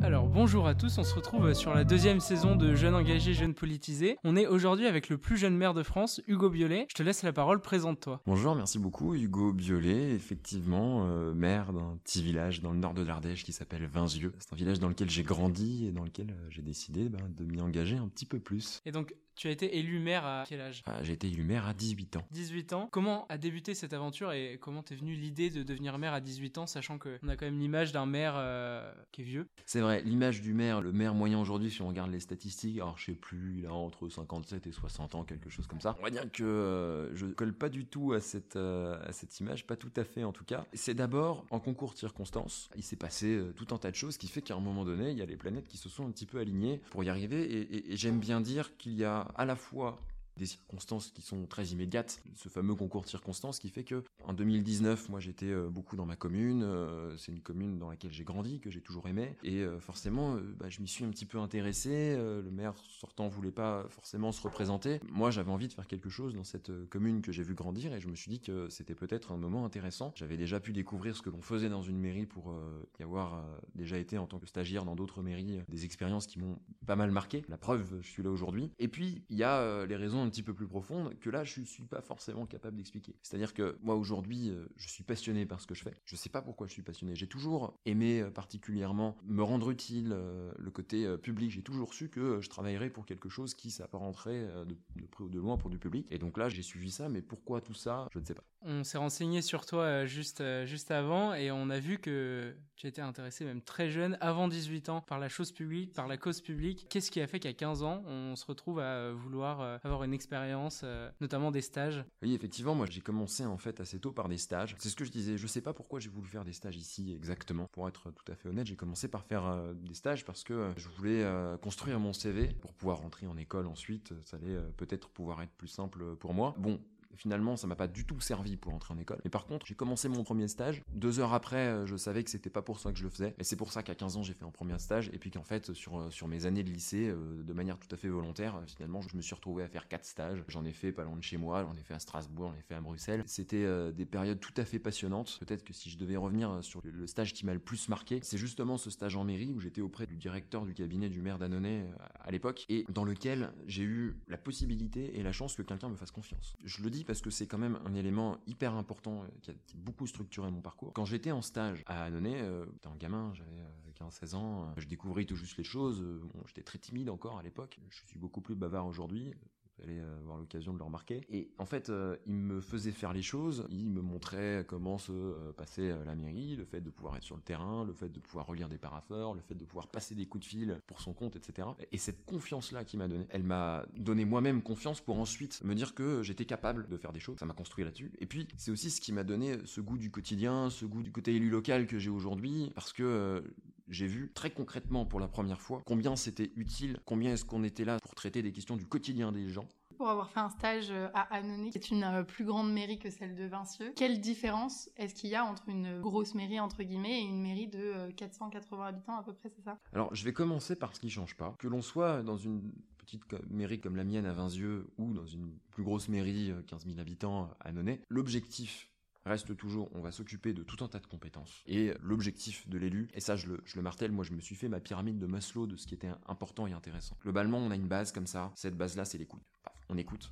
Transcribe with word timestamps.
Alors 0.00 0.28
bonjour 0.28 0.68
à 0.68 0.76
tous, 0.76 0.96
on 0.98 1.02
se 1.02 1.12
retrouve 1.12 1.52
sur 1.54 1.74
la 1.74 1.82
deuxième 1.82 2.20
saison 2.20 2.54
de 2.54 2.76
Jeunes 2.76 2.94
engagés, 2.94 3.34
jeunes 3.34 3.52
politisés. 3.52 4.16
On 4.22 4.36
est 4.36 4.46
aujourd'hui 4.46 4.86
avec 4.86 5.08
le 5.08 5.18
plus 5.18 5.36
jeune 5.36 5.56
maire 5.56 5.74
de 5.74 5.82
France, 5.82 6.20
Hugo 6.28 6.50
Biolay. 6.50 6.86
Je 6.88 6.94
te 6.94 7.02
laisse 7.02 7.24
la 7.24 7.32
parole, 7.32 7.60
présente-toi. 7.60 8.22
Bonjour, 8.24 8.54
merci 8.54 8.78
beaucoup. 8.78 9.14
Hugo 9.14 9.52
Biolay, 9.52 10.12
effectivement, 10.12 11.04
euh, 11.04 11.34
maire 11.34 11.72
d'un 11.72 11.98
petit 12.04 12.22
village 12.22 12.62
dans 12.62 12.72
le 12.72 12.78
nord 12.78 12.94
de 12.94 13.02
l'Ardèche 13.02 13.42
qui 13.42 13.52
s'appelle 13.52 13.86
Vinzieux. 13.86 14.32
C'est 14.38 14.52
un 14.52 14.56
village 14.56 14.78
dans 14.78 14.88
lequel 14.88 15.10
j'ai 15.10 15.24
grandi 15.24 15.88
et 15.88 15.90
dans 15.90 16.04
lequel 16.04 16.30
euh, 16.30 16.46
j'ai 16.48 16.62
décidé 16.62 17.08
ben, 17.08 17.28
de 17.36 17.44
m'y 17.44 17.60
engager 17.60 17.96
un 17.96 18.06
petit 18.06 18.26
peu 18.26 18.38
plus. 18.38 18.80
Et 18.86 18.92
donc, 18.92 19.14
tu 19.38 19.48
as 19.48 19.50
été 19.52 19.78
élu 19.78 20.00
maire 20.00 20.26
à 20.26 20.44
quel 20.48 20.60
âge? 20.60 20.82
Ah, 20.86 21.02
J'ai 21.02 21.12
été 21.12 21.28
élu 21.28 21.44
maire 21.44 21.66
à 21.66 21.72
18 21.74 22.16
ans. 22.16 22.24
18 22.32 22.72
ans. 22.72 22.88
Comment 22.90 23.26
a 23.28 23.38
débuté 23.38 23.74
cette 23.74 23.92
aventure 23.92 24.32
et 24.32 24.58
comment 24.60 24.82
t'es 24.82 24.96
venue 24.96 25.14
l'idée 25.14 25.48
de 25.50 25.62
devenir 25.62 25.96
maire 25.98 26.12
à 26.12 26.20
18 26.20 26.58
ans, 26.58 26.66
sachant 26.66 26.98
qu'on 26.98 27.28
a 27.28 27.36
quand 27.36 27.46
même 27.46 27.58
l'image 27.60 27.92
d'un 27.92 28.04
maire 28.06 28.34
euh, 28.36 28.92
qui 29.12 29.22
est 29.22 29.24
vieux? 29.24 29.46
C'est 29.64 29.80
vrai, 29.80 30.02
l'image 30.02 30.40
du 30.40 30.52
maire, 30.54 30.80
le 30.80 30.92
maire 30.92 31.14
moyen 31.14 31.40
aujourd'hui, 31.40 31.70
si 31.70 31.80
on 31.82 31.88
regarde 31.88 32.10
les 32.10 32.20
statistiques, 32.20 32.76
alors 32.78 32.98
je 32.98 33.06
sais 33.06 33.12
plus, 33.14 33.58
il 33.60 33.66
a 33.66 33.72
entre 33.72 34.08
57 34.08 34.66
et 34.66 34.72
60 34.72 35.14
ans, 35.14 35.24
quelque 35.24 35.48
chose 35.50 35.66
comme 35.68 35.80
ça. 35.80 35.96
On 36.00 36.02
va 36.02 36.10
dire 36.10 36.30
que 36.32 36.42
euh, 36.42 37.14
je 37.14 37.26
colle 37.26 37.54
pas 37.54 37.68
du 37.68 37.86
tout 37.86 38.12
à 38.14 38.20
cette, 38.20 38.56
euh, 38.56 38.98
à 39.06 39.12
cette 39.12 39.38
image, 39.38 39.66
pas 39.66 39.76
tout 39.76 39.92
à 39.96 40.02
fait 40.04 40.24
en 40.24 40.32
tout 40.32 40.44
cas. 40.44 40.66
C'est 40.72 40.94
d'abord 40.94 41.46
en 41.50 41.60
concours 41.60 41.92
de 41.92 41.98
circonstances. 41.98 42.68
Il 42.76 42.82
s'est 42.82 42.96
passé 42.96 43.26
euh, 43.36 43.52
tout 43.54 43.72
un 43.74 43.78
tas 43.78 43.90
de 43.90 43.96
choses 43.96 44.16
qui 44.16 44.26
fait 44.28 44.42
qu'à 44.42 44.54
un 44.54 44.60
moment 44.60 44.84
donné, 44.84 45.10
il 45.12 45.18
y 45.18 45.22
a 45.22 45.26
les 45.26 45.36
planètes 45.36 45.68
qui 45.68 45.76
se 45.76 45.88
sont 45.88 46.06
un 46.06 46.10
petit 46.10 46.26
peu 46.26 46.38
alignées 46.38 46.80
pour 46.90 47.04
y 47.04 47.08
arriver. 47.08 47.42
Et, 47.44 47.60
et- 47.76 47.92
et 47.92 47.96
j'aime 47.96 48.18
bien 48.18 48.40
dire 48.40 48.76
qu'il 48.76 48.94
y 48.94 49.04
a 49.04 49.27
à 49.36 49.44
la 49.44 49.56
fois 49.56 49.98
des 50.38 50.46
circonstances 50.46 51.10
qui 51.10 51.22
sont 51.22 51.46
très 51.46 51.66
immédiates, 51.66 52.22
ce 52.34 52.48
fameux 52.48 52.74
concours 52.74 53.02
de 53.02 53.08
circonstances 53.08 53.58
qui 53.58 53.68
fait 53.68 53.84
que 53.84 54.02
en 54.24 54.32
2019, 54.32 55.08
moi 55.08 55.20
j'étais 55.20 55.46
euh, 55.46 55.68
beaucoup 55.68 55.96
dans 55.96 56.06
ma 56.06 56.16
commune, 56.16 56.62
euh, 56.62 57.16
c'est 57.16 57.32
une 57.32 57.40
commune 57.40 57.78
dans 57.78 57.90
laquelle 57.90 58.12
j'ai 58.12 58.24
grandi, 58.24 58.60
que 58.60 58.70
j'ai 58.70 58.80
toujours 58.80 59.08
aimé, 59.08 59.36
et 59.42 59.62
euh, 59.62 59.80
forcément, 59.80 60.36
bah, 60.58 60.68
je 60.68 60.80
m'y 60.80 60.88
suis 60.88 61.04
un 61.04 61.10
petit 61.10 61.26
peu 61.26 61.38
intéressé. 61.38 62.16
le 62.16 62.50
maire 62.50 62.74
sortant 62.78 63.28
voulait 63.28 63.50
pas 63.50 63.86
forcément 63.90 64.32
se 64.32 64.40
représenter. 64.40 65.00
Moi, 65.10 65.30
j'avais 65.30 65.50
envie 65.50 65.68
de 65.68 65.72
faire 65.72 65.86
quelque 65.86 66.08
chose 66.08 66.34
dans 66.34 66.44
cette 66.44 66.70
commune 66.88 67.20
que 67.20 67.32
j'ai 67.32 67.42
vu 67.42 67.54
grandir, 67.54 67.92
et 67.92 68.00
je 68.00 68.08
me 68.08 68.14
suis 68.14 68.30
dit 68.30 68.40
que 68.40 68.68
c'était 68.68 68.94
peut-être 68.94 69.32
un 69.32 69.36
moment 69.36 69.64
intéressant. 69.64 70.12
J'avais 70.14 70.36
déjà 70.36 70.60
pu 70.60 70.72
découvrir 70.72 71.16
ce 71.16 71.22
que 71.22 71.30
l'on 71.30 71.42
faisait 71.42 71.68
dans 71.68 71.82
une 71.82 71.98
mairie 71.98 72.26
pour 72.26 72.54
y 72.98 73.02
avoir 73.02 73.44
déjà 73.74 73.98
été 73.98 74.18
en 74.18 74.26
tant 74.26 74.38
que 74.38 74.46
stagiaire 74.46 74.84
dans 74.84 74.94
d'autres 74.94 75.22
mairies, 75.22 75.60
des 75.68 75.84
expériences 75.84 76.26
qui 76.26 76.38
m'ont 76.38 76.58
pas 76.86 76.96
mal 76.96 77.10
marqué. 77.10 77.44
La 77.48 77.58
preuve, 77.58 77.98
je 78.00 78.08
suis 78.08 78.22
là 78.22 78.30
aujourd'hui. 78.30 78.70
Et 78.78 78.88
puis, 78.88 79.22
il 79.30 79.36
y 79.36 79.44
a 79.44 79.86
les 79.86 79.96
raisons 79.96 80.27
petit 80.28 80.42
peu 80.42 80.54
plus 80.54 80.66
profondes 80.66 81.14
que 81.20 81.30
là, 81.30 81.44
je 81.44 81.62
suis 81.62 81.84
pas 81.84 82.00
forcément 82.00 82.46
capable 82.46 82.76
d'expliquer. 82.76 83.14
C'est-à-dire 83.22 83.54
que 83.54 83.78
moi, 83.82 83.94
aujourd'hui, 83.96 84.50
euh, 84.50 84.66
je 84.76 84.88
suis 84.88 85.04
passionné 85.04 85.46
par 85.46 85.60
ce 85.60 85.66
que 85.66 85.74
je 85.74 85.82
fais. 85.82 85.94
Je 86.04 86.16
sais 86.16 86.28
pas 86.28 86.42
pourquoi 86.42 86.66
je 86.66 86.72
suis 86.72 86.82
passionné. 86.82 87.14
J'ai 87.14 87.26
toujours 87.26 87.78
aimé 87.86 88.20
euh, 88.20 88.30
particulièrement 88.30 89.16
me 89.24 89.42
rendre 89.42 89.70
utile, 89.70 90.10
euh, 90.12 90.52
le 90.58 90.70
côté 90.70 91.16
public. 91.18 91.50
J'ai 91.50 91.62
toujours 91.62 91.94
su 91.94 92.08
que 92.08 92.40
je 92.40 92.48
travaillerais 92.48 92.90
pour 92.90 93.06
quelque 93.06 93.28
chose 93.28 93.54
qui 93.54 93.70
s'apparenterait 93.70 94.48
de 94.66 95.06
près 95.06 95.24
ou 95.24 95.28
de 95.28 95.38
loin 95.38 95.56
pour 95.56 95.70
du 95.70 95.78
public. 95.78 96.06
Et 96.10 96.18
donc 96.18 96.38
là, 96.38 96.48
j'ai 96.48 96.62
suivi 96.62 96.90
ça, 96.90 97.08
mais 97.08 97.22
pourquoi 97.22 97.60
tout 97.60 97.74
ça? 97.74 98.08
Je 98.12 98.18
ne 98.18 98.24
sais 98.24 98.34
pas. 98.34 98.44
On 98.62 98.82
s'est 98.82 98.98
renseigné 98.98 99.40
sur 99.40 99.66
toi 99.66 99.82
euh, 99.82 100.06
juste, 100.06 100.40
euh, 100.40 100.66
juste 100.66 100.90
avant 100.90 101.32
et 101.32 101.52
on 101.52 101.70
a 101.70 101.78
vu 101.78 101.98
que 101.98 102.56
tu 102.74 102.88
étais 102.88 103.00
intéressé 103.00 103.44
même 103.44 103.62
très 103.62 103.88
jeune, 103.88 104.18
avant 104.20 104.48
18 104.48 104.88
ans, 104.88 105.00
par 105.00 105.20
la 105.20 105.28
chose 105.28 105.52
publique, 105.52 105.92
par 105.92 106.08
la 106.08 106.16
cause 106.16 106.40
publique. 106.40 106.86
Qu'est-ce 106.88 107.10
qui 107.10 107.20
a 107.20 107.26
fait 107.28 107.38
qu'à 107.38 107.52
15 107.52 107.84
ans, 107.84 108.02
on 108.06 108.34
se 108.34 108.44
retrouve 108.44 108.80
à 108.80 108.94
euh, 108.94 109.14
vouloir 109.16 109.78
avoir 109.84 110.02
une 110.02 110.12
expérience, 110.12 110.84
notamment 111.20 111.50
des 111.50 111.60
stages? 111.60 112.04
Oui, 112.22 112.34
effectivement, 112.34 112.74
moi 112.74 112.86
j'ai 112.90 113.00
commencé 113.00 113.44
en 113.44 113.58
fait 113.58 113.80
assez 113.80 114.00
tôt 114.00 114.12
par 114.12 114.28
des 114.28 114.38
stages. 114.38 114.74
C'est 114.78 114.88
ce 114.88 114.96
que 114.96 115.04
je 115.04 115.10
disais, 115.10 115.36
je 115.36 115.46
sais 115.46 115.60
pas 115.60 115.72
pourquoi 115.72 116.00
j'ai 116.00 116.10
voulu 116.10 116.28
faire 116.28 116.44
des 116.44 116.52
stages 116.52 116.76
ici 116.76 117.12
exactement. 117.14 117.66
Pour 117.72 117.88
être 117.88 118.10
tout 118.10 118.32
à 118.32 118.34
fait 118.34 118.48
honnête, 118.48 118.66
j'ai 118.66 118.76
commencé 118.76 119.08
par 119.08 119.24
faire 119.24 119.72
des 119.74 119.94
stages 119.94 120.24
parce 120.24 120.42
que 120.42 120.72
je 120.76 120.88
voulais 120.88 121.24
construire 121.62 121.98
mon 122.00 122.12
CV 122.12 122.48
pour 122.60 122.72
pouvoir 122.72 122.98
rentrer 122.98 123.26
en 123.26 123.36
école 123.36 123.66
ensuite. 123.66 124.12
Ça 124.24 124.36
allait 124.36 124.58
peut-être 124.76 125.08
pouvoir 125.08 125.42
être 125.42 125.52
plus 125.52 125.68
simple 125.68 126.16
pour 126.16 126.34
moi. 126.34 126.54
Bon. 126.58 126.80
Finalement, 127.16 127.56
ça 127.56 127.66
m'a 127.66 127.74
pas 127.76 127.88
du 127.88 128.04
tout 128.04 128.20
servi 128.20 128.56
pour 128.56 128.72
entrer 128.74 128.94
en 128.94 128.98
école. 128.98 129.20
Mais 129.24 129.30
par 129.30 129.46
contre, 129.46 129.66
j'ai 129.66 129.74
commencé 129.74 130.08
mon 130.08 130.22
premier 130.24 130.46
stage. 130.48 130.82
Deux 130.94 131.20
heures 131.20 131.32
après, 131.32 131.56
euh, 131.68 131.86
je 131.86 131.96
savais 131.96 132.22
que 132.22 132.30
c'était 132.30 132.50
pas 132.50 132.62
pour 132.62 132.78
ça 132.80 132.92
que 132.92 132.98
je 132.98 133.02
le 133.04 133.10
faisais. 133.10 133.34
Et 133.38 133.44
c'est 133.44 133.56
pour 133.56 133.72
ça 133.72 133.82
qu'à 133.82 133.94
15 133.94 134.16
ans, 134.18 134.22
j'ai 134.22 134.34
fait 134.34 134.44
un 134.44 134.50
premier 134.50 134.78
stage. 134.78 135.10
Et 135.12 135.18
puis 135.18 135.30
qu'en 135.30 135.42
fait, 135.42 135.72
sur, 135.72 135.98
euh, 135.98 136.10
sur 136.10 136.28
mes 136.28 136.46
années 136.46 136.62
de 136.62 136.70
lycée, 136.70 137.08
euh, 137.08 137.42
de 137.42 137.52
manière 137.52 137.78
tout 137.78 137.88
à 137.92 137.96
fait 137.96 138.08
volontaire, 138.08 138.60
finalement, 138.66 139.00
je 139.00 139.16
me 139.16 139.22
suis 139.22 139.34
retrouvé 139.34 139.62
à 139.64 139.68
faire 139.68 139.88
quatre 139.88 140.04
stages. 140.04 140.44
J'en 140.48 140.64
ai 140.64 140.72
fait 140.72 140.92
pas 140.92 141.04
loin 141.04 141.16
de 141.16 141.22
chez 141.22 141.38
moi, 141.38 141.64
j'en 141.64 141.74
ai 141.78 141.82
fait 141.82 141.94
à 141.94 141.98
Strasbourg, 141.98 142.52
j'en 142.52 142.58
ai 142.58 142.62
fait 142.62 142.74
à 142.74 142.80
Bruxelles. 142.80 143.22
C'était 143.26 143.92
des 143.92 144.06
périodes 144.06 144.38
tout 144.40 144.54
à 144.56 144.64
fait 144.64 144.78
passionnantes. 144.78 145.38
Peut-être 145.40 145.64
que 145.64 145.72
si 145.72 145.90
je 145.90 145.98
devais 145.98 146.16
revenir 146.16 146.58
sur 146.62 146.80
le- 146.84 147.06
stage 147.06 147.32
qui 147.32 147.46
m'a 147.46 147.54
le 147.54 147.58
plus 147.60 147.88
marqué, 147.88 148.20
c'est 148.22 148.38
justement 148.38 148.76
ce 148.76 148.90
stage 148.90 149.16
en 149.16 149.24
mairie 149.24 149.52
où 149.52 149.60
j'étais 149.60 149.80
auprès 149.80 150.06
du 150.06 150.16
directeur 150.16 150.66
du 150.66 150.74
cabinet 150.74 151.08
du 151.08 151.22
maire 151.22 151.38
d'Annonay 151.38 151.86
à 152.20 152.30
l'époque 152.30 152.64
et 152.68 152.84
dans 152.90 153.04
lequel 153.04 153.52
j'ai 153.66 153.82
eu 153.82 154.16
la 154.28 154.36
possibilité 154.36 155.18
et 155.18 155.22
la 155.22 155.32
chance 155.32 155.54
que 155.56 155.62
quelqu'un 155.62 155.88
me 155.88 155.96
fasse 155.96 156.10
confiance. 156.10 156.56
Je 156.64 156.82
le 156.82 156.90
dis 156.90 156.97
parce 157.04 157.20
que 157.20 157.30
c'est 157.30 157.46
quand 157.46 157.58
même 157.58 157.78
un 157.84 157.94
élément 157.94 158.38
hyper 158.46 158.74
important 158.74 159.22
euh, 159.22 159.26
qui 159.42 159.50
a 159.50 159.54
beaucoup 159.76 160.06
structuré 160.06 160.50
mon 160.50 160.60
parcours. 160.60 160.92
Quand 160.92 161.04
j'étais 161.04 161.30
en 161.30 161.42
stage 161.42 161.82
à 161.86 162.04
Annonay, 162.04 162.40
euh, 162.40 162.66
un 162.84 162.96
gamin, 162.96 163.32
j'avais 163.34 163.50
euh, 163.50 164.08
15-16 164.08 164.34
ans, 164.34 164.62
euh, 164.62 164.72
je 164.76 164.86
découvrais 164.86 165.24
tout 165.24 165.36
juste 165.36 165.56
les 165.56 165.64
choses. 165.64 166.00
euh, 166.02 166.20
j'étais 166.46 166.62
très 166.62 166.78
timide 166.78 167.10
encore 167.10 167.38
à 167.38 167.42
l'époque. 167.42 167.78
Je 167.90 168.00
suis 168.06 168.18
beaucoup 168.18 168.40
plus 168.40 168.54
bavard 168.54 168.86
aujourd'hui. 168.86 169.34
Allez 169.82 169.98
euh, 169.98 170.18
avoir 170.20 170.38
l'occasion 170.38 170.72
de 170.72 170.78
le 170.78 170.84
remarquer. 170.84 171.20
Et 171.30 171.50
en 171.58 171.64
fait, 171.64 171.90
euh, 171.90 172.16
il 172.26 172.34
me 172.34 172.60
faisait 172.60 172.92
faire 172.92 173.12
les 173.12 173.22
choses. 173.22 173.66
Il 173.70 173.90
me 173.90 174.00
montrait 174.00 174.64
comment 174.66 174.98
se 174.98 175.12
euh, 175.12 175.52
passait 175.52 175.94
la 176.04 176.14
mairie, 176.14 176.56
le 176.56 176.64
fait 176.64 176.80
de 176.80 176.90
pouvoir 176.90 177.16
être 177.16 177.24
sur 177.24 177.36
le 177.36 177.42
terrain, 177.42 177.84
le 177.84 177.92
fait 177.92 178.08
de 178.08 178.18
pouvoir 178.20 178.46
relire 178.46 178.68
des 178.68 178.78
paraphores, 178.78 179.34
le 179.34 179.40
fait 179.40 179.54
de 179.54 179.64
pouvoir 179.64 179.88
passer 179.88 180.14
des 180.14 180.26
coups 180.26 180.44
de 180.44 180.48
fil 180.48 180.80
pour 180.86 181.00
son 181.00 181.12
compte, 181.12 181.36
etc. 181.36 181.68
Et 181.92 181.98
cette 181.98 182.24
confiance-là 182.24 182.84
qu'il 182.84 182.98
m'a 182.98 183.08
donnée, 183.08 183.26
elle 183.30 183.44
m'a 183.44 183.84
donné 183.96 184.24
moi-même 184.24 184.62
confiance 184.62 185.00
pour 185.00 185.18
ensuite 185.18 185.62
me 185.64 185.74
dire 185.74 185.94
que 185.94 186.22
j'étais 186.22 186.44
capable 186.44 186.88
de 186.88 186.96
faire 186.96 187.12
des 187.12 187.20
choses. 187.20 187.38
Ça 187.38 187.46
m'a 187.46 187.54
construit 187.54 187.84
là-dessus. 187.84 188.12
Et 188.20 188.26
puis, 188.26 188.48
c'est 188.56 188.70
aussi 188.70 188.90
ce 188.90 189.00
qui 189.00 189.12
m'a 189.12 189.24
donné 189.24 189.58
ce 189.64 189.80
goût 189.80 189.98
du 189.98 190.10
quotidien, 190.10 190.70
ce 190.70 190.84
goût 190.84 191.02
du 191.02 191.12
côté 191.12 191.34
élu 191.34 191.50
local 191.50 191.86
que 191.86 191.98
j'ai 191.98 192.10
aujourd'hui, 192.10 192.70
parce 192.74 192.92
que 192.92 193.42
j'ai 193.88 194.06
vu 194.06 194.30
très 194.34 194.50
concrètement 194.50 195.04
pour 195.04 195.20
la 195.20 195.28
première 195.28 195.60
fois 195.60 195.82
combien 195.86 196.16
c'était 196.16 196.52
utile, 196.56 196.98
combien 197.04 197.32
est-ce 197.32 197.44
qu'on 197.44 197.64
était 197.64 197.84
là 197.84 197.98
pour 198.02 198.14
traiter 198.14 198.42
des 198.42 198.52
questions 198.52 198.76
du 198.76 198.86
quotidien 198.86 199.32
des 199.32 199.48
gens. 199.48 199.66
Pour 199.96 200.08
avoir 200.08 200.30
fait 200.30 200.38
un 200.38 200.50
stage 200.50 200.90
euh, 200.90 201.08
à 201.12 201.22
Annonay, 201.34 201.70
qui 201.70 201.78
est 201.78 201.90
une 201.90 202.04
euh, 202.04 202.22
plus 202.22 202.44
grande 202.44 202.72
mairie 202.72 203.00
que 203.00 203.10
celle 203.10 203.34
de 203.34 203.44
Vincieux, 203.44 203.92
quelle 203.96 204.20
différence 204.20 204.88
est-ce 204.96 205.12
qu'il 205.12 205.30
y 205.30 205.34
a 205.34 205.44
entre 205.44 205.68
une 205.68 206.00
grosse 206.00 206.36
mairie, 206.36 206.60
entre 206.60 206.84
guillemets, 206.84 207.22
et 207.22 207.24
une 207.24 207.42
mairie 207.42 207.66
de 207.66 207.80
euh, 207.80 208.10
480 208.12 208.86
habitants 208.86 209.18
à 209.18 209.24
peu 209.24 209.32
près, 209.32 209.48
c'est 209.48 209.62
ça? 209.62 209.76
Alors, 209.92 210.14
je 210.14 210.24
vais 210.24 210.32
commencer 210.32 210.76
par 210.76 210.94
ce 210.94 211.00
qui 211.00 211.10
change 211.10 211.36
pas. 211.36 211.56
Que 211.58 211.66
l'on 211.66 211.82
soit 211.82 212.22
dans 212.22 212.36
une 212.36 212.70
petite 213.08 213.50
mairie 213.50 213.80
comme 213.80 213.96
la 213.96 214.04
mienne 214.04 214.26
à 214.26 214.32
Vinzieux 214.32 214.90
ou 214.98 215.14
dans 215.14 215.26
une 215.26 215.56
plus 215.70 215.82
grosse 215.82 216.08
mairie, 216.08 216.50
euh, 216.50 216.62
15 216.66 216.86
000 216.86 217.00
habitants 217.00 217.50
à 217.60 217.68
Annonay, 217.68 218.00
l'objectif 218.08 218.87
reste 219.28 219.56
toujours, 219.56 219.90
on 219.94 220.00
va 220.00 220.10
s'occuper 220.10 220.52
de 220.52 220.62
tout 220.62 220.82
un 220.84 220.88
tas 220.88 220.98
de 220.98 221.06
compétences. 221.06 221.62
Et 221.66 221.92
l'objectif 222.00 222.68
de 222.68 222.78
l'élu, 222.78 223.08
et 223.14 223.20
ça 223.20 223.36
je 223.36 223.46
le, 223.46 223.60
je 223.64 223.76
le 223.76 223.82
martèle, 223.82 224.12
moi 224.12 224.24
je 224.24 224.32
me 224.32 224.40
suis 224.40 224.54
fait 224.54 224.68
ma 224.68 224.80
pyramide 224.80 225.18
de 225.18 225.26
Maslow 225.26 225.66
de 225.66 225.76
ce 225.76 225.86
qui 225.86 225.94
était 225.94 226.10
important 226.26 226.66
et 226.66 226.72
intéressant. 226.72 227.16
Globalement, 227.22 227.58
on 227.58 227.70
a 227.70 227.76
une 227.76 227.88
base 227.88 228.12
comme 228.12 228.26
ça, 228.26 228.52
cette 228.56 228.76
base-là 228.76 229.04
c'est 229.04 229.18
l'écoute. 229.18 229.42
On 229.88 229.96
écoute. 229.96 230.30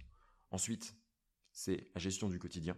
Ensuite, 0.50 0.96
c'est 1.52 1.88
la 1.94 2.00
gestion 2.00 2.28
du 2.28 2.38
quotidien. 2.38 2.76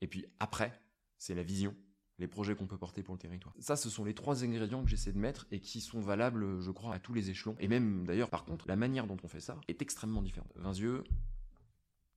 Et 0.00 0.06
puis 0.06 0.26
après, 0.38 0.80
c'est 1.18 1.34
la 1.34 1.42
vision, 1.42 1.74
les 2.18 2.28
projets 2.28 2.54
qu'on 2.54 2.66
peut 2.66 2.78
porter 2.78 3.02
pour 3.02 3.14
le 3.14 3.18
territoire. 3.18 3.54
Ça, 3.58 3.76
ce 3.76 3.90
sont 3.90 4.04
les 4.04 4.14
trois 4.14 4.44
ingrédients 4.44 4.82
que 4.82 4.88
j'essaie 4.88 5.12
de 5.12 5.18
mettre 5.18 5.46
et 5.50 5.60
qui 5.60 5.80
sont 5.80 6.00
valables, 6.00 6.60
je 6.60 6.70
crois, 6.70 6.94
à 6.94 6.98
tous 6.98 7.14
les 7.14 7.30
échelons. 7.30 7.56
Et 7.58 7.68
même, 7.68 8.06
d'ailleurs, 8.06 8.30
par 8.30 8.44
contre, 8.44 8.68
la 8.68 8.76
manière 8.76 9.06
dont 9.06 9.16
on 9.22 9.28
fait 9.28 9.40
ça 9.40 9.60
est 9.68 9.82
extrêmement 9.82 10.22
différente. 10.22 10.52
Vinzieux, 10.56 11.04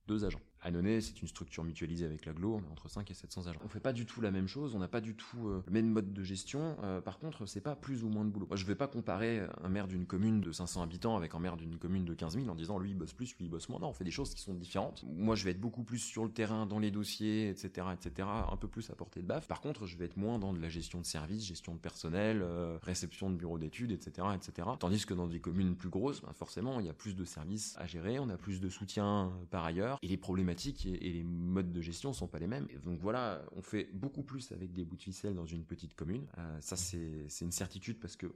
deux 0.06 0.24
agents. 0.24 0.40
Annonay, 0.62 1.00
c'est 1.00 1.20
une 1.22 1.28
structure 1.28 1.64
mutualisée 1.64 2.04
avec 2.04 2.26
l'aglo, 2.26 2.56
on 2.56 2.66
est 2.66 2.70
entre 2.70 2.88
5 2.88 3.10
et 3.10 3.14
700 3.14 3.46
agents. 3.46 3.60
On 3.64 3.68
fait 3.68 3.80
pas 3.80 3.92
du 3.92 4.06
tout 4.06 4.20
la 4.20 4.30
même 4.30 4.48
chose, 4.48 4.74
on 4.74 4.78
n'a 4.78 4.88
pas 4.88 5.00
du 5.00 5.14
tout 5.14 5.48
euh, 5.48 5.62
le 5.66 5.72
même 5.72 5.88
mode 5.88 6.12
de 6.12 6.22
gestion. 6.22 6.76
Euh, 6.82 7.00
par 7.00 7.18
contre, 7.18 7.46
c'est 7.46 7.60
pas 7.60 7.76
plus 7.76 8.04
ou 8.04 8.08
moins 8.08 8.24
de 8.24 8.30
boulot. 8.30 8.46
Moi, 8.46 8.56
je 8.56 8.64
vais 8.64 8.74
pas 8.74 8.88
comparer 8.88 9.42
un 9.62 9.68
maire 9.68 9.86
d'une 9.86 10.06
commune 10.06 10.40
de 10.40 10.52
500 10.52 10.82
habitants 10.82 11.16
avec 11.16 11.34
un 11.34 11.38
maire 11.38 11.56
d'une 11.56 11.76
commune 11.78 12.04
de 12.04 12.14
15 12.14 12.34
000 12.34 12.48
en 12.48 12.54
disant 12.54 12.78
lui 12.78 12.90
il 12.90 12.96
bosse 12.96 13.12
plus, 13.12 13.36
lui 13.36 13.46
il 13.46 13.48
bosse 13.48 13.68
moins. 13.68 13.78
Non, 13.78 13.88
on 13.88 13.92
fait 13.92 14.04
des 14.04 14.10
choses 14.10 14.34
qui 14.34 14.40
sont 14.40 14.54
différentes. 14.54 15.04
Moi, 15.06 15.34
je 15.36 15.44
vais 15.44 15.52
être 15.52 15.60
beaucoup 15.60 15.84
plus 15.84 15.98
sur 15.98 16.24
le 16.24 16.30
terrain, 16.30 16.66
dans 16.66 16.78
les 16.78 16.90
dossiers, 16.90 17.48
etc., 17.50 17.86
etc., 17.94 18.28
un 18.50 18.56
peu 18.56 18.68
plus 18.68 18.90
à 18.90 18.94
portée 18.94 19.20
de 19.20 19.26
baffe. 19.26 19.46
Par 19.46 19.60
contre, 19.60 19.86
je 19.86 19.96
vais 19.96 20.06
être 20.06 20.16
moins 20.16 20.38
dans 20.38 20.52
de 20.52 20.60
la 20.60 20.68
gestion 20.68 21.00
de 21.00 21.06
services, 21.06 21.44
gestion 21.44 21.74
de 21.74 21.78
personnel, 21.80 22.40
euh, 22.42 22.78
réception 22.82 23.30
de 23.30 23.36
bureaux 23.36 23.58
d'études, 23.58 23.92
etc., 23.92 24.28
etc. 24.34 24.68
Tandis 24.78 25.06
que 25.06 25.14
dans 25.14 25.28
des 25.28 25.40
communes 25.40 25.76
plus 25.76 25.88
grosses, 25.88 26.20
ben, 26.22 26.32
forcément, 26.32 26.80
il 26.80 26.86
y 26.86 26.90
a 26.90 26.94
plus 26.94 27.14
de 27.14 27.24
services 27.24 27.76
à 27.78 27.86
gérer, 27.86 28.18
on 28.18 28.28
a 28.28 28.36
plus 28.36 28.60
de 28.60 28.68
soutien 28.68 29.26
euh, 29.26 29.44
par 29.50 29.64
ailleurs, 29.64 29.98
et 30.02 30.08
les 30.08 30.16
problématiques 30.48 30.86
et, 30.86 31.08
et 31.08 31.12
les 31.12 31.22
modes 31.22 31.72
de 31.72 31.80
gestion 31.80 32.12
sont 32.12 32.26
pas 32.26 32.38
les 32.38 32.46
mêmes. 32.46 32.66
Et 32.70 32.78
donc 32.78 32.98
voilà, 33.00 33.42
on 33.56 33.62
fait 33.62 33.88
beaucoup 33.92 34.22
plus 34.22 34.52
avec 34.52 34.72
des 34.72 34.84
bouts 34.84 34.96
de 34.96 35.02
ficelle 35.02 35.34
dans 35.34 35.46
une 35.46 35.64
petite 35.64 35.94
commune. 35.94 36.26
Euh, 36.38 36.60
ça, 36.60 36.76
c'est 36.76 37.26
c'est 37.28 37.44
une 37.44 37.52
certitude 37.52 37.98
parce 37.98 38.16
que 38.16 38.26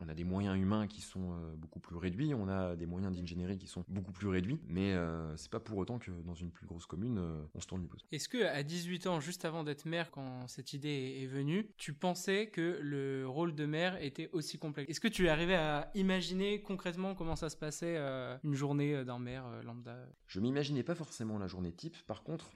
On 0.00 0.08
a 0.08 0.14
des 0.14 0.24
moyens 0.24 0.56
humains 0.58 0.86
qui 0.86 1.00
sont 1.00 1.32
euh, 1.32 1.54
beaucoup 1.56 1.80
plus 1.80 1.96
réduits, 1.96 2.34
on 2.34 2.48
a 2.48 2.76
des 2.76 2.86
moyens 2.86 3.14
d'ingénierie 3.16 3.58
qui 3.58 3.66
sont 3.66 3.84
beaucoup 3.88 4.12
plus 4.12 4.28
réduits, 4.28 4.60
mais 4.68 4.92
euh, 4.92 5.36
c'est 5.36 5.50
pas 5.50 5.60
pour 5.60 5.78
autant 5.78 5.98
que 5.98 6.10
dans 6.24 6.34
une 6.34 6.50
plus 6.50 6.66
grosse 6.66 6.86
commune, 6.86 7.18
euh, 7.18 7.42
on 7.54 7.60
se 7.60 7.66
tourne 7.66 7.82
les 7.82 7.88
pouces. 7.88 8.04
Est-ce 8.12 8.28
que 8.28 8.44
à 8.44 8.62
18 8.62 9.06
ans, 9.06 9.20
juste 9.20 9.44
avant 9.44 9.64
d'être 9.64 9.86
maire, 9.86 10.10
quand 10.10 10.46
cette 10.48 10.72
idée 10.72 11.20
est 11.22 11.26
venue, 11.26 11.68
tu 11.76 11.92
pensais 11.92 12.48
que 12.48 12.78
le 12.82 13.26
rôle 13.26 13.54
de 13.54 13.66
maire 13.66 14.02
était 14.02 14.28
aussi 14.32 14.58
complexe? 14.58 14.90
Est-ce 14.90 15.00
que 15.00 15.08
tu 15.08 15.26
es 15.26 15.28
arrivé 15.28 15.54
à 15.54 15.90
imaginer 15.94 16.62
concrètement 16.62 17.14
comment 17.14 17.36
ça 17.36 17.48
se 17.48 17.56
passait 17.56 17.96
une 18.44 18.54
journée 18.54 19.04
d'un 19.04 19.18
maire 19.18 19.44
lambda? 19.64 19.96
Je 20.26 20.40
m'imaginais 20.40 20.82
pas 20.82 20.94
forcément 20.94 21.38
la 21.38 21.46
journée 21.46 21.72
type. 21.72 21.96
Par 22.06 22.22
contre, 22.22 22.50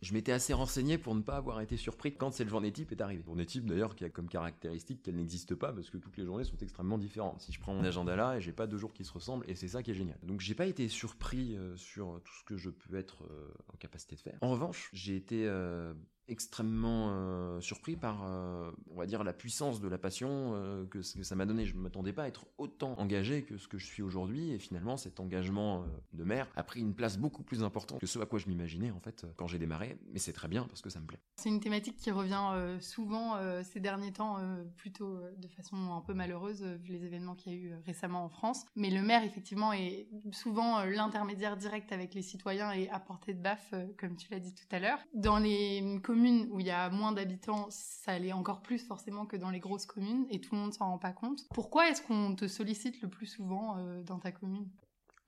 je 0.00 0.12
m'étais 0.12 0.32
assez 0.32 0.52
renseigné 0.52 0.98
pour 0.98 1.14
ne 1.14 1.22
pas 1.22 1.36
avoir 1.36 1.60
été 1.60 1.76
surpris 1.76 2.14
quand 2.14 2.32
cette 2.32 2.48
journée 2.48 2.72
type 2.72 2.92
est 2.92 3.00
arrivée. 3.00 3.22
Journée 3.24 3.46
type 3.46 3.66
d'ailleurs 3.66 3.96
qui 3.96 4.04
a 4.04 4.10
comme 4.10 4.28
caractéristique 4.28 5.02
qu'elle 5.02 5.16
n'existe 5.16 5.54
pas 5.54 5.72
parce 5.72 5.90
que 5.90 5.98
toutes 5.98 6.16
les 6.16 6.24
journées 6.24 6.44
sont 6.44 6.56
extrêmement 6.58 6.98
différentes. 6.98 7.40
Si 7.40 7.52
je 7.52 7.60
prends 7.60 7.74
mon 7.74 7.84
agenda 7.84 8.14
là 8.14 8.36
et 8.36 8.40
j'ai 8.40 8.52
pas 8.52 8.66
deux 8.66 8.78
jours 8.78 8.92
qui 8.92 9.04
se 9.04 9.12
ressemblent 9.12 9.44
et 9.48 9.54
c'est 9.54 9.68
ça 9.68 9.82
qui 9.82 9.90
est 9.90 9.94
génial. 9.94 10.18
Donc 10.22 10.40
j'ai 10.40 10.54
pas 10.54 10.66
été 10.66 10.88
surpris 10.88 11.56
euh, 11.56 11.76
sur 11.76 12.20
tout 12.24 12.34
ce 12.34 12.44
que 12.44 12.56
je 12.56 12.70
peux 12.70 12.96
être 12.96 13.24
euh, 13.24 13.52
en 13.72 13.76
capacité 13.76 14.14
de 14.14 14.20
faire. 14.20 14.38
En 14.40 14.50
revanche, 14.50 14.90
j'ai 14.92 15.16
été 15.16 15.46
euh, 15.46 15.92
extrêmement 16.28 17.08
euh, 17.10 17.60
surpris 17.60 17.96
par, 17.96 18.24
euh, 18.24 18.70
on 18.90 18.96
va 18.96 19.06
dire, 19.06 19.24
la 19.24 19.32
puissance 19.32 19.80
de 19.80 19.88
la 19.88 19.98
passion 19.98 20.52
euh, 20.54 20.84
que, 20.86 20.98
que, 20.98 21.22
ça 21.22 21.34
m'a 21.34 21.46
donné. 21.46 21.64
Je 21.64 21.74
ne 21.74 21.80
m'attendais 21.80 22.12
pas 22.12 22.24
à 22.24 22.28
être 22.28 22.46
autant 22.58 22.94
engagé 22.98 23.42
que 23.42 23.56
ce 23.56 23.66
que 23.66 23.78
je 23.78 23.86
suis 23.86 24.02
aujourd'hui, 24.02 24.52
et 24.52 24.58
finalement, 24.58 24.96
cet 24.96 25.20
engagement 25.20 25.84
de 26.12 26.24
maire 26.24 26.48
a 26.56 26.62
pris 26.62 26.80
une 26.80 26.94
place 26.94 27.18
beaucoup 27.18 27.42
plus 27.42 27.62
importante 27.62 28.00
que 28.00 28.06
ce 28.06 28.18
à 28.18 28.26
quoi 28.26 28.38
je 28.38 28.48
m'imaginais 28.48 28.90
en 28.90 29.00
fait 29.00 29.26
quand 29.36 29.46
j'ai 29.46 29.58
démarré. 29.58 29.98
Mais 30.12 30.18
c'est 30.18 30.32
très 30.32 30.48
bien 30.48 30.64
parce 30.64 30.82
que 30.82 30.90
ça 30.90 31.00
me 31.00 31.06
plaît. 31.06 31.18
C'est 31.36 31.48
une 31.48 31.60
thématique 31.60 31.96
qui 31.96 32.10
revient 32.10 32.78
souvent 32.80 33.36
ces 33.62 33.80
derniers 33.80 34.12
temps, 34.12 34.38
plutôt 34.76 35.18
de 35.36 35.48
façon 35.48 35.76
un 35.92 36.00
peu 36.00 36.14
malheureuse 36.14 36.62
vu 36.62 36.92
les 36.92 37.04
événements 37.04 37.34
qu'il 37.34 37.52
y 37.52 37.56
a 37.56 37.58
eu 37.58 37.74
récemment 37.86 38.24
en 38.24 38.28
France. 38.28 38.66
Mais 38.76 38.90
le 38.90 39.02
maire, 39.02 39.22
effectivement, 39.22 39.72
est 39.72 40.08
souvent 40.32 40.84
l'intermédiaire 40.84 41.56
direct 41.56 41.92
avec 41.92 42.14
les 42.14 42.22
citoyens 42.22 42.72
et 42.72 42.88
à 42.90 42.98
portée 42.98 43.34
de 43.34 43.40
baffe, 43.40 43.74
comme 43.98 44.16
tu 44.16 44.30
l'as 44.30 44.40
dit 44.40 44.54
tout 44.54 44.66
à 44.70 44.80
l'heure. 44.80 44.98
Dans 45.14 45.38
les 45.38 46.00
communes 46.02 46.17
où 46.26 46.60
il 46.60 46.66
y 46.66 46.70
a 46.70 46.90
moins 46.90 47.12
d'habitants, 47.12 47.66
ça 47.70 48.12
allait 48.12 48.32
encore 48.32 48.60
plus 48.60 48.78
forcément 48.78 49.26
que 49.26 49.36
dans 49.36 49.50
les 49.50 49.60
grosses 49.60 49.86
communes 49.86 50.26
et 50.30 50.40
tout 50.40 50.54
le 50.54 50.60
monde 50.60 50.74
s'en 50.74 50.86
rend 50.86 50.98
pas 50.98 51.12
compte. 51.12 51.46
Pourquoi 51.54 51.88
est-ce 51.88 52.02
qu'on 52.02 52.34
te 52.34 52.48
sollicite 52.48 53.00
le 53.02 53.08
plus 53.08 53.26
souvent 53.26 53.76
euh, 53.78 54.02
dans 54.02 54.18
ta 54.18 54.32
commune? 54.32 54.68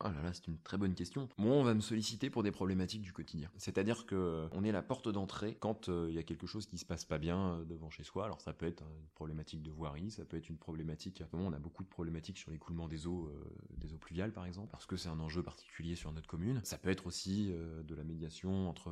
Oh 0.02 0.08
là 0.08 0.22
là, 0.22 0.32
c'est 0.32 0.46
une 0.46 0.56
très 0.56 0.78
bonne 0.78 0.94
question. 0.94 1.28
Moi, 1.36 1.54
on 1.54 1.62
va 1.62 1.74
me 1.74 1.82
solliciter 1.82 2.30
pour 2.30 2.42
des 2.42 2.50
problématiques 2.50 3.02
du 3.02 3.12
quotidien. 3.12 3.50
C'est-à-dire 3.58 4.06
que 4.06 4.14
euh, 4.14 4.48
on 4.52 4.64
est 4.64 4.72
la 4.72 4.80
porte 4.80 5.10
d'entrée 5.10 5.58
quand 5.60 5.90
euh, 5.90 6.06
il 6.08 6.14
y 6.14 6.18
a 6.18 6.22
quelque 6.22 6.46
chose 6.46 6.64
qui 6.64 6.78
se 6.78 6.86
passe 6.86 7.04
pas 7.04 7.18
bien 7.18 7.62
devant 7.68 7.90
chez 7.90 8.02
soi. 8.02 8.24
Alors 8.24 8.40
ça 8.40 8.54
peut 8.54 8.64
être 8.64 8.82
une 8.82 9.08
problématique 9.14 9.62
de 9.62 9.70
voirie, 9.70 10.10
ça 10.10 10.24
peut 10.24 10.38
être 10.38 10.48
une 10.48 10.56
problématique. 10.56 11.22
on 11.34 11.52
a 11.52 11.58
beaucoup 11.58 11.82
de 11.82 11.88
problématiques 11.88 12.38
sur 12.38 12.50
l'écoulement 12.50 12.88
des 12.88 13.06
eaux, 13.06 13.30
des 13.76 13.92
eaux 13.92 13.98
pluviales 13.98 14.32
par 14.32 14.46
exemple, 14.46 14.70
parce 14.70 14.86
que 14.86 14.96
c'est 14.96 15.10
un 15.10 15.20
enjeu 15.20 15.42
particulier 15.42 15.96
sur 15.96 16.12
notre 16.12 16.28
commune. 16.28 16.62
Ça 16.64 16.78
peut 16.78 16.88
être 16.88 17.06
aussi 17.06 17.52
de 17.84 17.94
la 17.94 18.04
médiation 18.04 18.70
entre 18.70 18.90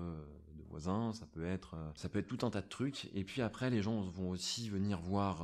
voisins. 0.68 1.12
Ça 1.12 1.26
peut 1.26 1.44
être, 1.44 1.76
ça 1.96 2.08
peut 2.08 2.18
être 2.18 2.28
tout 2.28 2.44
un 2.46 2.50
tas 2.50 2.62
de 2.62 2.68
trucs. 2.68 3.10
Et 3.14 3.24
puis 3.24 3.42
après, 3.42 3.70
les 3.70 3.82
gens 3.82 4.00
vont 4.02 4.30
aussi 4.30 4.68
venir 4.68 5.00
voir 5.00 5.42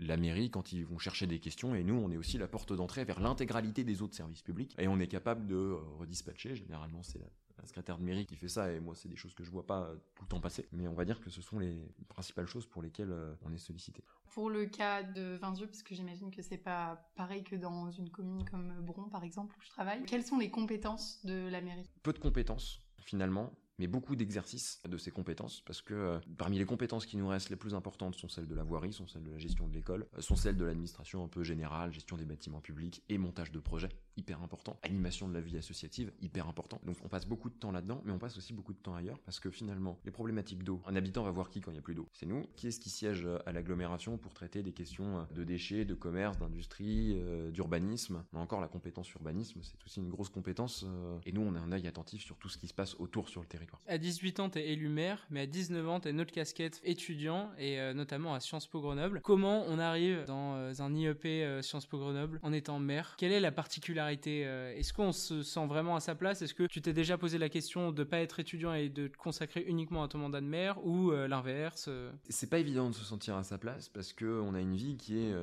la 0.00 0.16
mairie 0.16 0.50
quand 0.50 0.72
ils 0.72 0.84
vont 0.84 0.98
chercher 0.98 1.26
des 1.26 1.38
questions. 1.38 1.74
Et 1.74 1.82
nous, 1.82 1.94
on 1.94 2.10
est 2.10 2.16
aussi 2.16 2.38
la 2.38 2.48
porte 2.48 2.72
d'entrée 2.72 3.04
vers 3.04 3.20
l'intégralité 3.20 3.84
des 3.84 4.02
autres 4.02 4.14
services 4.14 4.42
public 4.42 4.74
et 4.78 4.88
on 4.88 4.98
est 4.98 5.08
capable 5.08 5.46
de 5.46 5.56
euh, 5.56 5.76
redispatcher. 5.98 6.56
Généralement, 6.56 7.02
c'est 7.02 7.18
la, 7.18 7.26
secrétaire 7.66 7.98
de 7.98 8.02
mairie 8.02 8.24
qui 8.24 8.36
fait 8.36 8.48
ça 8.48 8.72
et 8.72 8.80
moi, 8.80 8.94
c'est 8.94 9.10
des 9.10 9.16
choses 9.16 9.34
que 9.34 9.44
je 9.44 9.50
vois 9.50 9.66
pas 9.66 9.82
euh, 9.82 9.96
tout 10.14 10.22
le 10.22 10.28
temps 10.28 10.40
passer. 10.40 10.66
Mais 10.72 10.88
on 10.88 10.94
va 10.94 11.04
dire 11.04 11.20
que 11.20 11.28
ce 11.28 11.42
sont 11.42 11.58
les 11.58 11.78
principales 12.08 12.46
choses 12.46 12.64
pour 12.64 12.80
lesquelles 12.80 13.12
euh, 13.12 13.34
on 13.42 13.52
est 13.52 13.58
sollicité. 13.58 14.02
Pour 14.30 14.48
le 14.48 14.64
cas 14.64 15.02
de 15.02 15.36
Vinzieux, 15.36 15.66
parce 15.66 15.82
que 15.82 15.94
j'imagine 15.94 16.30
que 16.30 16.40
c'est 16.40 16.56
pas 16.56 17.10
pareil 17.16 17.44
que 17.44 17.56
dans 17.56 17.90
une 17.90 18.08
commune 18.08 18.48
comme 18.48 18.80
Bron, 18.80 19.10
par 19.10 19.24
exemple, 19.24 19.54
où 19.58 19.62
je 19.62 19.68
travaille, 19.68 20.02
quelles 20.04 20.24
sont 20.24 20.38
les 20.38 20.50
compétences 20.50 21.22
de 21.26 21.48
la 21.50 21.60
mairie? 21.60 21.90
Peu 22.02 22.14
de 22.14 22.18
compétences, 22.18 22.80
finalement 22.96 23.52
mais 23.80 23.86
beaucoup 23.86 24.14
d'exercices 24.14 24.78
de 24.86 24.98
ces 24.98 25.10
compétences, 25.10 25.62
parce 25.62 25.80
que 25.80 25.94
euh, 25.94 26.18
parmi 26.36 26.58
les 26.58 26.66
compétences 26.66 27.06
qui 27.06 27.16
nous 27.16 27.26
restent 27.26 27.48
les 27.48 27.56
plus 27.56 27.74
importantes 27.74 28.14
sont 28.14 28.28
celles 28.28 28.46
de 28.46 28.54
la 28.54 28.62
voirie, 28.62 28.92
sont 28.92 29.08
celles 29.08 29.22
de 29.22 29.30
la 29.30 29.38
gestion 29.38 29.66
de 29.66 29.72
l'école, 29.72 30.06
euh, 30.18 30.20
sont 30.20 30.36
celles 30.36 30.58
de 30.58 30.66
l'administration 30.66 31.24
un 31.24 31.28
peu 31.28 31.42
générale, 31.42 31.90
gestion 31.90 32.18
des 32.18 32.26
bâtiments 32.26 32.60
publics 32.60 33.02
et 33.08 33.16
montage 33.16 33.50
de 33.50 33.58
projets, 33.58 33.88
hyper 34.16 34.42
important, 34.42 34.78
animation 34.82 35.28
de 35.28 35.34
la 35.34 35.40
vie 35.40 35.56
associative, 35.56 36.12
hyper 36.20 36.48
important. 36.48 36.80
Donc 36.84 36.96
on 37.04 37.08
passe 37.08 37.26
beaucoup 37.26 37.48
de 37.50 37.54
temps 37.54 37.72
là-dedans, 37.72 38.02
mais 38.04 38.12
on 38.12 38.18
passe 38.18 38.36
aussi 38.36 38.52
beaucoup 38.52 38.72
de 38.72 38.78
temps 38.78 38.94
ailleurs, 38.94 39.18
parce 39.20 39.40
que 39.40 39.50
finalement, 39.50 39.98
les 40.04 40.10
problématiques 40.10 40.62
d'eau, 40.62 40.80
un 40.86 40.96
habitant 40.96 41.22
va 41.22 41.30
voir 41.30 41.50
qui 41.50 41.60
quand 41.60 41.70
il 41.70 41.74
n'y 41.74 41.80
a 41.80 41.82
plus 41.82 41.94
d'eau? 41.94 42.08
C'est 42.12 42.26
nous. 42.26 42.42
Qui 42.56 42.68
est-ce 42.68 42.80
qui 42.80 42.90
siège 42.90 43.24
euh, 43.24 43.38
à 43.46 43.52
l'agglomération 43.52 44.18
pour 44.18 44.34
traiter 44.34 44.62
des 44.62 44.72
questions 44.72 45.26
de 45.34 45.44
déchets, 45.44 45.84
de 45.84 45.94
commerce, 45.94 46.38
d'industrie, 46.38 47.18
d'urbanisme? 47.52 48.24
On 48.32 48.38
a 48.38 48.40
encore 48.40 48.60
la 48.60 48.68
compétence 48.68 49.10
urbanisme, 49.12 49.60
c'est 49.62 49.82
aussi 49.84 50.00
une 50.00 50.08
grosse 50.08 50.28
compétence, 50.28 50.84
et 51.24 51.32
nous 51.32 51.42
on 51.42 51.54
a 51.54 51.60
un 51.60 51.72
œil 51.72 51.86
attentif 51.86 52.22
sur 52.22 52.36
tout 52.36 52.48
ce 52.48 52.58
qui 52.58 52.68
se 52.68 52.74
passe 52.74 52.94
autour 52.98 53.28
sur 53.28 53.40
le 53.40 53.46
territoire. 53.46 53.80
À 53.86 53.98
18 53.98 54.40
ans, 54.40 54.50
t'es 54.50 54.68
élu 54.68 54.88
maire, 54.88 55.26
mais 55.30 55.40
à 55.40 55.46
19 55.46 55.88
ans, 55.88 56.00
t'as 56.00 56.10
une 56.10 56.20
autre 56.20 56.32
casquette 56.32 56.80
étudiant, 56.84 57.50
et 57.58 57.80
euh, 57.80 57.94
notamment 57.94 58.34
à 58.34 58.40
Sciences 58.40 58.66
Po 58.66 58.80
Grenoble. 58.80 59.20
Comment 59.22 59.64
on 59.68 59.78
arrive 59.78 60.24
dans 60.26 60.56
euh, 60.56 60.72
un 60.78 60.94
IEP 60.94 61.26
euh, 61.26 61.62
Sciences 61.62 61.86
Po 61.86 61.98
Grenoble 61.98 62.40
en 62.42 62.52
étant 62.52 62.78
maire? 62.78 63.14
Quelle 63.18 63.32
est 63.32 63.40
la 63.40 63.52
particularité 63.52 64.09
Est-ce 64.12 64.92
qu'on 64.92 65.12
se 65.12 65.42
sent 65.42 65.66
vraiment 65.66 65.96
à 65.96 66.00
sa 66.00 66.14
place? 66.14 66.42
Est-ce 66.42 66.54
que 66.54 66.64
tu 66.64 66.80
t'es 66.82 66.92
déjà 66.92 67.18
posé 67.18 67.38
la 67.38 67.48
question 67.48 67.92
de 67.92 68.04
pas 68.04 68.18
être 68.18 68.40
étudiant 68.40 68.74
et 68.74 68.88
de 68.88 69.08
te 69.08 69.16
consacrer 69.16 69.62
uniquement 69.62 70.02
à 70.02 70.08
ton 70.08 70.18
mandat 70.18 70.40
de 70.40 70.46
maire, 70.46 70.84
ou 70.84 71.10
l'inverse 71.10 71.88
C'est 72.28 72.50
pas 72.50 72.58
évident 72.58 72.90
de 72.90 72.94
se 72.94 73.04
sentir 73.04 73.36
à 73.36 73.42
sa 73.42 73.58
place, 73.58 73.88
parce 73.88 74.12
qu'on 74.12 74.54
a 74.54 74.60
une 74.60 74.76
vie 74.76 74.96
qui 74.96 75.18
est 75.18 75.34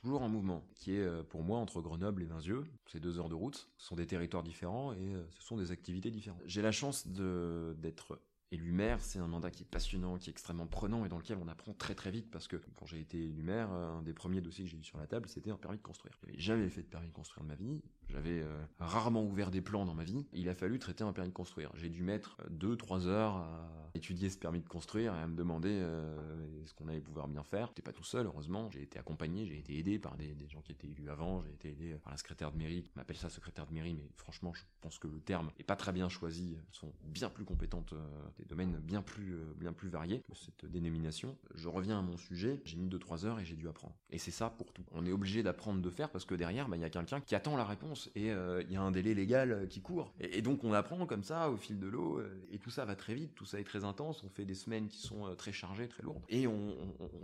toujours 0.00 0.22
en 0.22 0.28
mouvement, 0.28 0.64
qui 0.74 0.94
est 0.94 1.00
euh, 1.00 1.22
pour 1.22 1.42
moi 1.42 1.58
entre 1.58 1.80
Grenoble 1.80 2.22
et 2.22 2.26
Vinzieux. 2.26 2.64
C'est 2.86 3.00
deux 3.00 3.18
heures 3.18 3.28
de 3.28 3.34
route, 3.34 3.68
ce 3.76 3.86
sont 3.88 3.96
des 3.96 4.06
territoires 4.06 4.42
différents 4.42 4.92
et 4.92 5.14
euh, 5.14 5.22
ce 5.30 5.42
sont 5.42 5.56
des 5.56 5.70
activités 5.70 6.10
différentes. 6.10 6.40
J'ai 6.46 6.62
la 6.62 6.72
chance 6.72 7.06
d'être 7.06 8.20
élu 8.50 8.72
maire, 8.72 9.00
c'est 9.00 9.18
un 9.18 9.26
mandat 9.26 9.50
qui 9.50 9.62
est 9.62 9.66
passionnant, 9.66 10.18
qui 10.18 10.30
est 10.30 10.32
extrêmement 10.32 10.66
prenant 10.66 11.04
et 11.04 11.08
dans 11.08 11.18
lequel 11.18 11.38
on 11.42 11.48
apprend 11.48 11.74
très 11.74 11.94
très 11.94 12.10
vite 12.10 12.30
parce 12.30 12.48
que 12.48 12.56
quand 12.76 12.86
j'ai 12.86 13.00
été 13.00 13.18
élu 13.18 13.42
maire, 13.42 13.70
un 13.70 14.02
des 14.02 14.12
premiers 14.12 14.40
dossiers 14.40 14.64
que 14.64 14.70
j'ai 14.70 14.78
eu 14.78 14.84
sur 14.84 14.98
la 14.98 15.06
table, 15.06 15.28
c'était 15.28 15.50
un 15.50 15.56
permis 15.56 15.78
de 15.78 15.82
construire. 15.82 16.14
J'avais 16.22 16.38
jamais 16.38 16.68
fait 16.68 16.82
de 16.82 16.86
permis 16.86 17.08
de 17.08 17.12
construire 17.12 17.44
de 17.44 17.48
ma 17.48 17.54
vie, 17.54 17.82
j'avais 18.10 18.40
euh, 18.40 18.64
rarement 18.78 19.22
ouvert 19.22 19.50
des 19.50 19.60
plans 19.60 19.84
dans 19.84 19.94
ma 19.94 20.04
vie. 20.04 20.26
Il 20.32 20.48
a 20.48 20.54
fallu 20.54 20.78
traiter 20.78 21.04
un 21.04 21.12
permis 21.12 21.28
de 21.28 21.34
construire. 21.34 21.70
J'ai 21.74 21.90
dû 21.90 22.02
mettre 22.02 22.38
2-3 22.50 23.06
heures 23.06 23.36
à 23.36 23.70
étudier 23.94 24.30
ce 24.30 24.38
permis 24.38 24.60
de 24.60 24.68
construire 24.68 25.14
et 25.14 25.18
à 25.18 25.26
me 25.26 25.36
demander 25.36 25.70
euh, 25.70 26.66
ce 26.66 26.72
qu'on 26.72 26.88
allait 26.88 27.00
pouvoir 27.00 27.28
bien 27.28 27.42
faire. 27.42 27.66
J'étais 27.68 27.82
pas 27.82 27.92
tout 27.92 28.04
seul, 28.04 28.26
heureusement. 28.26 28.70
J'ai 28.70 28.82
été 28.82 28.98
accompagné, 28.98 29.44
j'ai 29.44 29.58
été 29.58 29.78
aidé 29.78 29.98
par 29.98 30.16
des, 30.16 30.34
gens 30.48 30.62
qui 30.62 30.72
étaient 30.72 30.88
élus 30.88 31.10
avant. 31.10 31.42
J'ai 31.42 31.52
été 31.52 31.68
aidé 31.68 31.94
par 32.02 32.12
la 32.12 32.16
secrétaire 32.16 32.50
de 32.50 32.56
mairie. 32.56 32.84
On 32.96 33.00
appelle 33.00 33.16
ça 33.16 33.28
secrétaire 33.28 33.66
de 33.66 33.74
mairie, 33.74 33.94
mais 33.94 34.08
franchement, 34.16 34.54
je 34.54 34.62
pense 34.80 34.98
que 34.98 35.08
le 35.08 35.20
terme 35.20 35.50
est 35.58 35.64
pas 35.64 35.76
très 35.76 35.92
bien 35.92 36.08
choisi. 36.08 36.56
Elles 36.56 36.64
sont 36.72 36.92
bien 37.04 37.28
plus 37.28 37.44
compétentes, 37.44 37.92
euh, 37.92 38.37
des 38.38 38.44
domaines 38.44 38.76
bien 38.82 39.02
plus, 39.02 39.36
bien 39.56 39.72
plus 39.72 39.88
variés 39.88 40.22
que 40.28 40.34
cette 40.34 40.70
dénomination. 40.70 41.36
Je 41.54 41.68
reviens 41.68 41.98
à 41.98 42.02
mon 42.02 42.16
sujet. 42.16 42.60
J'ai 42.64 42.76
mis 42.76 42.88
2-3 42.88 43.26
heures 43.26 43.40
et 43.40 43.44
j'ai 43.44 43.56
dû 43.56 43.68
apprendre. 43.68 43.94
Et 44.10 44.18
c'est 44.18 44.30
ça 44.30 44.50
pour 44.50 44.72
tout. 44.72 44.84
On 44.92 45.06
est 45.06 45.12
obligé 45.12 45.42
d'apprendre 45.42 45.82
de 45.82 45.90
faire 45.90 46.10
parce 46.10 46.24
que 46.24 46.34
derrière, 46.34 46.68
bah, 46.68 46.76
il 46.76 46.80
y 46.80 46.84
a 46.84 46.90
quelqu'un 46.90 47.20
qui 47.20 47.34
attend 47.34 47.56
la 47.56 47.64
réponse 47.64 48.10
et 48.14 48.30
euh, 48.30 48.62
il 48.62 48.72
y 48.72 48.76
a 48.76 48.82
un 48.82 48.90
délai 48.90 49.14
légal 49.14 49.52
euh, 49.52 49.66
qui 49.66 49.80
court. 49.80 50.12
Et, 50.20 50.42
donc 50.42 50.64
on 50.64 50.72
apprend 50.72 51.06
comme 51.06 51.24
ça 51.24 51.50
au 51.50 51.56
fil 51.56 51.78
de 51.78 51.86
l'eau 51.86 52.18
euh, 52.18 52.46
et 52.50 52.58
tout 52.58 52.70
ça 52.70 52.84
va 52.84 52.96
très 52.96 53.14
vite, 53.14 53.34
tout 53.34 53.44
ça 53.44 53.60
est 53.60 53.64
très 53.64 53.84
intense. 53.84 54.22
On 54.24 54.28
fait 54.28 54.44
des 54.44 54.54
semaines 54.54 54.88
qui 54.88 55.00
sont 55.00 55.34
très 55.36 55.52
chargées, 55.52 55.88
très 55.88 56.02
lourdes 56.02 56.22
et 56.28 56.46
on, 56.46 56.76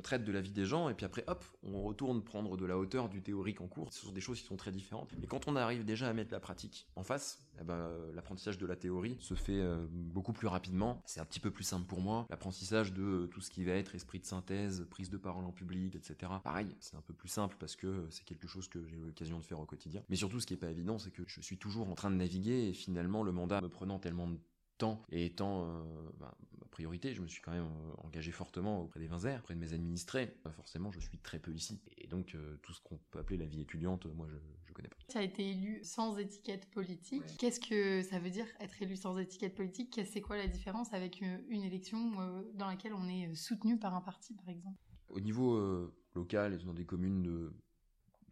traite 0.02 0.24
de 0.24 0.32
la 0.32 0.40
vie 0.40 0.50
des 0.50 0.66
gens 0.66 0.88
et 0.88 0.94
puis 0.94 1.06
après 1.06 1.24
hop, 1.26 1.44
on 1.62 1.82
retourne 1.82 2.22
prendre 2.22 2.56
de 2.56 2.66
la 2.66 2.76
hauteur 2.76 3.08
du 3.08 3.22
théorique 3.22 3.60
en 3.60 3.66
cours. 3.66 3.92
Ce 3.92 4.04
sont 4.04 4.12
des 4.12 4.20
choses 4.20 4.40
qui 4.40 4.46
sont 4.46 4.56
très 4.56 4.72
différentes. 4.72 5.10
Et 5.22 5.26
quand 5.26 5.48
on 5.48 5.56
arrive 5.56 5.84
déjà 5.84 6.08
à 6.08 6.12
mettre 6.12 6.32
la 6.32 6.40
pratique 6.40 6.86
en 6.96 7.02
face, 7.02 7.40
eh 7.60 7.64
ben, 7.64 7.90
l'apprentissage 8.14 8.58
de 8.58 8.66
la 8.66 8.76
théorie 8.76 9.16
se 9.20 9.34
fait 9.34 9.62
beaucoup 9.90 10.32
plus 10.32 10.48
rapidement. 10.48 11.02
C'est 11.06 11.20
un 11.20 11.24
petit 11.24 11.40
peu 11.40 11.50
plus 11.50 11.64
simple 11.64 11.86
pour 11.86 12.00
moi. 12.00 12.26
L'apprentissage 12.30 12.92
de 12.92 13.26
tout 13.26 13.40
ce 13.40 13.50
qui 13.50 13.64
va 13.64 13.72
être 13.72 13.94
esprit 13.94 14.20
de 14.20 14.24
synthèse, 14.24 14.86
prise 14.90 15.10
de 15.10 15.16
parole 15.16 15.44
en 15.44 15.52
public, 15.52 15.94
etc. 15.94 16.32
Pareil, 16.42 16.74
c'est 16.80 16.96
un 16.96 17.02
peu 17.02 17.14
plus 17.14 17.28
simple 17.28 17.56
parce 17.58 17.76
que 17.76 18.06
c'est 18.10 18.24
quelque 18.24 18.46
chose 18.46 18.68
que 18.68 18.84
j'ai 18.86 18.96
l'occasion 18.96 19.38
de 19.38 19.44
faire 19.44 19.60
au 19.60 19.66
quotidien. 19.66 20.02
Mais 20.08 20.16
surtout, 20.16 20.40
ce 20.40 20.46
qui 20.46 20.54
est 20.54 20.62
évident, 20.64 20.98
c'est 20.98 21.10
que 21.10 21.22
je 21.26 21.40
suis 21.40 21.58
toujours 21.58 21.88
en 21.88 21.94
train 21.94 22.10
de 22.10 22.16
naviguer 22.16 22.68
et 22.68 22.72
finalement 22.72 23.22
le 23.22 23.32
mandat 23.32 23.60
me 23.60 23.68
prenant 23.68 23.98
tellement 23.98 24.28
de 24.28 24.38
temps 24.78 25.02
et 25.10 25.26
étant 25.26 25.64
euh, 25.64 25.82
bah, 26.18 26.36
ma 26.58 26.66
priorité, 26.66 27.14
je 27.14 27.22
me 27.22 27.28
suis 27.28 27.40
quand 27.42 27.52
même 27.52 27.64
euh, 27.64 28.06
engagé 28.06 28.32
fortement 28.32 28.82
auprès 28.82 29.00
des 29.00 29.06
Vinzères, 29.06 29.40
auprès 29.40 29.54
de 29.54 29.60
mes 29.60 29.72
administrés. 29.72 30.34
forcément, 30.56 30.90
je 30.90 31.00
suis 31.00 31.18
très 31.18 31.38
peu 31.38 31.52
ici. 31.52 31.80
Et 31.98 32.06
donc, 32.06 32.34
euh, 32.34 32.56
tout 32.62 32.72
ce 32.72 32.80
qu'on 32.82 32.98
peut 33.10 33.18
appeler 33.18 33.38
la 33.38 33.46
vie 33.46 33.60
étudiante, 33.60 34.06
moi, 34.06 34.26
je 34.28 34.63
connais 34.74 34.88
pas. 34.88 34.96
Tu 35.08 35.16
as 35.16 35.22
été 35.22 35.50
élu 35.50 35.80
sans 35.82 36.18
étiquette 36.18 36.70
politique. 36.70 37.22
Qu'est-ce 37.38 37.60
que 37.60 38.02
ça 38.02 38.18
veut 38.18 38.30
dire 38.30 38.46
être 38.60 38.82
élu 38.82 38.96
sans 38.96 39.18
étiquette 39.18 39.54
politique? 39.54 40.00
C'est 40.04 40.20
quoi 40.20 40.36
la 40.36 40.48
différence 40.48 40.92
avec 40.92 41.20
une, 41.20 41.62
élection 41.62 42.12
dans 42.54 42.66
laquelle 42.66 42.92
on 42.92 43.08
est 43.08 43.34
soutenu 43.34 43.78
par 43.78 43.94
un 43.94 44.00
parti, 44.00 44.34
par 44.34 44.48
exemple? 44.48 44.78
Au 45.08 45.20
niveau 45.20 45.92
local 46.14 46.58
dans 46.58 46.74
des 46.74 46.84
communes 46.84 47.22
de 47.22 47.52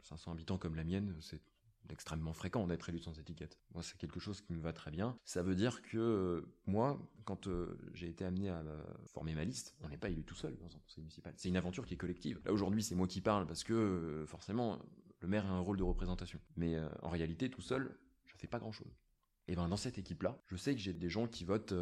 500 0.02 0.32
habitants 0.32 0.58
comme 0.58 0.74
la 0.74 0.84
mienne, 0.84 1.16
c'est 1.20 1.40
extrêmement 1.90 2.32
fréquent 2.32 2.66
d'être 2.66 2.88
élu 2.88 2.98
sans 2.98 3.18
étiquette. 3.18 3.58
Moi, 3.74 3.82
c'est 3.82 3.96
quelque 3.98 4.20
chose 4.20 4.40
qui 4.40 4.52
me 4.52 4.60
va 4.60 4.72
très 4.72 4.90
bien. 4.90 5.18
Ça 5.24 5.42
veut 5.42 5.54
dire 5.54 5.82
que 5.82 6.44
moi, 6.66 6.98
quand 7.24 7.48
j'ai 7.92 8.08
été 8.08 8.24
amené 8.24 8.48
à 8.48 8.62
former 9.06 9.34
ma 9.34 9.44
liste, 9.44 9.76
on 9.80 9.88
n'est 9.88 9.98
pas 9.98 10.08
élu 10.08 10.24
tout 10.24 10.34
seul 10.34 10.56
dans 10.56 10.66
un 10.66 10.78
conseil 10.78 11.02
municipal. 11.02 11.32
C'est 11.36 11.48
une 11.48 11.56
aventure 11.56 11.86
qui 11.86 11.94
est 11.94 11.98
collective. 11.98 12.40
Là 12.44 12.52
aujourd'hui, 12.52 12.82
c'est 12.82 12.94
moi 12.94 13.06
qui 13.06 13.20
parle 13.20 13.46
parce 13.46 13.64
que 13.64 14.24
forcément, 14.26 14.78
le 15.22 15.28
maire 15.28 15.46
a 15.46 15.50
un 15.50 15.60
rôle 15.60 15.78
de 15.78 15.82
représentation. 15.82 16.40
Mais 16.56 16.76
en 17.02 17.08
réalité, 17.08 17.48
tout 17.48 17.62
seul, 17.62 17.96
je 18.26 18.34
fais 18.36 18.46
pas 18.46 18.58
grand 18.58 18.72
chose. 18.72 18.92
Et 19.48 19.56
ben 19.56 19.68
dans 19.68 19.76
cette 19.76 19.98
équipe-là, 19.98 20.38
je 20.46 20.56
sais 20.56 20.74
que 20.74 20.80
j'ai 20.80 20.92
des 20.92 21.08
gens 21.08 21.26
qui 21.26 21.44
votent 21.44 21.74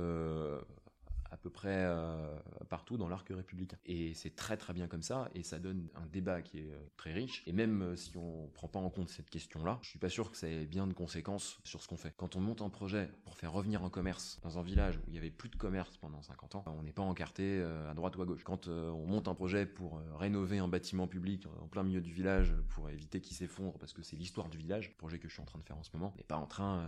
à 1.30 1.37
peu 1.37 1.50
près 1.50 1.84
euh, 1.84 2.38
partout 2.68 2.96
dans 2.96 3.08
l'arc 3.08 3.28
républicain. 3.28 3.76
Et 3.87 4.14
c'est 4.14 4.34
très 4.34 4.56
très 4.56 4.72
bien 4.72 4.88
comme 4.88 5.02
ça, 5.02 5.30
et 5.34 5.42
ça 5.42 5.58
donne 5.58 5.88
un 5.94 6.06
débat 6.06 6.42
qui 6.42 6.58
est 6.58 6.72
euh, 6.72 6.88
très 6.96 7.12
riche. 7.12 7.42
Et 7.46 7.52
même 7.52 7.82
euh, 7.82 7.96
si 7.96 8.16
on 8.16 8.49
prend 8.52 8.68
pas 8.68 8.78
en 8.78 8.90
compte 8.90 9.08
cette 9.08 9.30
question-là, 9.30 9.78
je 9.82 9.90
suis 9.90 9.99
pas 9.99 10.08
sûr 10.08 10.30
que 10.30 10.37
ça 10.37 10.49
ait 10.49 10.66
bien 10.66 10.87
de 10.87 10.92
conséquences 10.92 11.60
sur 11.64 11.82
ce 11.82 11.88
qu'on 11.88 11.96
fait. 11.96 12.12
Quand 12.16 12.37
on 12.37 12.40
monte 12.40 12.62
un 12.62 12.68
projet 12.68 13.10
pour 13.25 13.37
faire 13.37 13.52
revenir 13.52 13.84
un 13.84 13.90
commerce 13.90 14.40
dans 14.42 14.58
un 14.58 14.62
village 14.62 14.96
où 14.96 15.02
il 15.08 15.14
y 15.14 15.18
avait 15.18 15.30
plus 15.30 15.49
de 15.49 15.56
commerce 15.56 15.96
pendant 15.99 16.22
50 16.22 16.56
ans, 16.56 16.64
on 16.66 16.82
n'est 16.82 16.92
pas 16.92 17.02
encarté 17.02 17.62
à 17.88 17.94
droite 17.94 18.16
ou 18.16 18.22
à 18.22 18.26
gauche. 18.26 18.44
Quand 18.44 18.68
on 18.68 19.06
monte 19.06 19.28
un 19.28 19.34
projet 19.34 19.66
pour 19.66 20.00
rénover 20.18 20.58
un 20.58 20.68
bâtiment 20.68 21.06
public 21.06 21.46
en 21.60 21.66
plein 21.66 21.82
milieu 21.82 22.00
du 22.00 22.12
village 22.12 22.54
pour 22.70 22.90
éviter 22.90 23.20
qu'il 23.20 23.37
s'effondre 23.37 23.78
parce 23.78 23.92
que 23.92 24.02
c'est 24.02 24.16
l'histoire 24.16 24.49
du 24.49 24.58
village, 24.58 24.96
projet 24.96 25.18
que 25.18 25.28
je 25.28 25.34
suis 25.34 25.42
en 25.42 25.46
train 25.46 25.58
de 25.58 25.64
faire 25.64 25.78
en 25.78 25.82
ce 25.82 25.90
moment, 25.94 26.12
n'est 26.16 26.25
pas 26.25 26.37
en 26.37 26.46
train 26.46 26.87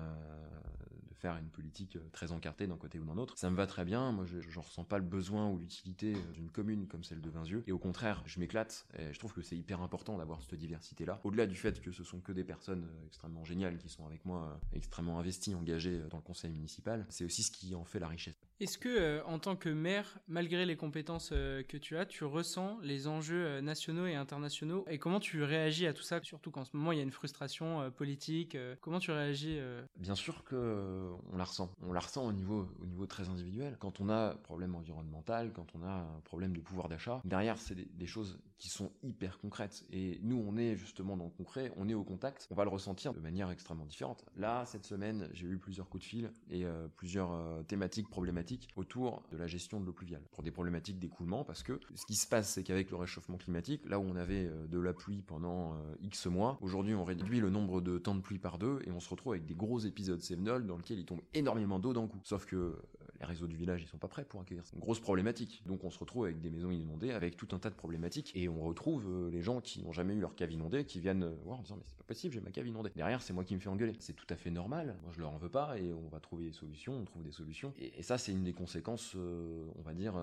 faire 1.12 1.36
une 1.36 1.48
politique 1.48 1.96
euh, 1.96 2.08
très 2.12 2.32
encartée 2.32 2.66
d'un 2.66 2.76
côté 2.76 2.98
ou 2.98 3.04
d'un 3.04 3.16
autre. 3.16 3.36
Ça 3.36 3.50
me 3.50 3.56
va 3.56 3.66
très 3.66 3.84
bien. 3.84 4.12
Moi, 4.12 4.24
je, 4.26 4.40
je 4.40 4.58
ressens 4.58 4.84
pas 4.84 4.98
le 4.98 5.04
besoin 5.04 5.48
ou 5.48 5.58
l'utilité 5.58 6.14
d'une 6.34 6.50
commune 6.50 6.86
comme 6.86 7.04
celle 7.04 7.20
de 7.20 7.30
Vinzieux. 7.30 7.64
Et 7.66 7.72
au 7.72 7.78
contraire, 7.78 8.22
je 8.26 8.40
m'éclate. 8.40 8.86
Et 8.98 9.12
je 9.12 9.18
trouve 9.18 9.32
que 9.32 9.42
c'est 9.42 9.56
hyper 9.56 9.80
important 9.80 10.18
d'avoir 10.18 10.42
cette 10.42 10.54
diversité-là. 10.54 11.20
Au-delà 11.24 11.46
du 11.46 11.56
fait 11.56 11.80
que 11.80 11.92
ce 11.92 12.04
sont 12.04 12.20
que 12.20 12.32
des 12.32 12.44
personnes 12.44 12.84
euh, 12.84 13.06
extrêmement 13.06 13.44
géniales 13.44 13.78
qui 13.78 13.88
sont 13.88 14.06
avec 14.06 14.24
moi, 14.24 14.48
euh, 14.48 14.76
extrêmement 14.76 15.18
investies, 15.18 15.54
engagées 15.54 16.00
dans 16.10 16.18
le 16.18 16.22
conseil 16.22 16.50
municipal, 16.50 17.06
c'est 17.08 17.24
aussi 17.24 17.42
ce 17.42 17.50
qui 17.50 17.74
en 17.74 17.84
fait 17.84 17.98
la 17.98 18.08
richesse. 18.08 18.34
Est-ce 18.62 18.78
que, 18.78 19.20
en 19.24 19.40
tant 19.40 19.56
que 19.56 19.68
maire, 19.68 20.20
malgré 20.28 20.64
les 20.64 20.76
compétences 20.76 21.30
que 21.30 21.76
tu 21.76 21.96
as, 21.96 22.06
tu 22.06 22.22
ressens 22.22 22.78
les 22.84 23.08
enjeux 23.08 23.58
nationaux 23.58 24.06
et 24.06 24.14
internationaux? 24.14 24.84
Et 24.88 24.98
comment 24.98 25.18
tu 25.18 25.42
réagis 25.42 25.88
à 25.88 25.92
tout 25.92 26.04
ça, 26.04 26.20
surtout 26.22 26.52
qu'en 26.52 26.64
ce 26.64 26.76
moment 26.76 26.92
il 26.92 26.98
y 26.98 27.00
a 27.00 27.02
une 27.02 27.10
frustration 27.10 27.90
politique 27.90 28.56
Comment 28.80 29.00
tu 29.00 29.10
réagis 29.10 29.58
Bien 29.96 30.14
sûr 30.14 30.44
que 30.44 31.10
on 31.32 31.36
la 31.36 31.42
ressent. 31.42 31.72
On 31.82 31.92
la 31.92 31.98
ressent 31.98 32.24
au 32.24 32.32
niveau, 32.32 32.68
au 32.80 32.86
niveau 32.86 33.04
très 33.06 33.28
individuel. 33.28 33.76
Quand 33.80 34.00
on 34.00 34.08
a 34.08 34.30
un 34.30 34.36
problème 34.36 34.76
environnemental, 34.76 35.52
quand 35.52 35.66
on 35.74 35.82
a 35.82 35.90
un 35.90 36.20
problème 36.22 36.54
de 36.54 36.60
pouvoir 36.60 36.88
d'achat, 36.88 37.20
derrière, 37.24 37.58
c'est 37.58 37.74
des, 37.74 38.06
choses 38.06 38.38
qui 38.58 38.68
sont 38.68 38.92
hyper 39.02 39.38
concrètes. 39.40 39.84
Et 39.90 40.20
nous, 40.22 40.36
on 40.46 40.56
est 40.56 40.76
justement 40.76 41.16
dans 41.16 41.24
le 41.24 41.30
concret, 41.30 41.72
on 41.76 41.88
est 41.88 41.94
au 41.94 42.04
contact, 42.04 42.46
on 42.52 42.54
va 42.54 42.62
le 42.62 42.70
ressentir 42.70 43.12
de 43.12 43.18
manière 43.18 43.50
extrêmement 43.50 43.86
différente. 43.86 44.24
Là, 44.36 44.64
cette 44.66 44.86
semaine, 44.86 45.28
j'ai 45.32 45.48
eu 45.48 45.58
plusieurs 45.58 45.88
coups 45.88 46.04
de 46.04 46.08
fil 46.08 46.32
et 46.48 46.64
euh, 46.64 46.86
plusieurs 46.94 47.32
euh, 47.32 47.64
thématiques 47.64 48.08
problématiques 48.08 48.51
autour 48.76 49.22
de 49.30 49.36
la 49.36 49.46
gestion 49.46 49.80
de 49.80 49.86
l'eau 49.86 49.92
pluviale. 49.92 50.22
Pour 50.32 50.42
des 50.42 50.50
problématiques 50.50 50.98
d'écoulement, 50.98 51.44
parce 51.44 51.62
que 51.62 51.80
ce 51.94 52.06
qui 52.06 52.14
se 52.14 52.26
passe, 52.26 52.50
c'est 52.52 52.62
qu'avec 52.62 52.90
le 52.90 52.96
réchauffement 52.96 53.36
climatique, 53.36 53.82
là 53.88 53.98
où 53.98 54.04
on 54.04 54.16
avait 54.16 54.46
euh, 54.46 54.66
de 54.66 54.78
la 54.78 54.92
pluie 54.92 55.22
pendant 55.22 55.76
X 56.02 56.26
mois, 56.26 56.58
aujourd'hui, 56.60 56.94
on 56.94 57.04
réduit 57.04 57.40
le 57.40 57.50
nombre 57.50 57.80
de 57.80 57.98
temps 57.98 58.14
de 58.14 58.20
pluie 58.20 58.38
par 58.38 58.58
deux 58.58 58.80
et 58.86 58.90
on 58.90 59.00
se 59.00 59.08
retrouve 59.08 59.32
avec 59.32 59.46
des 59.46 59.54
gros 59.54 59.78
épisodes 59.78 60.20
sévenols 60.20 60.66
dans 60.66 60.76
lesquels 60.76 60.98
il 60.98 61.04
tombe 61.04 61.20
énormément 61.34 61.78
d'eau 61.78 61.92
d'un 61.92 62.06
coup. 62.06 62.20
Sauf 62.24 62.46
que 62.46 62.56
euh, 62.56 62.76
les 63.22 63.28
réseaux 63.28 63.46
du 63.46 63.56
village, 63.56 63.82
ils 63.82 63.86
sont 63.86 63.98
pas 63.98 64.08
prêts 64.08 64.24
pour 64.24 64.40
accueillir. 64.40 64.64
C'est 64.66 64.74
une 64.74 64.80
grosse 64.80 65.00
problématique. 65.00 65.62
Donc 65.66 65.84
on 65.84 65.90
se 65.90 65.98
retrouve 65.98 66.24
avec 66.24 66.40
des 66.40 66.50
maisons 66.50 66.70
inondées, 66.70 67.12
avec 67.12 67.36
tout 67.36 67.48
un 67.52 67.58
tas 67.58 67.70
de 67.70 67.74
problématiques, 67.74 68.32
et 68.34 68.48
on 68.48 68.62
retrouve 68.62 69.06
euh, 69.06 69.30
les 69.30 69.42
gens 69.42 69.60
qui 69.60 69.82
n'ont 69.82 69.92
jamais 69.92 70.14
eu 70.14 70.20
leur 70.20 70.34
cave 70.34 70.50
inondée, 70.50 70.84
qui 70.84 71.00
viennent 71.00 71.22
euh, 71.22 71.34
voir 71.44 71.60
en 71.60 71.62
disant 71.62 71.76
mais 71.76 71.84
c'est 71.86 71.96
pas 71.96 72.04
possible, 72.04 72.34
j'ai 72.34 72.40
ma 72.40 72.50
cave 72.50 72.66
inondée. 72.66 72.90
Derrière, 72.96 73.22
c'est 73.22 73.32
moi 73.32 73.44
qui 73.44 73.54
me 73.54 73.60
fais 73.60 73.68
engueuler. 73.68 73.94
C'est 74.00 74.14
tout 74.14 74.26
à 74.28 74.36
fait 74.36 74.50
normal. 74.50 74.96
Moi, 75.02 75.12
je 75.14 75.20
leur 75.20 75.30
en 75.30 75.38
veux 75.38 75.48
pas, 75.48 75.78
et 75.78 75.92
on 75.92 76.08
va 76.08 76.18
trouver 76.18 76.44
des 76.44 76.52
solutions. 76.52 76.94
On 76.94 77.04
trouve 77.04 77.22
des 77.22 77.32
solutions. 77.32 77.72
Et, 77.78 78.02
ça, 78.02 78.18
c'est 78.18 78.32
une 78.32 78.42
des 78.42 78.52
conséquences, 78.52 79.14
on 79.14 79.82
va 79.82 79.94
dire 79.94 80.14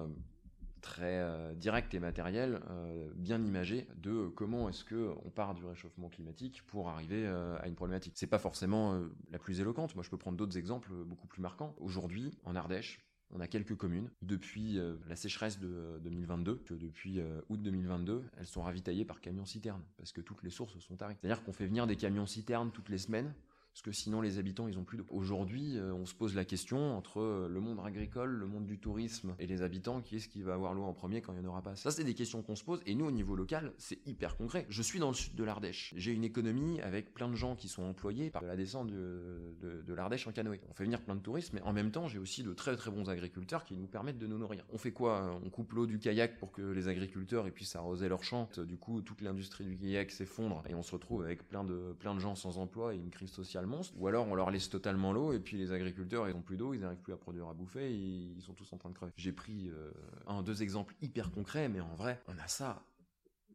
très 0.81 1.19
euh, 1.19 1.53
direct 1.53 1.93
et 1.93 1.99
matériel, 1.99 2.61
euh, 2.69 3.09
bien 3.15 3.43
imagé 3.43 3.87
de 3.97 4.27
comment 4.35 4.69
est-ce 4.69 4.83
que 4.83 5.13
on 5.25 5.29
part 5.29 5.53
du 5.53 5.65
réchauffement 5.65 6.09
climatique 6.09 6.63
pour 6.67 6.89
arriver 6.89 7.25
euh, 7.25 7.57
à 7.59 7.67
une 7.67 7.75
problématique. 7.75 8.13
C'est 8.15 8.27
pas 8.27 8.39
forcément 8.39 8.99
la 9.31 9.39
plus 9.39 9.61
éloquente. 9.61 9.95
Moi, 9.95 10.03
je 10.03 10.09
peux 10.09 10.17
prendre 10.17 10.37
d'autres 10.37 10.57
exemples 10.57 10.91
beaucoup 11.05 11.27
plus 11.27 11.41
marquants. 11.41 11.75
Aujourd'hui, 11.79 12.37
en 12.43 12.55
Ardèche, 12.55 12.99
on 13.31 13.39
a 13.39 13.47
quelques 13.47 13.75
communes. 13.75 14.09
Depuis 14.21 14.79
la 15.07 15.15
sécheresse 15.15 15.59
de 15.59 15.99
2022, 16.03 16.55
que 16.65 16.73
depuis 16.73 17.21
août 17.49 17.61
2022, 17.61 18.23
elles 18.37 18.47
sont 18.47 18.61
ravitaillées 18.61 19.05
par 19.05 19.21
camions 19.21 19.45
citernes 19.45 19.83
parce 19.97 20.11
que 20.11 20.21
toutes 20.21 20.43
les 20.43 20.49
sources 20.49 20.77
sont 20.79 20.95
tarées. 20.95 21.15
C'est-à-dire 21.19 21.43
qu'on 21.43 21.53
fait 21.53 21.67
venir 21.67 21.85
des 21.85 21.95
camions 21.95 22.25
citernes 22.25 22.71
toutes 22.71 22.89
les 22.89 22.97
semaines 22.97 23.33
parce 23.79 23.95
que 23.95 24.01
sinon 24.03 24.19
les 24.19 24.39
habitants 24.39 24.67
ils 24.67 24.77
ont 24.77 24.83
plus 24.83 24.97
d'eau. 24.97 25.05
Aujourd'hui, 25.09 25.77
euh, 25.77 25.93
on 25.93 26.05
se 26.05 26.13
pose 26.13 26.35
la 26.35 26.43
question 26.43 26.97
entre 26.97 27.21
euh, 27.21 27.47
le 27.47 27.61
monde 27.61 27.79
agricole, 27.81 28.29
le 28.29 28.45
monde 28.45 28.65
du 28.65 28.77
tourisme 28.77 29.35
et 29.39 29.47
les 29.47 29.61
habitants, 29.61 30.01
qui 30.01 30.17
est-ce 30.17 30.27
qui 30.27 30.41
va 30.41 30.53
avoir 30.53 30.73
l'eau 30.73 30.83
en 30.83 30.91
premier 30.91 31.21
quand 31.21 31.31
il 31.31 31.39
n'y 31.39 31.45
en 31.45 31.49
aura 31.49 31.61
pas? 31.61 31.77
Ça, 31.77 31.89
c'est 31.89 32.03
des 32.03 32.13
questions 32.13 32.41
qu'on 32.41 32.57
se 32.57 32.63
pose 32.65 32.81
et 32.85 32.93
nous 32.93 33.05
au 33.05 33.11
niveau 33.11 33.37
local, 33.37 33.71
c'est 33.77 34.05
hyper 34.05 34.35
concret. 34.35 34.65
Je 34.67 34.81
suis 34.81 34.99
dans 34.99 35.07
le 35.07 35.13
sud 35.13 35.33
de 35.33 35.45
l'Ardèche. 35.45 35.93
J'ai 35.95 36.11
une 36.11 36.25
économie 36.25 36.81
avec 36.81 37.13
plein 37.13 37.29
de 37.29 37.35
gens 37.35 37.55
qui 37.55 37.69
sont 37.69 37.83
employés 37.83 38.31
par 38.31 38.43
la 38.43 38.57
descente 38.57 38.89
de, 38.91 39.93
l'Ardèche 39.93 40.27
en 40.27 40.33
canoë. 40.33 40.59
On 40.69 40.73
fait 40.73 40.83
venir 40.83 41.01
plein 41.01 41.15
de 41.15 41.21
touristes, 41.21 41.53
mais 41.53 41.61
en 41.61 41.71
même 41.71 41.91
temps, 41.91 42.09
j'ai 42.09 42.19
aussi 42.19 42.43
de 42.43 42.53
très 42.53 42.75
très 42.75 42.91
bons 42.91 43.09
agriculteurs 43.09 43.63
qui 43.63 43.77
nous 43.77 43.87
permettent 43.87 44.19
de 44.19 44.27
nous 44.27 44.37
nourrir. 44.37 44.65
On 44.73 44.77
fait 44.77 44.91
quoi? 44.91 45.39
On 45.41 45.49
coupe 45.49 45.71
l'eau 45.71 45.85
du 45.85 45.99
kayak 45.99 46.37
pour 46.37 46.51
que 46.51 46.61
les 46.61 46.89
agriculteurs 46.89 47.49
puissent 47.49 47.77
arroser 47.77 48.09
leurs 48.09 48.25
champs. 48.25 48.49
Du 48.57 48.75
coup, 48.75 48.99
toute 48.99 49.21
l'industrie 49.21 49.63
du 49.63 49.77
kayak 49.77 50.11
s'effondre 50.11 50.63
et 50.67 50.75
on 50.75 50.83
se 50.83 50.91
retrouve 50.91 51.23
avec 51.23 51.47
plein 51.47 51.63
de 51.63 51.95
plein 51.97 52.13
de 52.13 52.19
gens 52.19 52.35
sans 52.35 52.57
emploi 52.57 52.93
et 52.93 52.97
une 52.97 53.09
crise 53.09 53.31
sociale 53.31 53.67
monstre. 53.69 53.93
Ou 53.97 54.07
alors 54.07 54.27
on 54.27 54.35
leur 54.35 54.51
laisse 54.51 54.69
totalement 54.69 55.13
l'eau 55.13 55.33
et 55.33 55.39
puis 55.39 55.57
les 55.57 55.71
agriculteurs 55.71 56.27
ils 56.27 56.35
ont 56.35 56.41
plus 56.41 56.57
d'eau, 56.57 56.73
ils 56.73 56.81
n'arrivent 56.81 57.01
plus 57.01 57.13
à 57.13 57.17
produire 57.17 57.47
à 57.47 57.53
bouffer, 57.53 57.93
ils 57.93 58.41
sont 58.41 58.53
tous 58.53 58.71
en 58.73 58.77
train 58.77 58.89
de 58.89 58.95
crever. 58.95 59.11
J'ai 59.15 59.31
pris 59.31 59.69
euh, 59.69 59.91
un 60.27 60.43
deux 60.43 60.61
exemples 60.63 60.95
hyper 61.01 61.31
concrets, 61.31 61.69
mais 61.69 61.79
en 61.79 61.95
vrai 61.95 62.21
on 62.27 62.37
a 62.37 62.47
ça, 62.47 62.83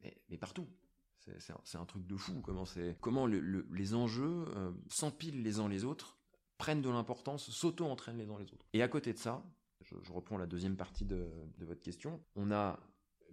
mais, 0.02 0.36
partout. 0.36 0.66
C'est 1.38 1.78
un, 1.78 1.86
truc 1.86 2.06
de 2.06 2.16
fou 2.18 2.42
comment 2.42 2.64
comment 3.00 3.26
les 3.26 3.94
enjeux 3.94 4.44
euh, 4.56 4.72
s'empilent 4.88 5.42
les 5.42 5.58
uns 5.58 5.70
les 5.70 5.84
autres, 5.84 6.18
prennent 6.58 6.82
de 6.82 6.90
l'importance, 6.90 7.50
s'auto-entraînent 7.50 8.18
les 8.18 8.28
uns 8.28 8.38
les 8.38 8.52
autres. 8.52 8.66
Et 8.74 8.82
à 8.82 8.88
côté 8.88 9.14
de 9.14 9.18
ça, 9.18 9.42
je, 9.80 10.12
reprends 10.12 10.36
la 10.36 10.46
deuxième 10.46 10.76
partie 10.76 11.06
de, 11.06 11.26
de 11.56 11.64
votre 11.64 11.80
question, 11.80 12.20
on 12.36 12.50
a 12.50 12.78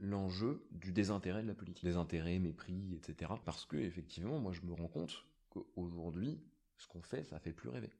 l'enjeu 0.02 0.66
du 0.72 0.92
désintérêt 0.92 1.44
de 1.44 1.48
la 1.48 1.54
politique. 1.54 1.86
Désintérêt, 1.86 2.40
mépris, 2.40 2.96
etc. 2.96 3.32
Parce 3.46 3.66
que, 3.66 3.78
effectivement, 3.78 4.40
moi, 4.40 4.52
je 4.52 4.62
me 4.62 4.74
rends 4.74 4.88
compte 4.88 5.26
qu'aujourd'hui, 5.50 6.40
ce 6.82 6.88
qu'on 6.88 7.02
fait, 7.02 7.24
ça 7.24 7.40
fait 7.40 7.54
plus 7.54 7.70
rêver 7.70 7.92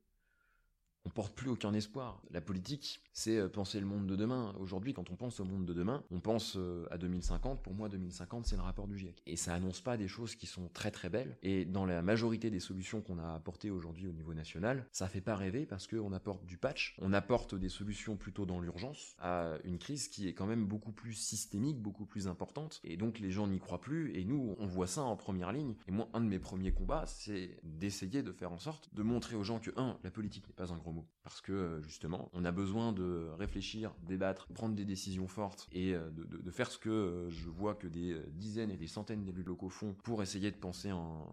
porte 1.12 1.34
plus 1.34 1.50
aucun 1.50 1.74
espoir. 1.74 2.22
La 2.32 2.42
politique, 2.42 3.02
c'est 3.14 3.38
euh, 3.38 3.48
penser 3.48 3.80
le 3.80 3.86
monde 3.86 4.08
de 4.08 4.16
demain. 4.16 4.54
Aujourd'hui, 4.60 4.94
quand 4.94 5.10
on 5.10 5.16
pense 5.16 5.40
au 5.40 5.46
monde 5.46 5.66
de 5.66 5.74
demain, 5.74 6.04
on 6.12 6.20
pense 6.20 6.56
euh, 6.58 6.86
à 6.92 6.98
2050. 6.98 7.62
Pour 7.62 7.74
moi, 7.74 7.90
2050, 7.90 8.46
c'est 8.46 8.56
le 8.56 8.62
rapport 8.62 8.88
du 8.88 8.98
GIEC. 8.98 9.22
Et 9.26 9.36
ça 9.36 9.54
annonce 9.54 9.82
pas 9.82 9.98
des 9.98 10.08
choses 10.08 10.36
qui 10.36 10.48
sont 10.48 10.70
très 10.74 10.92
très 10.92 11.10
belles. 11.10 11.38
Et 11.44 11.66
dans 11.66 11.86
la 11.86 12.02
majorité 12.02 12.50
des 12.50 12.60
solutions 12.60 13.02
qu'on 13.02 13.20
a 13.20 13.34
apportées 13.34 13.70
aujourd'hui 13.70 14.08
au 14.08 14.14
niveau 14.14 14.34
national, 14.34 14.86
ça 14.92 15.08
fait 15.08 15.22
pas 15.22 15.36
rêver 15.36 15.66
parce 15.66 15.88
qu'on 15.88 16.14
apporte 16.14 16.46
du 16.46 16.58
patch, 16.58 16.96
on 17.02 17.14
apporte 17.14 17.56
des 17.56 17.70
solutions 17.70 18.16
plutôt 18.16 18.46
dans 18.46 18.60
l'urgence 18.60 19.16
à 19.20 19.56
une 19.64 19.78
crise 19.78 20.08
qui 20.08 20.28
est 20.28 20.34
quand 20.34 20.48
même 20.48 20.66
beaucoup 20.66 20.92
plus 20.92 21.14
systémique, 21.14 21.80
beaucoup 21.80 22.06
plus 22.06 22.28
importante. 22.28 22.80
Et 22.84 22.98
donc 22.98 23.20
les 23.20 23.32
gens 23.32 23.48
n'y 23.48 23.60
croient 23.60 23.82
plus. 23.82 24.16
Et 24.16 24.24
nous, 24.24 24.56
on 24.58 24.66
voit 24.66 24.88
ça 24.88 25.02
en 25.02 25.16
première 25.16 25.52
ligne. 25.52 25.76
Et 25.88 25.92
moi, 25.92 26.10
un 26.14 26.22
de 26.22 26.28
mes 26.28 26.40
premiers 26.40 26.72
combats, 26.72 27.06
c'est 27.06 27.58
d'essayer 27.64 28.24
de 28.24 28.32
faire 28.32 28.52
en 28.52 28.60
sorte 28.60 28.94
de 28.94 29.04
montrer 29.04 29.36
aux 29.36 29.44
gens 29.44 29.60
que, 29.60 29.72
un, 29.78 29.98
la 30.04 30.12
politique 30.12 30.48
n'est 30.48 30.54
pas 30.54 30.74
un 30.74 30.78
gros 30.78 30.92
parce 31.24 31.42
que 31.42 31.52
euh, 31.52 31.82
justement, 31.82 32.30
on 32.34 32.46
a 32.46 32.52
besoin 32.52 32.94
de 32.94 33.30
réfléchir, 33.38 33.94
débattre, 34.04 34.48
prendre 34.48 34.76
des 34.76 34.86
décisions 34.86 35.28
fortes 35.28 35.68
et 35.72 35.94
euh, 35.94 36.10
de, 36.12 36.52
faire 36.52 36.72
ce 36.72 36.78
que 36.78 36.90
euh, 36.90 37.30
je 37.30 37.50
vois 37.50 37.76
que 37.76 37.88
des 37.88 38.22
dizaines 38.34 38.72
et 38.72 38.78
des 38.78 38.88
centaines 38.88 39.24
d'élus 39.24 39.44
locaux 39.44 39.70
font 39.70 39.94
pour 40.04 40.22
essayer 40.24 40.52
de 40.52 40.58
penser 40.58 40.92
en, 40.92 41.28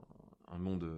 un 0.50 0.58
monde 0.58 0.90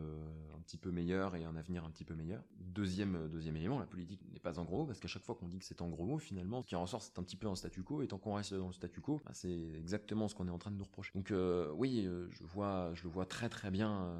petit 0.70 0.78
peu 0.78 0.92
meilleur 0.92 1.34
et 1.34 1.44
un 1.44 1.56
avenir 1.56 1.84
un 1.84 1.90
petit 1.90 2.04
peu 2.04 2.14
meilleur. 2.14 2.44
Deuxième, 2.60 3.28
deuxième 3.28 3.56
élément, 3.56 3.80
la 3.80 3.86
politique 3.86 4.20
n'est 4.32 4.38
pas 4.38 4.60
en 4.60 4.64
gros, 4.64 4.86
parce 4.86 5.00
qu'à 5.00 5.08
chaque 5.08 5.24
fois 5.24 5.34
qu'on 5.34 5.48
dit 5.48 5.58
que 5.58 5.64
c'est 5.64 5.82
en 5.82 5.88
gros, 5.88 6.18
finalement, 6.18 6.62
ce 6.62 6.68
qui 6.68 6.76
en 6.76 6.82
ressort, 6.82 7.02
c'est 7.02 7.18
un 7.18 7.24
petit 7.24 7.36
peu 7.36 7.48
un 7.48 7.56
statu 7.56 7.82
quo, 7.82 8.02
et 8.02 8.06
tant 8.06 8.18
qu'on 8.18 8.34
reste 8.34 8.54
dans 8.54 8.68
le 8.68 8.72
statu 8.72 9.00
quo, 9.00 9.20
bah, 9.24 9.32
c'est 9.34 9.72
exactement 9.76 10.28
ce 10.28 10.36
qu'on 10.36 10.46
est 10.46 10.52
en 10.52 10.58
train 10.58 10.70
de 10.70 10.76
nous 10.76 10.84
reprocher. 10.84 11.10
Donc 11.14 11.32
oui, 11.74 12.08
je 12.30 12.44
vois, 12.44 12.92
je 12.94 13.02
le 13.02 13.10
vois 13.10 13.26
très 13.26 13.48
très 13.48 13.70
bien 13.72 14.14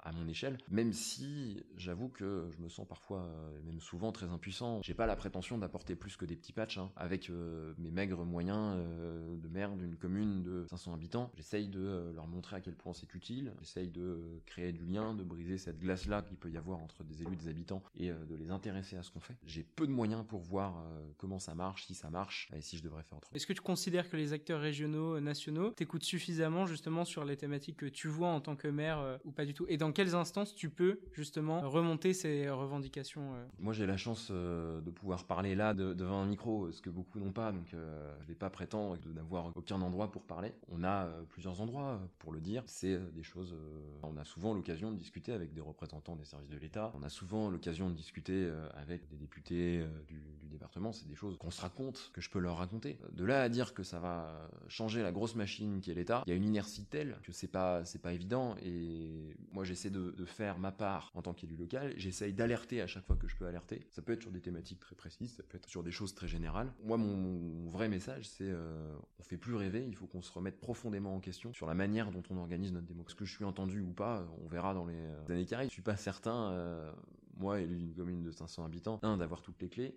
à 0.00 0.12
mon 0.12 0.28
échelle, 0.28 0.58
même 0.70 0.92
si 0.92 1.64
j'avoue 1.76 2.08
que 2.08 2.48
je 2.50 2.62
me 2.62 2.68
sens 2.68 2.86
parfois, 2.86 3.26
même 3.64 3.80
souvent, 3.80 4.12
très 4.12 4.26
impuissant. 4.26 4.82
J'ai 4.82 4.94
pas 4.94 5.06
la 5.06 5.16
prétention 5.16 5.56
d'apporter 5.56 5.96
plus 5.96 6.16
que 6.18 6.26
des 6.26 6.36
petits 6.36 6.52
patchs, 6.52 6.76
hein. 6.76 6.90
avec 6.96 7.30
mes 7.78 7.90
maigres 7.90 8.26
moyens 8.26 8.76
de 8.76 9.48
maire 9.48 9.74
d'une 9.74 9.96
commune 9.96 10.42
de 10.42 10.66
500 10.68 10.92
habitants. 10.92 11.30
J'essaye 11.36 11.68
de 11.68 12.12
leur 12.14 12.26
montrer 12.26 12.56
à 12.56 12.60
quel 12.60 12.74
point 12.74 12.92
c'est 12.92 13.14
utile, 13.14 13.54
j'essaye 13.60 13.88
de 13.88 14.42
créer 14.44 14.72
du 14.72 14.84
lien, 14.84 15.14
de 15.14 15.24
briser 15.24 15.56
cette 15.56 15.78
glace 15.78 15.93
place-là 15.94 16.22
qu'il 16.22 16.36
peut 16.36 16.50
y 16.50 16.56
avoir 16.56 16.80
entre 16.80 17.04
des 17.04 17.22
élus 17.22 17.36
des 17.36 17.48
habitants 17.48 17.82
et 17.96 18.10
de 18.10 18.34
les 18.34 18.50
intéresser 18.50 18.96
à 18.96 19.02
ce 19.02 19.10
qu'on 19.10 19.20
fait. 19.20 19.36
J'ai 19.46 19.62
peu 19.62 19.86
de 19.86 19.92
moyens 19.92 20.24
pour 20.26 20.40
voir 20.40 20.84
comment 21.18 21.38
ça 21.38 21.54
marche, 21.54 21.86
si 21.86 21.94
ça 21.94 22.10
marche 22.10 22.48
et 22.54 22.60
si 22.60 22.76
je 22.76 22.82
devrais 22.82 23.02
faire 23.02 23.18
autrement. 23.18 23.34
Est-ce 23.34 23.46
que 23.46 23.52
tu 23.52 23.60
considères 23.60 24.08
que 24.08 24.16
les 24.16 24.32
acteurs 24.32 24.60
régionaux, 24.60 25.20
nationaux, 25.20 25.70
t'écoutent 25.70 26.04
suffisamment 26.04 26.66
justement 26.66 27.04
sur 27.04 27.24
les 27.24 27.36
thématiques 27.36 27.76
que 27.76 27.86
tu 27.86 28.08
vois 28.08 28.28
en 28.28 28.40
tant 28.40 28.56
que 28.56 28.68
maire 28.68 29.18
ou 29.24 29.30
pas 29.30 29.44
du 29.44 29.54
tout? 29.54 29.66
Et 29.68 29.76
dans 29.76 29.92
quelles 29.92 30.14
instances 30.14 30.54
tu 30.54 30.68
peux 30.70 31.00
justement 31.12 31.68
remonter 31.68 32.12
ces 32.12 32.48
revendications 32.50 33.32
Moi 33.58 33.72
j'ai 33.72 33.86
la 33.86 33.96
chance 33.96 34.30
de 34.30 34.90
pouvoir 34.90 35.24
parler 35.24 35.54
là 35.54 35.74
devant 35.74 36.20
un 36.20 36.26
micro, 36.26 36.70
ce 36.72 36.82
que 36.82 36.90
beaucoup 36.90 37.18
n'ont 37.18 37.32
pas, 37.32 37.52
donc 37.52 37.66
je 37.70 37.76
ne 37.76 38.26
vais 38.26 38.34
pas 38.34 38.50
prétendre 38.50 38.98
n'avoir 39.14 39.52
aucun 39.54 39.80
endroit 39.80 40.10
pour 40.10 40.22
parler. 40.22 40.52
On 40.68 40.82
a 40.82 41.06
plusieurs 41.28 41.60
endroits 41.60 42.00
pour 42.18 42.32
le 42.32 42.40
dire. 42.40 42.62
C'est 42.66 42.98
des 43.12 43.22
choses. 43.22 43.54
on 44.02 44.16
a 44.16 44.24
souvent 44.24 44.54
l'occasion 44.54 44.90
de 44.90 44.96
discuter 44.96 45.32
avec 45.32 45.52
des 45.52 45.60
représentants 45.60 45.83
des 46.16 46.24
services 46.24 46.50
de 46.50 46.58
l'État. 46.58 46.92
On 46.94 47.02
a 47.02 47.08
souvent 47.08 47.50
l'occasion 47.50 47.90
de 47.90 47.94
discuter 47.94 48.50
avec 48.74 49.08
des 49.08 49.16
députés 49.16 49.84
du, 50.06 50.20
du 50.40 50.48
département. 50.48 50.92
C'est 50.92 51.06
des 51.06 51.14
choses 51.14 51.36
qu'on 51.38 51.50
se 51.50 51.60
raconte, 51.60 52.10
que 52.12 52.20
je 52.20 52.30
peux 52.30 52.38
leur 52.38 52.56
raconter. 52.58 52.98
De 53.12 53.24
là 53.24 53.42
à 53.42 53.48
dire 53.48 53.74
que 53.74 53.82
ça 53.82 53.98
va 53.98 54.48
changer 54.68 55.02
la 55.02 55.12
grosse 55.12 55.34
machine 55.34 55.80
qui 55.80 55.90
est 55.90 55.94
l'État, 55.94 56.22
il 56.26 56.30
y 56.30 56.32
a 56.32 56.36
une 56.36 56.44
inertie 56.44 56.84
telle 56.84 57.18
que 57.22 57.32
c'est 57.32 57.48
pas 57.48 57.84
c'est 57.84 58.00
pas 58.00 58.12
évident. 58.12 58.56
Et 58.62 59.36
moi 59.52 59.64
j'essaie 59.64 59.90
de, 59.90 60.12
faire 60.24 60.58
ma 60.58 60.72
part 60.72 61.12
en 61.14 61.22
tant 61.22 61.34
qu'élu 61.34 61.54
local. 61.54 61.92
J'essaye 61.96 62.32
d'alerter 62.32 62.80
à 62.80 62.86
chaque 62.86 63.04
fois 63.04 63.16
que 63.16 63.28
je 63.28 63.36
peux 63.36 63.46
alerter. 63.46 63.86
Ça 63.90 64.02
peut 64.02 64.12
être 64.12 64.22
sur 64.22 64.32
des 64.32 64.40
thématiques 64.40 64.80
très 64.80 64.96
précises, 64.96 65.34
ça 65.34 65.42
peut 65.42 65.56
être 65.56 65.68
sur 65.68 65.82
des 65.82 65.90
choses 65.90 66.14
très 66.14 66.28
générales. 66.28 66.72
Moi 66.82 66.96
mon, 66.96 67.68
vrai 67.70 67.88
message 67.88 68.28
c'est 68.28 68.48
euh, 68.48 68.96
on 69.18 69.22
fait 69.22 69.36
plus 69.36 69.54
rêver. 69.54 69.84
Il 69.86 69.94
faut 69.94 70.06
qu'on 70.06 70.22
se 70.22 70.32
remette 70.32 70.60
profondément 70.60 71.14
en 71.14 71.20
question 71.20 71.52
sur 71.52 71.66
la 71.66 71.74
manière 71.74 72.10
dont 72.10 72.22
on 72.30 72.36
organise 72.38 72.72
notre 72.72 72.86
démocratie. 72.86 73.14
Ce 73.14 73.18
que 73.18 73.24
je 73.26 73.34
suis 73.34 73.44
entendu 73.44 73.80
ou 73.80 73.92
pas, 73.92 74.26
on 74.42 74.48
verra 74.48 74.72
dans 74.72 74.86
les 74.86 74.96
années 75.28 75.44
qui 75.44 75.54
arrivent. 75.54 75.63
Je 75.68 75.72
suis 75.72 75.82
pas 75.82 75.96
certain. 75.96 76.50
Euh, 76.52 76.92
moi, 77.36 77.60
élu 77.60 77.76
d'une 77.76 77.94
commune 77.94 78.22
de 78.22 78.30
500 78.30 78.64
habitants, 78.64 78.98
d'avoir 79.16 79.42
toutes 79.42 79.60
les 79.60 79.68
clés, 79.68 79.96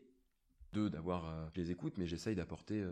deux, 0.73 0.89
d'avoir 0.89 1.25
euh, 1.25 1.47
les 1.55 1.71
écoutes, 1.71 1.97
mais 1.97 2.07
j'essaye 2.07 2.35
d'apporter 2.35 2.81
euh, 2.81 2.91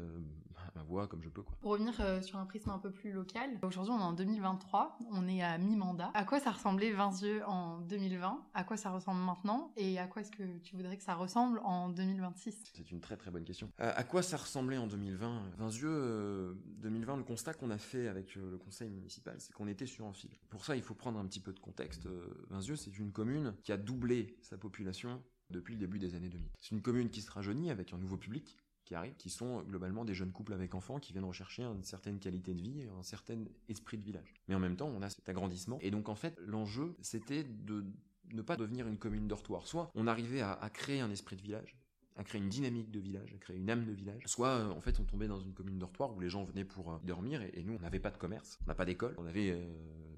ma 0.76 0.84
voix 0.84 1.08
comme 1.08 1.22
je 1.22 1.30
peux. 1.30 1.42
Quoi. 1.42 1.56
Pour 1.62 1.72
revenir 1.72 1.94
euh, 2.00 2.22
sur 2.22 2.38
un 2.40 2.46
prisme 2.46 2.70
un 2.70 2.80
peu 2.80 2.92
plus 2.92 3.12
local, 3.12 3.50
aujourd'hui 3.62 3.94
on 3.94 4.00
est 4.00 4.04
en 4.04 4.14
2023, 4.14 4.98
on 5.12 5.28
est 5.28 5.42
à 5.42 5.58
mi-mandat. 5.58 6.12
À 6.14 6.24
quoi 6.24 6.40
ça 6.40 6.52
ressemblait 6.52 6.92
Vinzieux 6.92 7.44
en 7.46 7.80
2020 7.82 8.44
À 8.54 8.64
quoi 8.64 8.78
ça 8.78 8.92
ressemble 8.92 9.22
maintenant? 9.22 9.72
Et 9.76 10.00
à 10.00 10.08
quoi 10.08 10.22
est-ce 10.22 10.32
que 10.32 10.58
tu 10.60 10.76
voudrais 10.76 10.98
que 10.98 11.04
ça 11.04 11.16
ressemble 11.16 11.60
en 11.64 11.90
2026 11.90 12.72
C'est 12.74 12.92
une 12.92 13.00
très 13.00 13.18
très 13.18 13.32
bonne 13.32 13.44
question. 13.44 13.70
à 13.78 14.04
quoi 14.04 14.22
ça 14.22 14.38
ressemblait 14.38 14.78
en 14.78 14.88
2020 14.88 15.42
Vinzieux, 15.58 16.58
2020, 16.80 17.18
le 17.18 17.24
constat 17.24 17.54
qu'on 17.54 17.70
a 17.70 17.78
fait 17.78 18.08
avec 18.08 18.36
le 18.36 18.58
conseil 18.58 18.90
municipal, 18.90 19.36
c'est 19.40 19.54
qu'on 19.54 19.68
était 19.68 19.86
sur 19.86 20.06
un 20.06 20.14
fil. 20.14 20.32
Pour 20.50 20.66
ça, 20.66 20.76
il 20.76 20.82
faut 20.82 20.96
prendre 20.96 21.20
un 21.20 21.26
petit 21.26 21.40
peu 21.40 21.54
de 21.54 21.60
contexte. 21.60 22.08
Vinzieux, 22.50 22.76
c'est 22.76 22.98
une 22.98 23.12
commune 23.12 23.54
qui 23.64 23.72
a 23.72 23.78
doublé 23.78 24.38
sa 24.42 24.58
population 24.58 25.22
depuis 25.50 25.74
le 25.74 25.80
début 25.80 26.00
des 26.00 26.16
années 26.16 26.30
2000. 26.30 26.50
C'est 26.60 26.72
une 26.72 26.82
commune 26.82 27.10
qui 27.10 27.22
se 27.22 27.32
rajeunit 27.32 27.72
avec 27.72 27.94
un 27.94 27.98
nouveau 27.98 28.18
public 28.18 28.58
qui 28.84 28.94
arrive, 28.94 29.16
qui 29.16 29.30
sont 29.30 29.64
globalement 29.64 30.06
des 30.06 30.14
jeunes 30.14 30.32
couples 30.32 30.54
avec 30.54 30.76
enfants 30.76 31.00
qui 31.00 31.12
viennent 31.12 31.26
rechercher 31.26 31.64
une 31.64 31.84
certaine 31.84 32.20
qualité 32.20 32.54
de 32.54 32.62
vie 32.62 32.88
un 32.98 33.04
certain 33.04 33.44
esprit 33.68 33.98
de 33.98 34.04
village. 34.04 34.34
Mais 34.48 34.56
en 34.56 34.60
même 34.60 34.76
temps, 34.76 34.88
on 34.88 35.02
a 35.02 35.10
cet 35.10 35.28
agrandissement. 35.28 35.80
Et 35.82 35.90
donc 35.90 36.08
en 36.08 36.16
fait, 36.16 36.38
l'enjeu, 36.46 36.96
c'était 37.02 37.44
de 37.44 37.84
ne 38.32 38.42
pas 38.42 38.56
devenir 38.56 38.88
une 38.88 38.98
commune 38.98 39.28
dortoir. 39.28 39.68
Soit 39.68 39.90
on 39.96 40.08
arrivait 40.08 40.42
à 40.42 40.70
créer 40.72 41.00
un 41.00 41.10
esprit 41.10 41.36
de 41.36 41.42
village, 41.42 41.76
à 42.18 42.24
créer 42.24 42.42
une 42.42 42.50
dynamique 42.50 42.92
de 42.92 43.00
village, 43.00 43.34
à 43.34 43.38
créer 43.38 43.58
une 43.58 43.70
âme 43.70 43.86
de 43.86 43.92
village. 43.92 44.24
Soit, 44.26 44.50
euh, 44.50 44.70
en 44.72 44.82
fait, 44.82 45.00
on 45.00 45.04
tombait 45.04 45.28
dans 45.28 45.40
une 45.40 45.54
commune 45.54 45.78
dortoir 45.78 46.16
où 46.16 46.20
les 46.20 46.30
gens 46.30 46.44
venaient 46.44 46.64
pour 46.64 46.94
euh, 46.94 46.98
dormir 47.04 47.42
et, 47.42 47.64
nous, 47.64 47.76
on 47.76 47.80
n'avait 47.80 48.00
pas 48.00 48.12
de 48.12 48.18
commerce, 48.18 48.58
on 48.64 48.68
n'a 48.68 48.76
pas 48.76 48.86
d'école, 48.86 49.16
on 49.18 49.26
avait 49.26 49.52
euh, 49.52 49.66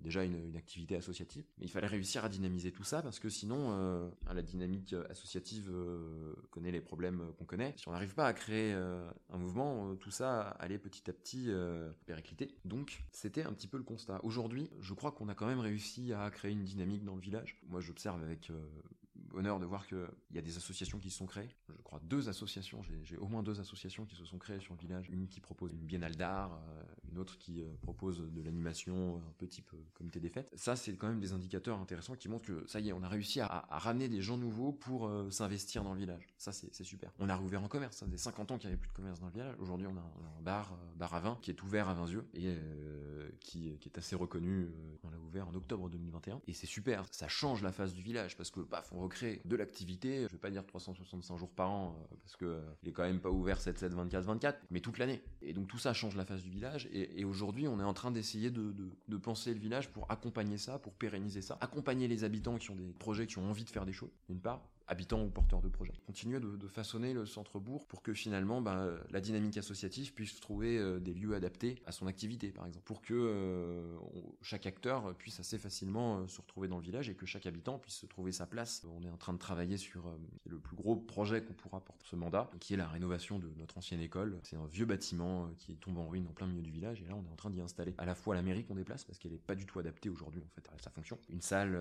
déjà 0.01 0.23
une, 0.23 0.55
activité 0.55 0.95
associative. 0.95 1.45
Mais 1.57 1.65
il 1.65 1.69
fallait 1.69 1.87
réussir 1.87 2.23
à 2.23 2.29
dynamiser 2.29 2.71
tout 2.71 2.83
ça 2.83 3.01
parce 3.01 3.19
que 3.19 3.29
sinon, 3.29 4.11
la 4.33 4.41
dynamique 4.41 4.95
associative 5.09 5.71
connaît 6.49 6.71
les 6.71 6.81
problèmes 6.81 7.21
qu'on 7.37 7.45
connaît. 7.45 7.73
Si 7.77 7.87
on 7.87 7.91
n'arrive 7.91 8.15
pas 8.15 8.25
à 8.25 8.33
créer 8.33 8.73
un 8.73 9.37
mouvement, 9.37 9.95
tout 9.95 10.09
ça 10.09 10.41
allait 10.41 10.79
petit 10.79 11.09
à 11.09 11.13
petit 11.13 11.49
péricliter. 12.05 12.55
Donc, 12.65 13.03
c'était 13.11 13.43
un 13.43 13.53
petit 13.53 13.67
peu 13.67 13.77
le 13.77 13.83
constat. 13.83 14.19
Aujourd'hui, 14.23 14.69
je 14.79 14.93
crois 14.93 15.11
qu'on 15.11 15.29
a 15.29 15.35
quand 15.35 15.47
même 15.47 15.59
réussi 15.59 16.11
à 16.13 16.29
créer 16.31 16.51
une 16.51 16.63
dynamique 16.63 17.03
dans 17.03 17.15
le 17.15 17.21
village. 17.21 17.61
Moi, 17.67 17.79
j'observe 17.79 18.21
avec 18.23 18.51
honneur 19.33 19.59
de 19.59 19.65
voir 19.65 19.87
qu'il 19.87 20.07
y 20.33 20.37
a 20.37 20.41
des 20.41 20.57
associations 20.57 20.99
qui 20.99 21.09
se 21.09 21.17
sont 21.17 21.25
créées. 21.25 21.49
Je 21.69 21.81
crois 21.83 21.99
deux 22.03 22.29
associations, 22.29 22.81
j'ai 23.03 23.17
au 23.17 23.27
moins 23.27 23.43
deux 23.43 23.59
associations 23.59 24.05
qui 24.05 24.15
se 24.15 24.25
sont 24.25 24.37
créées 24.37 24.59
sur 24.59 24.73
le 24.73 24.79
village. 24.79 25.09
Une 25.09 25.27
qui 25.27 25.39
propose 25.39 25.73
une 25.73 25.85
biennale 25.85 26.15
d'art, 26.15 26.53
euh, 26.53 26.83
une 27.11 27.17
autre 27.17 27.37
qui 27.37 27.61
euh, 27.61 27.67
propose 27.81 28.19
de 28.31 28.41
l'animation, 28.41 29.17
un 29.17 29.33
peu 29.37 29.47
type 29.47 29.69
euh, 29.73 29.77
comité 29.93 30.19
des 30.19 30.29
fêtes. 30.29 30.51
Ça, 30.55 30.75
c'est 30.75 30.95
quand 30.95 31.07
même 31.07 31.19
des 31.19 31.33
indicateurs 31.33 31.79
intéressants 31.79 32.15
qui 32.15 32.29
montrent 32.29 32.47
que 32.47 32.65
ça 32.67 32.79
y 32.79 32.89
est, 32.89 32.93
on 32.93 33.03
a 33.03 33.09
réussi 33.09 33.41
à, 33.41 33.67
ramener 33.69 34.09
des 34.09 34.21
gens 34.21 34.37
nouveaux 34.37 34.71
pour 34.71 35.09
s'investir 35.29 35.83
dans 35.83 35.93
le 35.93 35.99
village. 35.99 36.27
Ça, 36.37 36.51
c'est 36.51 36.83
super. 36.83 37.11
On 37.19 37.29
a 37.29 37.35
rouvert 37.35 37.63
en 37.63 37.67
commerce. 37.67 37.97
Ça 37.97 38.05
faisait 38.05 38.17
50 38.17 38.51
ans 38.51 38.57
qu'il 38.57 38.69
n'y 38.69 38.73
avait 38.73 38.79
plus 38.79 38.89
de 38.89 38.93
commerce 38.93 39.19
dans 39.19 39.27
le 39.27 39.33
village. 39.33 39.55
Aujourd'hui, 39.59 39.87
on, 39.87 39.95
a 39.95 40.01
un 40.01 40.41
bar, 40.41 40.77
bar 40.95 41.13
à 41.13 41.19
vin, 41.19 41.37
qui 41.41 41.51
est 41.51 41.61
ouvert 41.63 41.89
à 41.89 41.93
Vinzieux 41.93 42.27
et 42.33 42.55
qui, 43.39 43.77
qui, 43.77 43.89
est 43.89 43.97
assez 43.97 44.15
reconnu. 44.15 44.69
on 45.03 45.09
l'a 45.09 45.19
ouvert 45.19 45.47
en 45.47 45.53
octobre 45.53 45.89
2021. 45.89 46.41
Et 46.47 46.53
c'est 46.53 46.67
super. 46.67 47.05
Ça 47.11 47.27
change 47.27 47.61
la 47.61 47.71
face 47.71 47.93
du 47.93 48.01
village 48.01 48.35
parce 48.35 48.51
que, 48.51 48.61
paf, 48.61 48.91
on 48.93 48.99
recrée 48.99 49.16
de 49.23 49.55
l'activité, 49.55 50.23
je 50.23 50.33
vais 50.33 50.37
pas 50.37 50.49
dire 50.49 50.65
365 50.65 51.37
jours 51.37 51.49
par 51.49 51.71
an, 51.71 51.95
euh, 51.99 52.15
parce 52.23 52.35
que 52.35 52.45
euh, 52.45 52.61
il 52.83 52.89
est 52.89 52.91
quand 52.91 53.03
même 53.03 53.19
pas 53.19 53.29
ouvert 53.29 53.59
7, 53.59 53.77
7, 53.77 53.93
24, 53.93 54.23
24, 54.25 54.59
mais 54.71 54.79
toute 54.79 54.97
l'année. 54.97 55.21
Et 55.41 55.53
donc 55.53 55.67
tout 55.67 55.77
ça 55.77 55.93
change 55.93 56.15
la 56.15 56.25
face 56.25 56.41
du 56.41 56.49
village, 56.49 56.87
et, 56.91 57.23
aujourd'hui 57.25 57.67
on 57.67 57.79
est 57.79 57.83
en 57.83 57.93
train 57.93 58.11
d'essayer 58.11 58.51
de, 58.51 58.73
de, 59.07 59.17
penser 59.17 59.53
le 59.53 59.59
village 59.59 59.89
pour 59.89 60.09
accompagner 60.09 60.57
ça, 60.57 60.79
pour 60.79 60.93
pérenniser 60.93 61.41
ça, 61.41 61.57
accompagner 61.61 62.07
les 62.07 62.23
habitants 62.23 62.57
qui 62.57 62.71
ont 62.71 62.75
des 62.75 62.93
projets, 62.93 63.27
qui 63.27 63.37
ont 63.37 63.49
envie 63.49 63.65
de 63.65 63.69
faire 63.69 63.85
des 63.85 63.93
choses, 63.93 64.11
d'une 64.29 64.39
part, 64.39 64.61
habitants 64.87 65.23
ou 65.23 65.29
porteurs 65.29 65.61
de 65.61 65.67
projets. 65.67 65.93
Continuer 66.05 66.39
de, 66.39 66.67
façonner 66.67 67.13
le 67.13 67.25
centre-bourg 67.25 67.85
pour 67.87 68.01
que 68.01 68.13
finalement 68.13 68.61
ben, 68.61 68.97
la 69.09 69.21
dynamique 69.21 69.57
associative 69.57 70.13
puisse 70.13 70.39
trouver 70.39 70.77
euh, 70.77 70.99
des 70.99 71.13
lieux 71.13 71.33
adaptés 71.33 71.81
à 71.85 71.91
son 71.91 72.07
activité, 72.07 72.49
par 72.49 72.65
exemple, 72.65 72.85
pour 72.85 73.01
que 73.01 73.13
euh, 73.13 73.97
chaque 74.41 74.65
acteur 74.65 75.15
puisse 75.15 75.39
assez 75.39 75.57
facilement 75.57 76.19
euh, 76.19 76.27
se 76.27 76.41
retrouver 76.41 76.67
dans 76.67 76.77
le 76.77 76.83
village 76.83 77.09
et 77.09 77.15
que 77.15 77.25
chaque 77.25 77.45
habitant 77.45 77.79
puisse 77.79 78.05
trouver 78.09 78.31
sa 78.31 78.45
place. 78.45 78.85
On 78.97 79.03
est 79.03 79.09
en 79.09 79.17
train 79.17 79.33
de 79.33 79.37
travailler 79.37 79.77
sur 79.77 80.13
le 80.45 80.59
plus 80.59 80.75
gros 80.75 80.95
projet 80.95 81.41
qu'on 81.41 81.53
pourra 81.53 81.79
porter 81.81 82.05
ce 82.05 82.15
mandat, 82.15 82.49
qui 82.59 82.73
est 82.73 82.77
la 82.77 82.87
rénovation 82.87 83.39
de 83.39 83.49
notre 83.57 83.77
ancienne 83.77 84.01
école. 84.01 84.39
C'est 84.43 84.57
un 84.57 84.65
vieux 84.67 84.85
bâtiment 84.85 85.49
qui 85.57 85.75
tombe 85.75 85.97
en 85.97 86.07
ruine 86.07 86.27
en 86.27 86.33
plein 86.33 86.47
milieu 86.47 86.61
du 86.61 86.71
village 86.71 87.01
et 87.01 87.05
là 87.05 87.15
on 87.15 87.25
est 87.25 87.31
en 87.31 87.35
train 87.35 87.49
d'y 87.49 87.61
installer 87.61 87.93
à 87.97 88.05
la 88.05 88.15
fois 88.15 88.35
la 88.35 88.41
mairie 88.41 88.63
qu'on 88.63 88.75
déplace 88.75 89.03
parce 89.03 89.19
qu'elle 89.19 89.31
n'est 89.31 89.37
pas 89.37 89.55
du 89.55 89.65
tout 89.65 89.79
adaptée 89.79 90.09
aujourd'hui 90.09 90.41
en 90.41 90.49
fait 90.49 90.67
à 90.73 90.81
sa 90.81 90.89
fonction. 90.89 91.17
Une 91.29 91.41
salle 91.41 91.75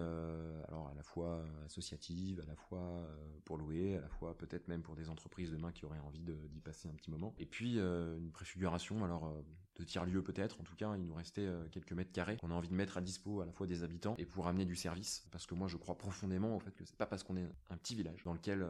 alors 0.69 0.89
à 0.89 0.95
la 0.95 1.03
fois 1.03 1.45
associative, 1.65 2.41
à 2.41 2.47
la 2.47 2.57
fois 2.57 2.96
euh, 2.97 3.39
pour 3.45 3.59
louer, 3.59 3.97
à 3.97 4.01
la 4.01 4.09
fois 4.09 4.37
peut-être 4.37 4.69
même 4.69 4.83
pour 4.83 4.97
des 4.97 5.09
entreprises 5.09 5.51
demain 5.51 5.73
qui 5.73 5.85
auraient 5.85 6.01
envie 6.01 6.21
d'y 6.21 6.61
passer 6.61 6.89
un 6.89 6.95
petit 6.95 7.11
moment. 7.11 7.35
Et 7.39 7.47
puis 7.47 7.79
euh, 7.79 8.19
une 8.19 8.31
préfiguration, 8.31 9.05
alors 9.05 9.27
euh, 9.27 9.43
de 9.79 9.85
tiers-lieu 9.85 10.23
peut-être, 10.23 10.61
en 10.61 10.65
tout 10.65 10.75
cas 10.77 10.95
il 10.97 11.05
nous 11.05 11.15
restait 11.15 11.49
quelques 11.71 11.93
mètres 11.93 12.13
carrés 12.13 12.37
qu'on 12.37 12.51
a 12.51 12.55
envie 12.55 12.69
de 12.69 12.75
mettre 12.75 12.97
à 12.99 13.01
dispo 13.01 13.41
à 13.41 13.47
la 13.47 13.53
fois 13.53 13.67
des 13.67 13.83
habitants 13.83 14.15
et 14.19 14.27
pour 14.27 14.49
amener 14.49 14.65
du 14.65 14.77
service, 14.77 15.27
parce 15.31 15.47
que 15.47 15.55
moi 15.55 15.69
je 15.69 15.77
crois 15.77 15.97
profondément 15.97 16.57
au 16.57 16.61
fait 16.61 16.75
que 16.75 16.85
c'est 16.85 16.97
pas 16.97 17.07
parce 17.07 17.23
qu'on 17.23 17.37
est 17.37 17.47
un 17.71 17.77
petit 17.77 17.95
village 17.95 18.23
dans 18.25 18.33
lequel 18.33 18.67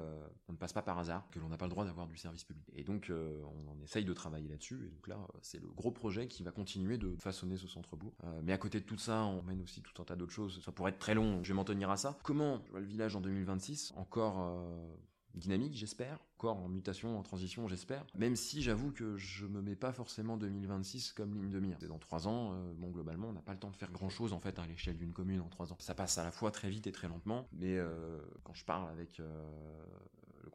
on 0.48 0.52
ne 0.52 0.56
passe 0.56 0.72
pas 0.72 0.82
par 0.82 0.98
hasard 0.98 1.28
que 1.30 1.38
l'on 1.38 1.48
n'a 1.48 1.56
pas 1.56 1.66
le 1.66 1.70
droit 1.70 1.84
d'avoir 1.84 2.06
du 2.06 2.16
service 2.16 2.44
public. 2.44 2.64
Et 2.74 2.84
donc 2.84 3.10
on 3.10 3.82
essaye 3.82 4.04
de 4.04 4.12
travailler 4.12 4.48
là-dessus, 4.48 4.86
et 4.86 4.88
donc 4.88 5.08
là 5.08 5.18
c'est 5.42 5.60
le 5.60 5.68
gros 5.68 5.90
projet 5.90 6.28
qui 6.28 6.42
va 6.42 6.50
continuer 6.50 6.98
de 6.98 7.14
façonner 7.16 7.56
ce 7.56 7.68
centre-bourg. 7.68 8.14
mais 8.42 8.52
à 8.52 8.58
côté 8.58 8.80
de 8.80 8.84
tout 8.84 8.98
ça, 8.98 9.24
on 9.24 9.42
mène 9.42 9.62
aussi 9.62 9.82
tout 9.82 10.00
un 10.00 10.04
tas 10.04 10.16
d'autres 10.16 10.32
choses, 10.32 10.62
ça 10.64 10.72
pourrait 10.72 10.90
être 10.90 10.98
très 10.98 11.14
long, 11.14 11.42
je 11.42 11.48
vais 11.48 11.54
m'en 11.54 11.64
tenir 11.64 11.90
à 11.90 11.96
ça. 11.96 12.18
Comment 12.22 12.62
je 12.64 12.70
vois 12.70 12.80
le 12.80 12.86
village 12.86 13.16
en 13.16 13.20
2026 13.20 13.92
Encore 13.96 14.40
euh, 14.40 14.94
dynamique, 15.36 15.74
j'espère, 15.74 16.18
encore 16.38 16.58
en 16.58 16.68
mutation, 16.68 17.18
en 17.18 17.22
transition, 17.22 17.68
j'espère. 17.68 18.04
Même 18.14 18.36
si 18.36 18.62
j'avoue 18.62 18.92
que 18.92 19.16
je 19.16 19.46
me 19.46 19.62
mets 19.62 19.76
pas 19.76 19.92
forcément 19.92 20.36
2026 20.36 21.12
comme 21.12 21.34
ligne 21.34 21.50
de 21.50 21.60
mire. 21.60 21.78
Dans 21.88 21.98
trois 21.98 22.28
ans, 22.28 22.52
euh, 22.52 22.72
bon, 22.76 22.90
globalement, 22.90 23.28
on 23.28 23.32
n'a 23.32 23.42
pas 23.42 23.52
le 23.52 23.58
temps 23.58 23.70
de 23.70 23.76
faire 23.76 23.92
grand 23.92 24.08
chose 24.08 24.32
en 24.32 24.40
fait 24.40 24.58
à 24.58 24.66
l'échelle 24.66 24.96
d'une 24.96 25.12
commune 25.12 25.40
en 25.40 25.48
trois 25.48 25.72
ans. 25.72 25.76
Ça 25.80 25.94
passe 25.94 26.18
à 26.18 26.24
la 26.24 26.30
fois 26.30 26.50
très 26.50 26.68
vite 26.68 26.86
et 26.86 26.92
très 26.92 27.08
lentement, 27.08 27.46
mais 27.52 27.76
euh, 27.76 28.18
quand 28.44 28.54
je 28.54 28.64
parle 28.64 28.88
avec 28.90 29.18
le 29.18 29.26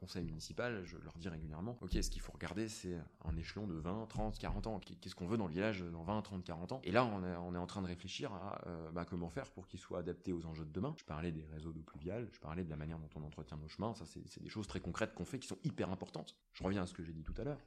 conseil 0.01 0.23
municipal, 0.23 0.83
je 0.83 0.97
leur 0.97 1.15
dis 1.19 1.29
régulièrement, 1.29 1.77
ok, 1.81 1.91
ce 1.93 2.09
qu'il 2.09 2.21
faut 2.21 2.31
regarder, 2.31 2.67
c'est 2.67 2.97
un 3.23 3.37
échelon 3.37 3.67
de 3.67 3.75
20, 3.75 4.07
30, 4.07 4.39
40 4.39 4.67
ans. 4.67 4.79
Qu'est-ce 4.79 5.13
qu'on 5.13 5.27
veut 5.27 5.37
dans 5.37 5.45
le 5.45 5.53
village 5.53 5.81
dans 5.81 6.01
20, 6.01 6.23
30, 6.23 6.43
40 6.43 6.71
ans? 6.71 6.81
Et 6.83 6.91
là, 6.91 7.05
on 7.05 7.53
est, 7.53 7.57
en 7.57 7.67
train 7.67 7.83
de 7.83 7.87
réfléchir 7.87 8.33
à 8.33 8.59
euh, 8.65 8.91
bah, 8.91 9.05
comment 9.05 9.29
faire 9.29 9.51
pour 9.51 9.67
qu'il 9.67 9.79
soit 9.79 9.99
adapté 9.99 10.33
aux 10.33 10.43
enjeux 10.47 10.65
de 10.65 10.71
demain. 10.71 10.95
Je 10.97 11.03
parlais 11.03 11.31
des 11.31 11.45
réseaux 11.53 11.71
d'eau 11.71 11.83
pluviale, 11.83 12.27
je 12.33 12.39
parlais 12.39 12.63
de 12.63 12.69
la 12.69 12.77
manière 12.77 12.97
dont 12.97 13.09
on 13.15 13.23
entretient 13.23 13.57
nos 13.57 13.67
chemins. 13.67 13.93
Ça, 13.93 14.05
c'est 14.05 14.41
des 14.41 14.49
choses 14.49 14.67
très 14.67 14.79
concrètes 14.79 15.13
qu'on 15.13 15.25
fait 15.25 15.37
qui 15.37 15.47
sont 15.47 15.59
hyper 15.63 15.91
importantes. 15.91 16.35
Je 16.53 16.63
reviens 16.63 16.81
à 16.81 16.87
ce 16.87 16.95
que 16.95 17.03
j'ai 17.03 17.13
dit 17.13 17.23
tout 17.23 17.35
à 17.37 17.43
l'heure 17.43 17.59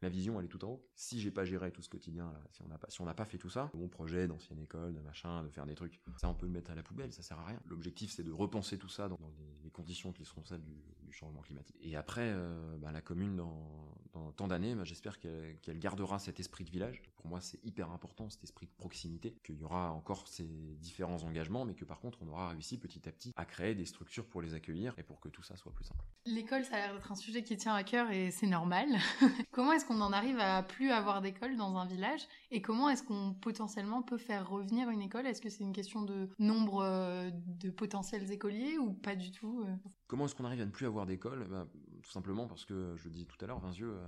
La 0.00 0.08
vision, 0.08 0.38
elle 0.38 0.46
est 0.46 0.48
tout 0.48 0.64
en 0.64 0.68
haut. 0.68 0.86
Si 0.94 1.20
j'ai 1.20 1.30
pas 1.30 1.44
géré 1.44 1.72
tout 1.72 1.82
ce 1.82 1.88
quotidien, 1.88 2.32
si 2.50 2.62
on 2.62 2.68
n'a 2.68 2.78
pas, 2.78 2.88
si 2.88 3.00
on 3.00 3.04
n'a 3.04 3.14
pas 3.14 3.24
fait 3.24 3.38
tout 3.38 3.50
ça, 3.50 3.70
mon 3.74 3.88
projet 3.88 4.28
d'ancienne 4.28 4.60
école, 4.60 4.94
de 4.94 5.00
machin, 5.00 5.42
de 5.42 5.48
faire 5.48 5.66
des 5.66 5.74
trucs, 5.74 6.00
ça 6.16 6.28
on 6.28 6.34
peut 6.34 6.46
le 6.46 6.52
mettre 6.52 6.70
à 6.70 6.74
la 6.74 6.82
poubelle, 6.82 7.12
ça 7.12 7.22
sert 7.22 7.38
à 7.38 7.46
rien. 7.46 7.60
L'objectif 7.66 8.12
c'est 8.12 8.22
de 8.22 8.30
repenser 8.30 8.78
tout 8.78 8.88
ça 8.88 9.08
dans, 9.08 9.18
les, 9.62 9.70
conditions 9.70 10.12
qui 10.12 10.24
seront 10.24 10.44
celles 10.44 10.62
du, 10.62 10.76
changement 11.10 11.40
climatique. 11.40 11.76
Et 11.80 11.96
après, 11.96 12.32
euh, 12.32 12.76
bah, 12.78 12.92
la 12.92 13.00
commune 13.00 13.34
dans, 13.34 14.32
tant 14.36 14.46
d'années, 14.46 14.74
bah, 14.74 14.84
j'espère 14.84 15.18
qu'elle 15.18 15.78
gardera 15.78 16.18
cet 16.18 16.38
esprit 16.38 16.64
de 16.64 16.70
village. 16.70 17.02
Pour 17.18 17.28
moi, 17.28 17.40
c'est 17.40 17.62
hyper 17.64 17.90
important 17.90 18.30
cet 18.30 18.44
esprit 18.44 18.66
de 18.66 18.72
proximité, 18.72 19.36
qu'il 19.44 19.56
y 19.56 19.64
aura 19.64 19.92
encore 19.92 20.28
ces 20.28 20.44
différents 20.44 21.22
engagements, 21.24 21.64
mais 21.64 21.74
que 21.74 21.84
par 21.84 22.00
contre, 22.00 22.18
on 22.22 22.28
aura 22.28 22.48
réussi 22.50 22.78
petit 22.78 23.08
à 23.08 23.12
petit 23.12 23.32
à 23.36 23.44
créer 23.44 23.74
des 23.74 23.84
structures 23.84 24.26
pour 24.26 24.40
les 24.40 24.54
accueillir 24.54 24.94
et 24.98 25.02
pour 25.02 25.18
que 25.20 25.28
tout 25.28 25.42
ça 25.42 25.56
soit 25.56 25.72
plus 25.72 25.84
simple. 25.84 26.04
L'école, 26.26 26.64
ça 26.64 26.76
a 26.76 26.78
l'air 26.78 26.94
d'être 26.94 27.10
un 27.10 27.16
sujet 27.16 27.42
qui 27.42 27.56
tient 27.56 27.74
à 27.74 27.82
cœur 27.82 28.10
et 28.10 28.30
c'est 28.30 28.46
normal. 28.46 28.88
comment 29.50 29.72
est-ce 29.72 29.84
qu'on 29.84 30.00
en 30.00 30.12
arrive 30.12 30.38
à 30.38 30.62
plus 30.62 30.90
avoir 30.90 31.20
d'école 31.20 31.56
dans 31.56 31.76
un 31.76 31.86
village 31.86 32.26
et 32.50 32.62
comment 32.62 32.88
est-ce 32.88 33.02
qu'on 33.02 33.34
potentiellement 33.34 34.02
peut 34.02 34.18
faire 34.18 34.48
revenir 34.48 34.88
une 34.88 35.02
école? 35.02 35.26
Est-ce 35.26 35.40
que 35.40 35.50
c'est 35.50 35.64
une 35.64 35.72
question 35.72 36.02
de 36.02 36.28
nombre 36.38 36.82
euh, 36.82 37.30
de 37.32 37.70
potentiels 37.70 38.30
écoliers 38.30 38.78
ou 38.78 38.92
pas 38.92 39.16
du 39.16 39.32
tout 39.32 39.64
euh? 39.66 39.74
Comment 40.06 40.26
est-ce 40.26 40.34
qu'on 40.34 40.44
arrive 40.44 40.60
à 40.60 40.66
ne 40.66 40.70
plus 40.70 40.86
avoir 40.86 41.04
d'école? 41.04 41.46
Bah, 41.50 41.66
Tout 42.02 42.10
simplement 42.10 42.46
parce 42.46 42.64
que, 42.64 42.94
je 42.96 43.04
le 43.04 43.10
dis 43.10 43.26
tout 43.26 43.36
à 43.44 43.46
l'heure, 43.46 43.58
Vinzieux 43.58 43.98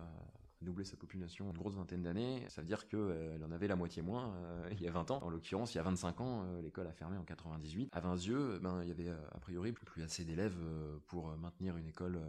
doubler 0.62 0.84
sa 0.84 0.96
population 0.96 1.48
en 1.48 1.52
une 1.52 1.58
grosse 1.58 1.74
vingtaine 1.74 2.02
d'années, 2.02 2.44
ça 2.48 2.60
veut 2.60 2.66
dire 2.66 2.86
qu'elle 2.88 3.00
euh, 3.00 3.46
en 3.46 3.50
avait 3.50 3.68
la 3.68 3.76
moitié 3.76 4.02
moins 4.02 4.34
euh, 4.34 4.68
il 4.72 4.82
y 4.82 4.88
a 4.88 4.90
20 4.90 5.10
ans. 5.10 5.20
En 5.22 5.30
l'occurrence, 5.30 5.74
il 5.74 5.78
y 5.78 5.80
a 5.80 5.82
25 5.82 6.20
ans, 6.20 6.44
euh, 6.44 6.62
l'école 6.62 6.86
a 6.86 6.92
fermé 6.92 7.16
en 7.16 7.24
98. 7.24 7.88
À 7.92 8.00
Vinzieux, 8.00 8.58
ben, 8.62 8.82
il 8.82 8.88
y 8.88 8.92
avait 8.92 9.10
a 9.10 9.38
priori 9.40 9.72
plus 9.72 10.02
assez 10.02 10.24
d'élèves 10.24 10.58
pour 11.06 11.36
maintenir 11.36 11.76
une 11.76 11.86
école 11.86 12.20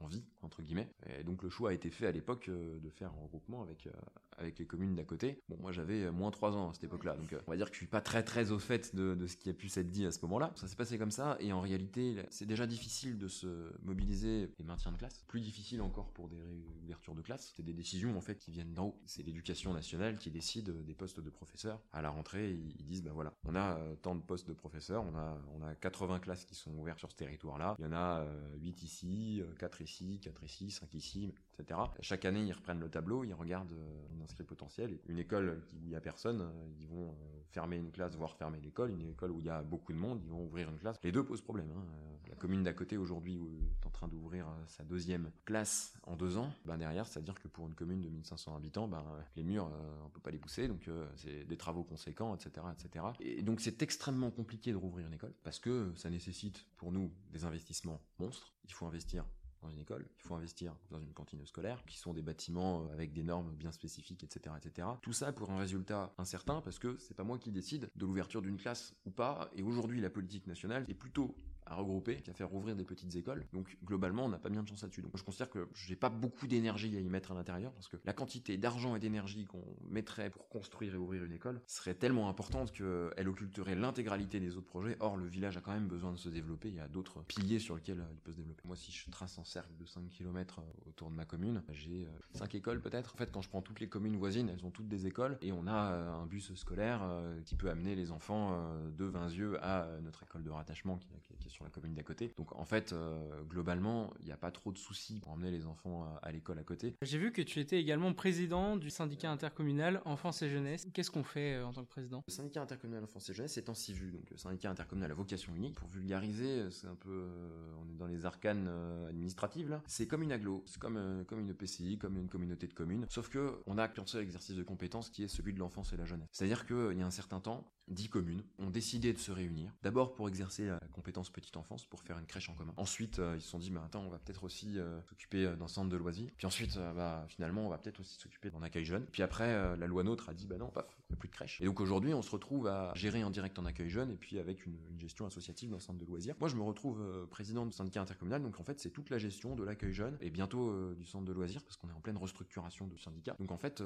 en 0.00 0.06
vie, 0.06 0.24
entre 0.42 0.62
guillemets. 0.62 0.88
Et 1.18 1.24
donc 1.24 1.42
le 1.42 1.50
choix 1.50 1.70
a 1.70 1.72
été 1.72 1.90
fait 1.90 2.06
à 2.06 2.12
l'époque 2.12 2.50
de 2.50 2.90
faire 2.90 3.10
un 3.10 3.22
regroupement 3.22 3.62
avec, 3.62 3.88
avec 4.36 4.58
les 4.58 4.66
communes 4.66 4.94
d'à 4.94 5.04
côté. 5.04 5.42
Bon, 5.48 5.56
moi 5.60 5.72
j'avais 5.72 6.10
moins 6.10 6.30
3 6.30 6.56
ans 6.56 6.70
à 6.70 6.74
cette 6.74 6.84
époque-là, 6.84 7.16
donc 7.16 7.34
on 7.46 7.50
va 7.50 7.56
dire 7.56 7.68
que 7.68 7.74
je 7.74 7.78
suis 7.78 7.86
pas 7.86 8.00
très 8.00 8.22
très 8.22 8.50
au 8.50 8.58
fait 8.58 8.94
de, 8.94 9.14
de 9.14 9.26
ce 9.26 9.36
qui 9.36 9.50
a 9.50 9.54
pu 9.54 9.68
s'être 9.68 9.90
dit 9.90 10.06
à 10.06 10.12
ce 10.12 10.20
moment-là. 10.22 10.52
Ça 10.56 10.66
s'est 10.66 10.76
passé 10.76 10.98
comme 10.98 11.10
ça, 11.10 11.36
et 11.40 11.52
en 11.52 11.60
réalité, 11.60 12.24
c'est 12.30 12.46
déjà 12.46 12.66
difficile 12.66 13.18
de 13.18 13.28
se 13.28 13.72
mobiliser 13.82 14.50
et 14.58 14.62
maintien 14.64 14.92
de 14.92 14.96
classe. 14.96 15.24
Plus 15.28 15.40
difficile 15.40 15.82
encore 15.82 16.10
pour 16.12 16.28
des 16.28 16.40
réouvertures 16.40 17.14
de 17.14 17.22
classe 17.22 17.43
c'est 17.56 17.62
des 17.62 17.72
décisions 17.72 18.16
en 18.16 18.20
fait 18.20 18.36
qui 18.36 18.50
viennent 18.50 18.72
d'en 18.74 18.86
haut. 18.86 19.00
C'est 19.06 19.22
l'éducation 19.22 19.72
nationale 19.72 20.18
qui 20.18 20.30
décide 20.30 20.84
des 20.84 20.94
postes 20.94 21.20
de 21.20 21.30
professeurs. 21.30 21.80
À 21.92 22.02
la 22.02 22.10
rentrée, 22.10 22.50
ils 22.50 22.86
disent 22.86 23.02
ben 23.02 23.12
voilà, 23.12 23.32
on 23.44 23.54
a 23.54 23.78
euh, 23.78 23.96
tant 23.96 24.14
de 24.14 24.22
postes 24.22 24.48
de 24.48 24.54
professeurs, 24.54 25.04
on 25.04 25.16
a 25.16 25.38
on 25.54 25.62
a 25.62 25.74
80 25.74 26.20
classes 26.20 26.44
qui 26.44 26.54
sont 26.54 26.72
ouvertes 26.78 26.98
sur 26.98 27.10
ce 27.10 27.16
territoire-là. 27.16 27.76
Il 27.78 27.84
y 27.84 27.88
en 27.88 27.92
a 27.92 28.24
8 28.60 28.68
euh, 28.68 28.84
ici, 28.84 29.42
4 29.58 29.80
euh, 29.80 29.84
ici, 29.84 30.20
4 30.22 30.44
ici, 30.44 30.70
5 30.70 30.94
ici, 30.94 31.32
etc. 31.58 31.80
Chaque 32.00 32.24
année, 32.24 32.42
ils 32.42 32.52
reprennent 32.52 32.80
le 32.80 32.88
tableau, 32.88 33.24
ils 33.24 33.34
regardent 33.34 33.74
l'inscrit 34.18 34.44
potentiel. 34.44 34.98
Une 35.08 35.18
école 35.18 35.62
où 35.74 35.86
il 35.86 35.90
y 35.90 35.96
a 35.96 36.00
personne, 36.00 36.50
ils 36.80 36.88
vont 36.88 37.14
fermer 37.50 37.76
une 37.76 37.90
classe, 37.90 38.16
voire 38.16 38.34
fermer 38.36 38.60
l'école. 38.60 38.90
Une 38.90 39.10
école 39.10 39.30
où 39.30 39.40
il 39.40 39.46
y 39.46 39.50
a 39.50 39.62
beaucoup 39.62 39.92
de 39.92 39.98
monde, 39.98 40.20
ils 40.24 40.30
vont 40.30 40.44
ouvrir 40.44 40.68
une 40.68 40.78
classe. 40.78 40.98
Les 41.02 41.12
deux 41.12 41.24
posent 41.24 41.42
problème. 41.42 41.70
Hein. 41.76 41.84
La 42.28 42.36
commune 42.36 42.64
d'à 42.64 42.72
côté 42.72 42.96
aujourd'hui 42.96 43.38
est 43.80 43.86
en 43.86 43.90
train 43.90 44.08
d'ouvrir 44.08 44.46
sa 44.66 44.82
deuxième 44.82 45.30
classe 45.44 45.94
en 46.02 46.16
deux 46.16 46.36
ans. 46.36 46.52
Ben 46.64 46.76
derrière, 46.76 47.06
c'est-à-dire 47.06 47.40
que 47.40 47.48
pour 47.48 47.66
une 47.68 47.74
commune 47.74 48.00
de 48.00 48.08
1500 48.08 48.56
habitants, 48.56 48.88
ben, 48.88 49.04
les 49.36 49.44
murs, 49.44 49.70
euh, 49.72 50.04
on 50.04 50.08
peut 50.08 50.20
pas 50.20 50.30
les 50.30 50.38
pousser, 50.38 50.66
donc 50.66 50.88
euh, 50.88 51.06
c'est 51.16 51.44
des 51.44 51.56
travaux 51.56 51.84
conséquents, 51.84 52.34
etc., 52.34 52.66
etc. 52.72 53.04
Et 53.20 53.42
donc 53.42 53.60
c'est 53.60 53.82
extrêmement 53.82 54.30
compliqué 54.30 54.72
de 54.72 54.76
rouvrir 54.76 55.06
une 55.06 55.14
école 55.14 55.32
parce 55.42 55.60
que 55.60 55.92
ça 55.96 56.10
nécessite 56.10 56.66
pour 56.76 56.92
nous 56.92 57.12
des 57.30 57.44
investissements 57.44 58.00
monstres. 58.18 58.52
Il 58.64 58.72
faut 58.72 58.86
investir 58.86 59.24
une 59.70 59.78
école, 59.78 60.06
il 60.18 60.22
faut 60.22 60.34
investir 60.34 60.74
dans 60.90 61.00
une 61.00 61.12
cantine 61.12 61.44
scolaire, 61.46 61.84
qui 61.86 61.98
sont 61.98 62.12
des 62.12 62.22
bâtiments 62.22 62.82
euh, 62.82 62.92
avec 62.92 63.12
des 63.12 63.22
normes 63.22 63.52
bien 63.54 63.72
spécifiques, 63.72 64.24
etc., 64.24 64.54
etc. 64.56 64.88
Tout 65.02 65.12
ça 65.12 65.32
pour 65.32 65.50
un 65.50 65.58
résultat 65.58 66.12
incertain, 66.18 66.60
parce 66.60 66.78
que 66.78 66.96
c'est 66.98 67.14
pas 67.14 67.24
moi 67.24 67.38
qui 67.38 67.52
décide 67.52 67.90
de 67.94 68.06
l'ouverture 68.06 68.42
d'une 68.42 68.56
classe 68.56 68.94
ou 69.06 69.10
pas. 69.10 69.50
Et 69.56 69.62
aujourd'hui, 69.62 70.00
la 70.00 70.10
politique 70.10 70.46
nationale 70.46 70.84
est 70.88 70.94
plutôt 70.94 71.34
à 71.66 71.74
regrouper 71.76 72.16
qu'à 72.22 72.32
faire 72.32 72.52
ouvrir 72.54 72.76
des 72.76 72.84
petites 72.84 73.14
écoles. 73.16 73.44
Donc 73.52 73.76
globalement, 73.84 74.24
on 74.24 74.28
n'a 74.28 74.38
pas 74.38 74.50
bien 74.50 74.62
de 74.62 74.68
chance 74.68 74.82
là-dessus. 74.82 75.02
Donc 75.02 75.16
je 75.16 75.22
considère 75.22 75.50
que 75.50 75.68
j'ai 75.74 75.96
pas 75.96 76.10
beaucoup 76.10 76.46
d'énergie 76.46 76.96
à 76.96 77.00
y 77.00 77.08
mettre 77.08 77.32
à 77.32 77.34
l'intérieur 77.34 77.72
parce 77.72 77.88
que 77.88 77.96
la 78.04 78.12
quantité 78.12 78.56
d'argent 78.56 78.96
et 78.96 79.00
d'énergie 79.00 79.44
qu'on 79.44 79.64
mettrait 79.88 80.30
pour 80.30 80.48
construire 80.48 80.94
et 80.94 80.96
ouvrir 80.96 81.24
une 81.24 81.32
école 81.32 81.60
serait 81.66 81.94
tellement 81.94 82.28
importante 82.28 82.72
qu'elle 82.72 83.28
occulterait 83.28 83.74
l'intégralité 83.74 84.40
des 84.40 84.56
autres 84.56 84.66
projets. 84.66 84.96
Or, 85.00 85.16
le 85.16 85.26
village 85.26 85.56
a 85.56 85.60
quand 85.60 85.72
même 85.72 85.88
besoin 85.88 86.12
de 86.12 86.18
se 86.18 86.28
développer. 86.28 86.68
Il 86.68 86.74
y 86.74 86.80
a 86.80 86.88
d'autres 86.88 87.22
piliers 87.22 87.58
sur 87.58 87.76
lesquels 87.76 88.00
euh, 88.00 88.12
il 88.12 88.20
peut 88.20 88.32
se 88.32 88.36
développer. 88.36 88.62
Moi, 88.66 88.76
si 88.76 88.92
je 88.92 89.10
trace 89.10 89.38
un 89.38 89.44
cercle 89.44 89.74
de 89.78 89.84
5 89.84 90.08
km 90.08 90.60
euh, 90.60 90.88
autour 90.88 91.10
de 91.10 91.14
ma 91.14 91.24
commune, 91.24 91.62
j'ai 91.70 92.06
5 92.32 92.54
euh, 92.54 92.58
écoles 92.58 92.80
peut-être. 92.80 93.14
En 93.14 93.16
fait, 93.16 93.30
quand 93.30 93.42
je 93.42 93.48
prends 93.48 93.62
toutes 93.62 93.80
les 93.80 93.88
communes 93.88 94.16
voisines, 94.16 94.48
elles 94.48 94.64
ont 94.64 94.70
toutes 94.70 94.88
des 94.88 95.06
écoles 95.06 95.38
et 95.40 95.52
on 95.52 95.66
a 95.66 95.72
un 95.72 96.26
bus 96.26 96.54
scolaire 96.54 97.02
qui 97.44 97.54
peut 97.54 97.70
amener 97.70 97.94
les 97.94 98.10
enfants 98.10 98.58
de 98.96 99.04
Vinzieux 99.04 99.62
à 99.62 99.88
notre 100.02 100.22
école 100.22 100.42
de 100.42 100.50
rattachement 100.50 100.98
qui 100.98 101.46
est 101.46 101.50
sur 101.54 101.64
la 101.64 101.70
commune 101.70 101.94
d'à 101.94 102.02
côté. 102.02 102.34
Donc 102.36 102.54
en 102.56 102.64
fait, 102.64 102.92
euh, 102.92 103.42
globalement, 103.44 104.12
il 104.20 104.26
n'y 104.26 104.32
a 104.32 104.36
pas 104.36 104.50
trop 104.50 104.72
de 104.72 104.78
soucis 104.78 105.20
pour 105.20 105.32
emmener 105.32 105.50
les 105.50 105.66
enfants 105.66 106.06
à, 106.22 106.32
l'école 106.32 106.58
à 106.58 106.64
côté. 106.64 106.96
J'ai 107.02 107.18
vu 107.18 107.32
que 107.32 107.42
tu 107.42 107.60
étais 107.60 107.80
également 107.80 108.12
président 108.12 108.76
du 108.76 108.90
syndicat 108.90 109.30
intercommunal 109.30 110.02
Enfance 110.04 110.42
et 110.42 110.48
Jeunesse. 110.48 110.86
Qu'est-ce 110.92 111.10
qu'on 111.10 111.22
fait 111.22 111.54
euh, 111.54 111.66
en 111.66 111.72
tant 111.72 111.84
que 111.84 111.88
président? 111.88 112.22
Le 112.26 112.32
syndicat 112.32 112.60
intercommunal 112.60 113.04
Enfance 113.04 113.30
et 113.30 113.34
Jeunesse 113.34 113.56
est 113.56 113.68
en 113.68 113.74
SIVU, 113.74 114.10
donc 114.10 114.28
le 114.30 114.36
syndicat 114.36 114.70
intercommunal 114.70 115.12
à 115.12 115.14
vocation 115.14 115.54
unique. 115.54 115.76
Pour 115.76 115.88
vulgariser, 115.88 116.70
c'est 116.70 116.88
un 116.88 116.96
peu, 116.96 117.10
euh, 117.10 117.74
on 117.80 117.88
est 117.88 117.96
dans 117.96 118.06
les 118.06 118.26
arcanes 118.26 118.68
administratives 119.08 119.70
là. 119.70 119.82
C'est 119.86 120.08
comme 120.08 120.22
une 120.22 120.32
aglo, 120.32 120.64
c'est 120.66 120.80
comme 120.80 121.24
comme 121.28 121.40
une 121.40 121.54
PCI, 121.54 121.98
comme 121.98 122.18
une 122.18 122.28
communauté 122.28 122.66
de 122.66 122.74
communes. 122.74 123.06
Sauf 123.08 123.28
que 123.28 123.60
on 123.66 123.78
a 123.78 123.86
qu'un 123.88 124.06
seul 124.06 124.22
exercice 124.22 124.56
de 124.56 124.62
compétence 124.62 125.08
qui 125.08 125.22
est 125.22 125.28
celui 125.28 125.52
de 125.52 125.60
l'enfance 125.60 125.92
et 125.92 125.96
la 125.96 126.04
jeunesse. 126.04 126.28
C'est-à-dire 126.32 126.66
qu'il 126.66 126.98
y 126.98 127.02
a 127.02 127.06
un 127.06 127.10
certain 127.10 127.40
temps, 127.40 127.70
dix 127.88 128.08
communes 128.08 128.42
ont 128.58 128.70
décidé 128.70 129.12
de 129.12 129.18
se 129.18 129.30
réunir. 129.30 129.72
D'abord 129.82 130.14
pour 130.14 130.28
exercer 130.28 130.66
la 130.66 130.80
compétence 130.92 131.30
petite 131.30 131.56
enfance, 131.56 131.84
pour 131.84 132.02
faire 132.02 132.18
une 132.18 132.26
crèche 132.26 132.48
en 132.48 132.54
commun. 132.54 132.72
Ensuite, 132.76 133.18
euh, 133.18 133.34
ils 133.36 133.42
se 133.42 133.48
sont 133.48 133.58
dit, 133.58 133.70
bah 133.70 133.82
attends, 133.84 134.04
on 134.04 134.08
va 134.08 134.18
peut-être 134.18 134.44
aussi 134.44 134.78
euh, 134.78 135.00
s'occuper 135.02 135.44
euh, 135.46 135.56
d'un 135.56 135.68
centre 135.68 135.90
de 135.90 135.96
loisirs. 135.96 136.30
Puis 136.36 136.46
ensuite, 136.46 136.78
bah 136.96 137.24
finalement, 137.28 137.66
on 137.66 137.68
va 137.68 137.78
peut-être 137.78 138.00
aussi 138.00 138.18
s'occuper 138.18 138.50
d'un 138.50 138.62
accueil 138.62 138.84
jeune. 138.84 139.04
Puis 139.06 139.22
après, 139.22 139.76
la 139.76 139.86
loi 139.86 140.02
NOTRe 140.02 140.28
a 140.28 140.34
dit, 140.34 140.46
bah 140.46 140.56
non, 140.56 140.68
paf, 140.68 140.86
n'y 141.10 141.14
a 141.14 141.16
plus 141.16 141.28
de 141.28 141.34
crèche. 141.34 141.60
Et 141.60 141.64
donc 141.64 141.80
aujourd'hui, 141.80 142.14
on 142.14 142.22
se 142.22 142.30
retrouve 142.30 142.66
à 142.66 142.92
gérer 142.94 143.22
en 143.24 143.30
direct 143.30 143.58
en 143.58 143.64
accueil 143.64 143.88
jeune 143.88 144.10
et 144.10 144.16
puis 144.16 144.38
avec 144.38 144.66
une, 144.66 144.76
gestion 144.98 145.26
associative 145.26 145.70
d'un 145.70 145.80
centre 145.80 145.98
de 145.98 146.06
loisirs. 146.06 146.34
Moi, 146.40 146.48
je 146.48 146.56
me 146.56 146.62
retrouve 146.62 147.26
président 147.30 147.66
du 147.66 147.72
syndicat 147.72 148.00
intercommunal, 148.00 148.42
donc 148.42 148.58
en 148.60 148.64
fait, 148.64 148.80
c'est 148.80 148.90
toute 148.90 149.10
la 149.10 149.18
gestion 149.18 149.54
de 149.54 149.64
l'accueil 149.64 149.92
jeune 149.92 150.16
et 150.20 150.30
bientôt 150.30 150.94
du 150.94 151.04
centre 151.04 151.24
de 151.24 151.32
loisirs 151.32 151.62
parce 151.62 151.76
qu'on 151.76 151.88
est 151.88 151.92
en 151.92 152.00
pleine 152.00 152.16
restructuration 152.16 152.86
du 152.86 152.96
syndicat. 152.96 153.36
Donc 153.38 153.50
en 153.50 153.58
fait, 153.58 153.82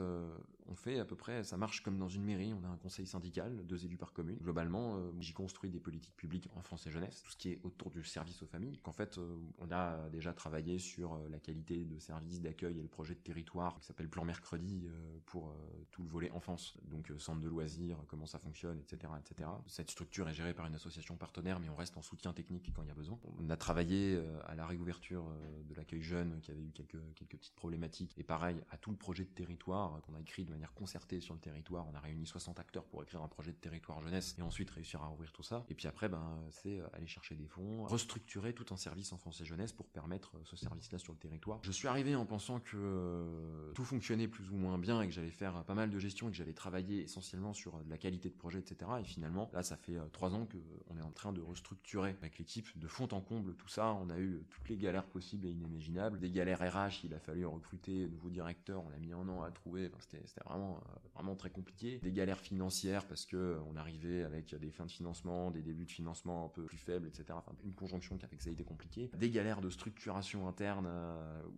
on 0.66 0.74
fait 0.74 0.98
à 0.98 1.04
peu 1.04 1.16
près, 1.16 1.42
ça 1.44 1.56
marche 1.56 1.82
comme 1.82 1.98
dans 1.98 2.08
une 2.08 2.24
mairie, 2.24 2.52
on 2.52 2.64
a 2.64 2.68
un 2.68 2.76
conseil 2.76 3.06
syndical, 3.06 3.64
deux 3.66 3.84
élus 3.88 3.96
par 3.96 4.12
commune. 4.12 4.38
Globalement, 4.42 4.98
j'y 5.20 5.32
construis 5.32 5.70
des 5.70 5.80
politiques 5.80 6.16
publiques 6.16 6.48
enfance 6.56 6.86
et 6.86 6.90
jeunesse, 6.90 7.22
tout 7.22 7.30
ce 7.30 7.36
qui 7.36 7.50
est 7.50 7.60
autour 7.62 7.90
du 7.90 8.04
service 8.04 8.42
aux 8.42 8.46
familles. 8.46 8.78
Qu'en 8.82 8.92
fait, 8.92 9.18
euh, 9.18 9.36
on 9.58 9.70
a 9.70 10.08
déjà 10.10 10.32
travaillé 10.32 10.78
sur 10.78 11.14
euh, 11.14 11.28
la 11.30 11.38
qualité 11.38 11.84
de 11.84 11.98
service 11.98 12.40
d'accueil 12.40 12.78
et 12.78 12.82
le 12.82 12.88
projet 12.88 13.14
de 13.14 13.20
territoire 13.20 13.78
qui 13.78 13.86
s'appelle 13.86 14.08
Plan 14.08 14.24
Mercredi 14.24 14.86
euh, 14.86 15.18
pour 15.26 15.54
tout 15.90 16.02
le 16.02 16.08
volet 16.08 16.30
enfance, 16.30 16.76
donc 16.84 17.10
centre 17.18 17.40
de 17.40 17.48
loisirs, 17.48 17.98
comment 18.08 18.26
ça 18.26 18.38
fonctionne, 18.38 18.78
etc., 18.78 19.12
etc. 19.18 19.48
Cette 19.66 19.90
structure 19.90 20.28
est 20.28 20.34
gérée 20.34 20.54
par 20.54 20.66
une 20.66 20.74
association 20.74 21.16
partenaire, 21.16 21.60
mais 21.60 21.68
on 21.68 21.76
reste 21.76 21.96
en 21.96 22.02
soutien 22.02 22.32
technique 22.32 22.72
quand 22.74 22.82
il 22.82 22.88
y 22.88 22.90
a 22.90 22.94
besoin. 22.94 23.18
On 23.38 23.50
a 23.50 23.56
travaillé 23.56 24.20
à 24.46 24.54
la 24.54 24.66
réouverture 24.66 25.24
de 25.68 25.74
l'accueil 25.74 26.02
jeune 26.02 26.40
qui 26.40 26.50
avait 26.50 26.62
eu 26.62 26.72
quelques 26.72 26.98
petites 27.28 27.54
problématiques 27.54 28.14
et 28.16 28.22
pareil 28.22 28.56
à 28.70 28.76
tout 28.76 28.90
le 28.90 28.96
projet 28.96 29.24
de 29.24 29.30
territoire 29.30 30.00
qu'on 30.02 30.14
a 30.14 30.20
écrit 30.20 30.44
de 30.44 30.50
manière 30.50 30.72
concertée 30.74 31.20
sur 31.20 31.34
le 31.34 31.40
territoire. 31.40 31.86
On 31.88 31.94
a 31.94 32.00
réuni 32.00 32.26
60 32.26 32.58
acteurs 32.58 32.84
pour 32.84 33.02
écrire 33.02 33.22
un 33.22 33.28
projet 33.28 33.52
de 33.52 33.56
territoire 33.56 33.77
jeunesse 34.02 34.34
et 34.38 34.42
ensuite 34.42 34.70
réussir 34.70 35.02
à 35.02 35.10
ouvrir 35.10 35.32
tout 35.32 35.42
ça. 35.42 35.64
Et 35.68 35.74
puis 35.74 35.88
après, 35.88 36.08
ben 36.08 36.40
c'est 36.50 36.80
aller 36.92 37.06
chercher 37.06 37.34
des 37.34 37.46
fonds, 37.46 37.84
restructurer 37.84 38.52
tout 38.52 38.66
un 38.72 38.76
service 38.76 39.12
enfance 39.12 39.40
et 39.40 39.44
jeunesse 39.44 39.72
pour 39.72 39.86
permettre 39.86 40.36
euh, 40.36 40.40
ce 40.44 40.56
service-là 40.56 40.98
sur 40.98 41.12
le 41.12 41.18
territoire. 41.18 41.60
Je 41.62 41.72
suis 41.72 41.88
arrivé 41.88 42.14
en 42.14 42.26
pensant 42.26 42.60
que 42.60 42.76
euh, 42.76 43.72
tout 43.72 43.84
fonctionnait 43.84 44.28
plus 44.28 44.50
ou 44.50 44.56
moins 44.56 44.78
bien 44.78 45.00
et 45.02 45.06
que 45.06 45.12
j'allais 45.12 45.30
faire 45.30 45.64
pas 45.64 45.74
mal 45.74 45.90
de 45.90 45.98
gestion 45.98 46.28
et 46.28 46.30
que 46.30 46.36
j'allais 46.36 46.52
travailler 46.52 47.02
essentiellement 47.02 47.52
sur 47.52 47.76
euh, 47.76 47.82
la 47.88 47.98
qualité 47.98 48.28
de 48.28 48.34
projet, 48.34 48.58
etc. 48.58 48.90
Et 49.00 49.04
finalement, 49.04 49.50
là, 49.52 49.62
ça 49.62 49.76
fait 49.76 49.98
trois 50.12 50.34
ans 50.34 50.46
qu'on 50.46 50.96
est 50.96 51.02
en 51.02 51.10
train 51.10 51.32
de 51.32 51.40
restructurer 51.40 52.10
avec 52.20 52.38
l'équipe 52.38 52.78
de 52.78 52.88
fond 52.88 53.08
en 53.12 53.20
comble 53.20 53.54
tout 53.54 53.68
ça. 53.68 53.92
On 53.94 54.10
a 54.10 54.18
eu 54.18 54.42
toutes 54.50 54.68
les 54.68 54.76
galères 54.76 55.06
possibles 55.06 55.46
et 55.46 55.50
inimaginables. 55.50 56.18
Des 56.18 56.30
galères 56.30 56.60
RH, 56.60 57.04
il 57.04 57.14
a 57.14 57.18
fallu 57.18 57.46
recruter 57.46 58.06
de 58.06 58.12
nouveaux 58.12 58.30
directeurs, 58.30 58.82
on 58.84 58.92
a 58.92 58.98
mis 58.98 59.12
un 59.12 59.28
an 59.28 59.42
à 59.42 59.50
trouver. 59.50 59.90
c'était 60.00 60.22
vraiment, 60.44 60.80
vraiment 61.14 61.36
très 61.36 61.50
compliqué. 61.50 61.98
Des 61.98 62.12
galères 62.12 62.40
financières 62.40 63.06
parce 63.06 63.24
que 63.24 63.58
on 63.70 63.76
arrivait 63.76 64.22
avec 64.24 64.54
des 64.54 64.70
fins 64.70 64.86
de 64.86 64.90
financement, 64.90 65.50
des 65.50 65.62
débuts 65.62 65.84
de 65.84 65.90
financement 65.90 66.46
un 66.46 66.48
peu 66.48 66.64
plus 66.64 66.78
faibles, 66.78 67.06
etc. 67.06 67.26
Enfin, 67.32 67.52
une 67.64 67.74
conjonction 67.74 68.16
qui 68.16 68.24
a 68.24 68.28
fait 68.28 68.36
que 68.36 68.42
ça 68.42 68.50
a 68.50 68.52
été 68.52 68.64
compliqué. 68.64 69.10
Des 69.16 69.30
galères 69.30 69.60
de 69.60 69.70
structuration 69.70 70.48
interne 70.48 70.88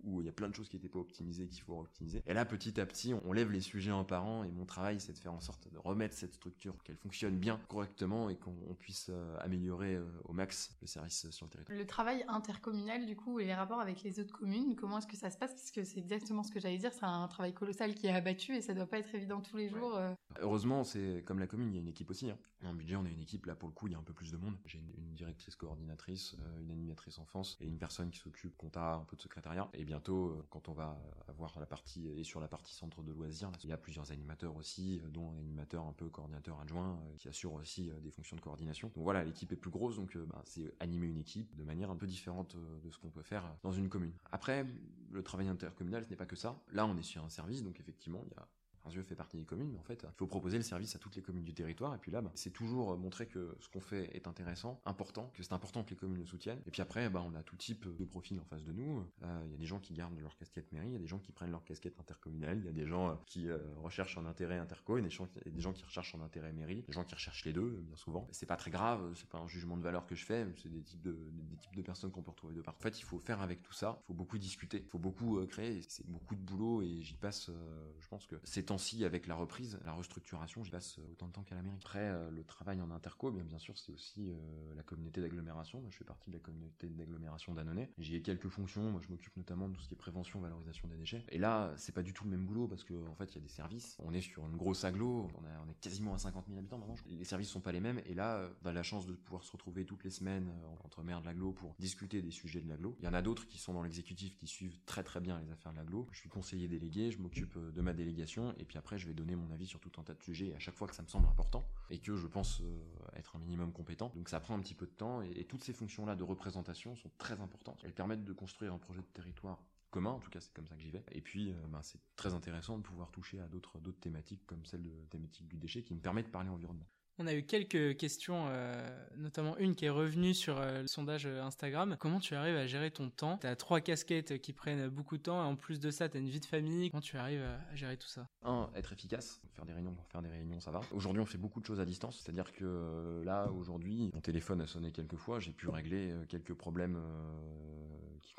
où 0.05 0.21
il 0.21 0.27
y 0.27 0.29
a 0.29 0.33
plein 0.33 0.49
de 0.49 0.55
choses 0.55 0.69
qui 0.69 0.77
n'étaient 0.77 0.89
pas 0.89 0.99
optimisées 0.99 1.47
qu'il 1.47 1.63
faut 1.63 1.79
optimiser. 1.79 2.23
Et 2.27 2.35
là, 2.35 2.45
petit 2.45 2.81
à 2.81 2.87
petit, 2.87 3.15
on 3.25 3.33
lève 3.33 3.51
les 3.51 3.61
sujets 3.61 3.93
en 3.93 4.05
parent 4.05 4.45
et 4.45 4.51
mon 4.51 4.65
travail, 4.65 5.01
c'est 5.01 5.13
de 5.13 5.19
faire 5.19 5.33
en 5.33 5.41
sorte 5.41 5.69
de 5.73 5.79
remettre 5.79 6.15
cette 6.15 6.35
structure, 6.35 6.83
qu'elle 6.83 6.97
fonctionne 6.97 7.37
bien, 7.37 7.61
correctement 7.69 8.31
et 8.31 8.37
qu'on 8.37 8.75
puisse 8.79 9.11
améliorer 9.41 9.99
au 10.25 10.33
max 10.33 10.77
le 10.81 10.87
service 10.87 11.31
sur 11.31 11.47
le 11.47 11.51
territoire. 11.51 11.79
Le 11.79 11.87
travail 11.87 12.25
intercommunal, 12.29 13.07
du 13.07 13.17
coup, 13.17 13.41
et 13.41 13.45
les 13.45 13.55
rapports 13.55 13.81
avec 13.81 14.03
les 14.03 14.21
autres 14.21 14.37
communes, 14.37 14.77
comment 14.77 14.99
est-ce 14.99 15.07
que 15.07 15.17
ça 15.17 15.31
se 15.31 15.39
passe? 15.39 15.53
Parce 15.53 15.71
que 15.71 15.85
c'est 15.85 15.99
exactement 15.99 16.43
ce 16.43 16.51
que 16.51 16.61
j'allais 16.61 16.79
dire, 16.79 16.93
c'est 16.93 17.05
un 17.05 17.29
travail 17.29 17.53
colossal 17.53 17.95
qui 17.95 18.07
est 18.07 18.13
abattu 18.13 18.55
et 18.55 18.61
ça 18.61 18.75
doit 18.75 18.87
pas 18.87 18.99
être 18.99 19.15
évident 19.15 19.41
tous 19.41 19.57
les 19.57 19.69
jours. 19.69 19.97
Euh. 19.97 20.13
Heureusement, 20.41 20.85
c'est 20.85 21.23
comme 21.27 21.39
la 21.39 21.47
commune, 21.47 21.69
il 21.71 21.75
y 21.75 21.79
a 21.79 21.81
une 21.81 21.89
équipe 21.89 22.00
aussi. 22.09 22.31
Hein. 22.31 22.39
En 22.65 22.75
budget, 22.75 22.97
on 22.97 23.05
a 23.05 23.09
une 23.09 23.21
équipe, 23.21 23.47
là 23.47 23.55
pour 23.55 23.69
le 23.69 23.75
coup, 23.75 23.89
il 23.89 23.93
y 23.93 23.95
a 23.95 23.99
un 23.99 24.03
peu 24.03 24.13
plus 24.13 24.31
de 24.31 24.37
monde. 24.37 24.57
J'ai 24.65 24.79
une, 24.79 25.15
directrice 25.15 25.55
coordinatrice, 25.57 26.37
euh, 26.41 26.61
une 26.61 26.71
animatrice 26.71 27.19
enfance 27.19 27.59
et 27.61 27.67
une 27.67 27.77
personne 27.77 28.11
qui 28.11 28.19
s'occupe 28.19 28.57
compta, 28.57 28.95
un 28.95 29.05
peu 29.05 29.17
de 29.17 29.21
secrétariat. 29.21 29.69
Et 29.75 29.85
bientôt, 29.85 30.29
euh, 30.29 30.47
quand 30.49 30.69
on 30.69 30.73
va 30.73 30.99
avoir 31.29 31.59
la 31.61 31.67
partie, 31.67 32.09
et 32.09 32.25
sur 32.25 32.41
la 32.41 32.49
partie 32.49 32.73
centre 32.73 33.03
de 33.03 33.13
loisirs, 33.13 33.51
il 33.63 33.69
y 33.69 33.73
a 33.73 33.77
plusieurs 33.77 34.13
animateurs 34.13 34.57
aussi, 34.57 35.03
dont 35.11 35.31
un 35.31 35.39
animateur 35.39 35.85
un 35.85 35.93
peu 35.93 36.09
coordinateur 36.09 36.59
adjoint, 36.61 36.99
qui 37.19 37.29
assure 37.29 37.53
aussi 37.55 37.91
des 38.03 38.11
fonctions 38.11 38.37
de 38.37 38.41
coordination. 38.41 38.91
Donc 38.95 39.05
voilà, 39.05 39.25
l'équipe 39.25 39.53
est 39.53 39.57
plus 39.57 39.71
grosse, 39.71 39.97
donc 39.97 40.17
bah, 40.17 40.41
c'est 40.45 40.73
animer 40.81 41.09
une 41.09 41.19
équipe 41.19 41.55
de 41.57 41.65
manière 41.65 41.91
un 41.91 41.97
peu 41.97 42.07
différente 42.07 42.57
de 42.57 42.91
ce 42.91 42.99
qu'on 42.99 43.11
peut 43.11 43.23
faire 43.23 43.45
dans 43.63 43.73
une 43.73 43.89
commune. 43.89 44.13
Après, 44.33 44.65
le 45.11 45.23
travail 45.23 45.49
intercommunal, 45.49 46.05
ce 46.05 46.11
n'est 46.11 46.17
pas 46.17 46.27
que 46.27 46.37
ça. 46.37 46.63
Là, 46.73 46.87
on 46.87 46.97
est 46.97 47.03
sur 47.03 47.25
un 47.25 47.29
service, 47.29 47.63
donc 47.63 47.79
effectivement, 47.81 48.23
il 48.25 48.31
y 48.31 48.37
a 48.37 48.47
Rinzieux 48.85 49.03
fait 49.03 49.15
partie 49.15 49.37
des 49.37 49.45
communes, 49.45 49.71
mais 49.73 49.79
en 49.79 49.83
fait, 49.83 50.07
il 50.09 50.17
faut 50.17 50.27
proposer 50.27 50.57
le 50.57 50.63
service 50.63 50.97
à 50.97 50.99
toutes 50.99 51.15
les 51.17 51.23
communes 51.23 51.45
du 51.45 51.53
territoire. 51.53 51.95
Et 51.95 51.99
puis 51.99 52.11
là, 52.11 52.23
bah, 52.23 52.33
c'est 52.35 52.51
toujours 52.51 52.93
euh, 52.93 52.97
montrer 52.97 53.27
que 53.27 53.55
ce 53.61 53.69
qu'on 53.69 53.81
fait 53.81 54.15
est 54.17 54.27
intéressant, 54.27 54.81
important, 54.87 55.31
que 55.35 55.43
c'est 55.43 55.53
important 55.53 55.85
que 55.85 55.91
les 55.91 55.97
communes 55.97 56.19
le 56.19 56.27
soutiennent. 56.27 56.63
Et 56.67 56.71
puis 56.71 56.81
après, 56.81 57.11
bah, 57.11 57.23
on 57.27 57.35
a 57.35 57.43
tout 57.43 57.57
type 57.57 57.87
de 57.95 58.05
profils 58.05 58.39
en 58.41 58.45
face 58.45 58.65
de 58.65 58.73
nous. 58.73 59.05
Euh, 59.23 59.43
il 59.47 59.51
y 59.51 59.55
a 59.55 59.59
des 59.59 59.67
gens 59.67 59.81
qui 59.81 59.93
gardent 59.93 60.19
leur 60.19 60.35
casquette 60.37 60.73
mairie, 60.73 60.89
il 60.89 60.93
y 60.93 60.97
a 60.97 60.99
des 60.99 61.07
gens 61.07 61.19
qui 61.19 61.33
prennent 61.33 61.51
leur 61.51 61.65
casquette 61.65 61.99
intercommunale, 62.01 62.59
il 62.59 62.65
y 62.65 62.69
a 62.69 62.73
des 62.73 62.87
gens 62.87 63.11
euh, 63.11 63.15
qui 63.27 63.49
recherchent 63.83 64.17
un 64.17 64.27
intérêt 64.27 64.59
interco, 64.59 64.97
et 64.97 65.03
des 65.03 65.11
gens, 65.11 65.29
des 65.45 65.61
gens 65.61 65.73
qui 65.73 65.85
recherchent 65.85 66.15
un 66.15 66.23
intérêt 66.23 66.53
mairie, 66.53 66.83
des 66.87 66.93
gens 66.93 67.05
qui 67.05 67.15
recherchent 67.15 67.45
les 67.45 67.53
deux, 67.53 67.83
bien 67.83 67.97
souvent. 67.97 68.27
C'est 68.33 68.47
pas 68.47 68.57
très 68.57 68.71
grave, 68.71 69.13
c'est 69.15 69.29
pas 69.29 69.39
un 69.39 69.49
jugement 69.49 69.77
de 69.77 69.83
valeur 69.83 70.07
que 70.07 70.15
je 70.15 70.25
fais, 70.25 70.47
c'est 70.57 70.71
des 70.71 70.83
types 70.83 71.03
de, 71.03 71.13
des 71.13 71.57
types 71.57 71.77
de 71.77 71.83
personnes 71.83 72.11
qu'on 72.11 72.23
peut 72.23 72.31
retrouver 72.31 72.55
de 72.55 72.63
partout. 72.63 72.81
En 72.81 72.83
fait, 72.83 72.99
il 72.99 73.05
faut 73.05 73.19
faire 73.19 73.41
avec 73.43 73.63
tout 73.63 73.73
ça, 73.73 73.99
il 74.05 74.07
faut 74.07 74.15
beaucoup 74.15 74.39
discuter, 74.39 74.79
il 74.79 74.89
faut 74.89 74.99
beaucoup 74.99 75.45
créer, 75.47 75.83
c'est 75.89 76.07
beaucoup 76.07 76.35
de 76.35 76.41
boulot, 76.41 76.83
et 76.83 77.03
j'y 77.03 77.17
passe, 77.17 77.51
je 77.99 78.09
pense 78.09 78.27
que 78.27 78.37
ces 78.45 78.65
temps-ci, 78.71 79.05
avec 79.05 79.27
la 79.27 79.37
la 79.85 79.93
restructuration, 79.93 80.63
j'y 80.63 80.71
passe 80.71 80.99
autant 81.11 81.27
de 81.27 81.33
temps 81.33 81.43
qu'à 81.43 81.57
l'Amérique. 81.57 81.81
Après, 81.83 81.99
euh, 81.99 82.31
le 82.31 82.45
travail 82.45 82.81
en 82.81 82.91
interco, 82.91 83.31
bien, 83.33 83.43
bien 83.43 83.59
sûr, 83.59 83.77
c'est 83.77 83.93
aussi 83.93 84.31
euh, 84.31 84.75
la 84.77 84.83
communauté 84.83 85.21
d'agglomération. 85.21 85.83
je 85.91 85.97
fais 85.97 86.05
partie 86.05 86.31
de 86.31 86.37
la 86.37 86.41
communauté 86.41 86.89
d'agglomération 86.89 87.53
d'Annonay. 87.53 87.91
J'y 87.99 88.17
ai 88.17 88.23
quelques 88.23 88.49
fonctions. 88.49 88.91
Moi, 88.91 89.01
je 89.05 89.09
m'occupe 89.09 89.37
notamment 89.37 89.69
de 89.69 89.75
tout 89.75 89.83
ce 89.83 89.89
qui 89.89 89.95
est 89.95 89.97
prévention, 89.97 90.41
valorisation 90.41 90.87
des 90.89 90.97
déchets. 90.97 91.25
Et 91.31 91.39
là, 91.39 91.73
c'est 91.77 91.93
pas 91.93 92.03
du 92.03 92.13
tout 92.13 92.25
le 92.25 92.31
même 92.31 92.47
boulot 92.47 92.69
parce 92.69 92.85
qu'en 92.85 93.07
en 93.09 93.15
fait, 93.17 93.33
il 93.33 93.37
y 93.37 93.39
a 93.39 93.41
des 93.41 93.49
services. 93.49 93.97
On 93.99 94.13
est 94.13 94.21
sur 94.21 94.47
une 94.47 94.57
grosse 94.57 94.85
aglo. 94.85 95.29
On, 95.35 95.67
on 95.67 95.71
est 95.71 95.81
quasiment 95.81 96.15
à 96.15 96.19
50 96.19 96.47
000 96.47 96.59
habitants 96.59 96.79
maintenant. 96.79 96.97
Les 97.07 97.25
services 97.25 97.49
sont 97.49 97.61
pas 97.61 97.73
les 97.73 97.81
mêmes. 97.81 98.01
Et 98.07 98.15
là, 98.15 98.49
on 98.63 98.69
a 98.69 98.73
la 98.73 98.83
chance 98.85 99.07
de 99.07 99.15
pouvoir 99.15 99.43
se 99.43 99.51
retrouver 99.51 99.85
toutes 99.85 100.05
les 100.05 100.11
semaines 100.11 100.49
euh, 100.49 100.85
entre 100.85 101.03
maires 101.03 101.21
de 101.21 101.27
l'aglo 101.27 101.53
pour 101.53 101.75
discuter 101.79 102.23
des 102.23 102.31
sujets 102.31 102.61
de 102.61 102.69
l'aglo. 102.69 102.97
Il 103.01 103.05
y 103.05 103.09
en 103.09 103.15
a 103.15 103.23
d'autres 103.23 103.49
qui 103.49 103.59
sont 103.59 103.75
dans 103.75 103.83
l'exécutif 103.83 104.37
qui 104.37 104.47
suivent 104.47 104.79
très 104.87 105.03
très 105.03 105.21
bien 105.21 105.41
les 105.41 105.51
affaires 105.51 105.73
de 105.73 105.79
l'aglo. 105.79 106.07
Je 106.13 106.21
suis 106.21 106.29
conseiller 106.29 106.69
délégué, 106.69 107.11
je 107.11 107.19
m'occupe 107.19 107.59
de 107.59 107.81
ma 107.81 107.95
délégation 107.95 108.55
et 108.61 108.65
puis 108.65 108.79
après 108.79 108.99
je 108.99 109.07
vais 109.07 109.15
donner 109.15 109.35
mon 109.35 109.51
avis 109.51 109.67
sur 109.67 109.81
tout 109.81 109.91
un 109.99 110.03
tas 110.03 110.15
de 110.15 110.23
sujets 110.23 110.55
à 110.55 110.59
chaque 110.59 110.75
fois 110.75 110.87
que 110.87 110.95
ça 110.95 111.03
me 111.03 111.09
semble 111.09 111.27
important 111.29 111.67
et 111.91 111.99
que 111.99 112.17
je 112.17 112.27
pense 112.27 112.61
euh, 112.61 112.83
être 113.17 113.37
un 113.37 113.39
minimum 113.39 113.73
compétent. 113.73 114.13
Donc 114.15 114.29
ça 114.29 114.41
prend 114.41 114.55
un 114.55 114.61
petit 114.61 114.75
peu 114.75 114.87
de 114.87 114.93
temps 114.93 115.23
et, 115.23 115.45
toutes 115.45 115.65
ces 115.65 115.73
fonctions-là 115.73 116.15
de 116.15 116.23
représentation 116.23 116.95
sont 116.95 117.11
très 117.19 117.41
importantes. 117.41 117.81
Elles 117.85 117.95
permettent 117.95 118.25
de 118.25 118.33
construire 118.33 118.73
un 118.73 118.79
projet 118.79 119.01
de 119.01 119.07
territoire 119.07 119.63
commun, 119.91 120.11
en 120.11 120.21
tout 120.21 120.31
cas 120.31 120.41
c'est 120.41 120.53
comme 120.53 120.69
ça 120.69 120.77
que 120.77 120.83
j'y 120.83 120.91
vais. 120.91 121.03
Et 121.13 121.21
puis 121.21 121.51
euh, 121.51 121.55
ben, 121.69 121.83
c'est 121.83 122.01
très 122.15 122.35
intéressant 122.35 122.79
de 122.79 122.83
pouvoir 122.83 123.11
toucher 123.11 123.41
à 123.41 123.49
d'autres 123.49 123.79
d'autres 123.81 124.01
thématiques 124.01 124.47
comme 124.47 124.65
celle 124.65 124.83
de 124.83 124.93
thématique 125.11 125.49
du 125.49 125.57
déchet 125.57 125.83
qui 125.83 125.95
me 125.95 126.01
permet 126.01 126.23
de 126.23 126.29
parler 126.29 126.51
environnement. 126.51 126.87
On 127.23 127.27
a 127.27 127.35
eu 127.35 127.43
quelques 127.43 127.99
questions, 127.99 128.47
euh, 128.49 129.07
notamment 129.19 129.55
une 129.59 129.75
qui 129.75 129.85
est 129.85 129.91
revenue 129.91 130.33
sur 130.33 130.59
euh, 130.59 130.81
le 130.81 130.87
sondage 130.87 131.27
euh, 131.27 131.43
Instagram. 131.43 131.99
Comment 132.01 132.19
tu 132.19 132.35
arrives 132.35 132.57
à 132.57 132.67
gérer 132.67 132.91
ton 132.91 133.11
temps? 133.11 133.37
Tu 133.37 133.47
as 133.47 133.57
trois 133.57 133.83
casquettes 133.83 134.41
qui 134.41 134.55
prennent 134.55 134.89
beaucoup 134.89 135.19
de 135.19 135.23
temps 135.25 135.45
et 135.45 135.47
en 135.47 135.55
plus 135.55 135.81
de 135.81 135.91
ça, 135.91 136.09
tu 136.09 136.17
as 136.17 136.21
une 136.21 136.31
vie 136.31 136.41
de 136.41 136.47
famille. 136.47 136.91
Comment 136.91 137.03
tu 137.03 137.19
arrives 137.19 137.43
à 137.43 137.77
gérer 137.77 137.99
tout 137.99 138.09
ça? 138.09 138.27
Un, 138.43 138.71
être 138.75 138.95
efficace. 138.95 139.39
Faire 139.53 139.67
des 139.67 139.75
réunions 139.75 139.93
pour 139.93 140.07
faire 140.07 140.23
des 140.23 140.31
réunions, 140.31 140.61
ça 140.61 140.71
va. 140.71 140.81
Aujourd'hui, 140.93 141.21
on 141.21 141.27
fait 141.27 141.37
beaucoup 141.37 141.61
de 141.61 141.67
choses 141.67 141.79
à 141.79 141.85
distance. 141.85 142.23
C'est-à-dire 142.25 142.51
que 142.53 143.21
là, 143.23 143.51
aujourd'hui, 143.53 144.11
mon 144.15 144.23
téléphone 144.23 144.63
a 144.63 144.67
sonné 144.67 144.91
quelques 144.91 145.17
fois. 145.17 145.41
J'ai 145.41 145.53
pu 145.53 145.69
régler 145.69 146.15
quelques 146.27 146.55
problèmes 146.55 146.99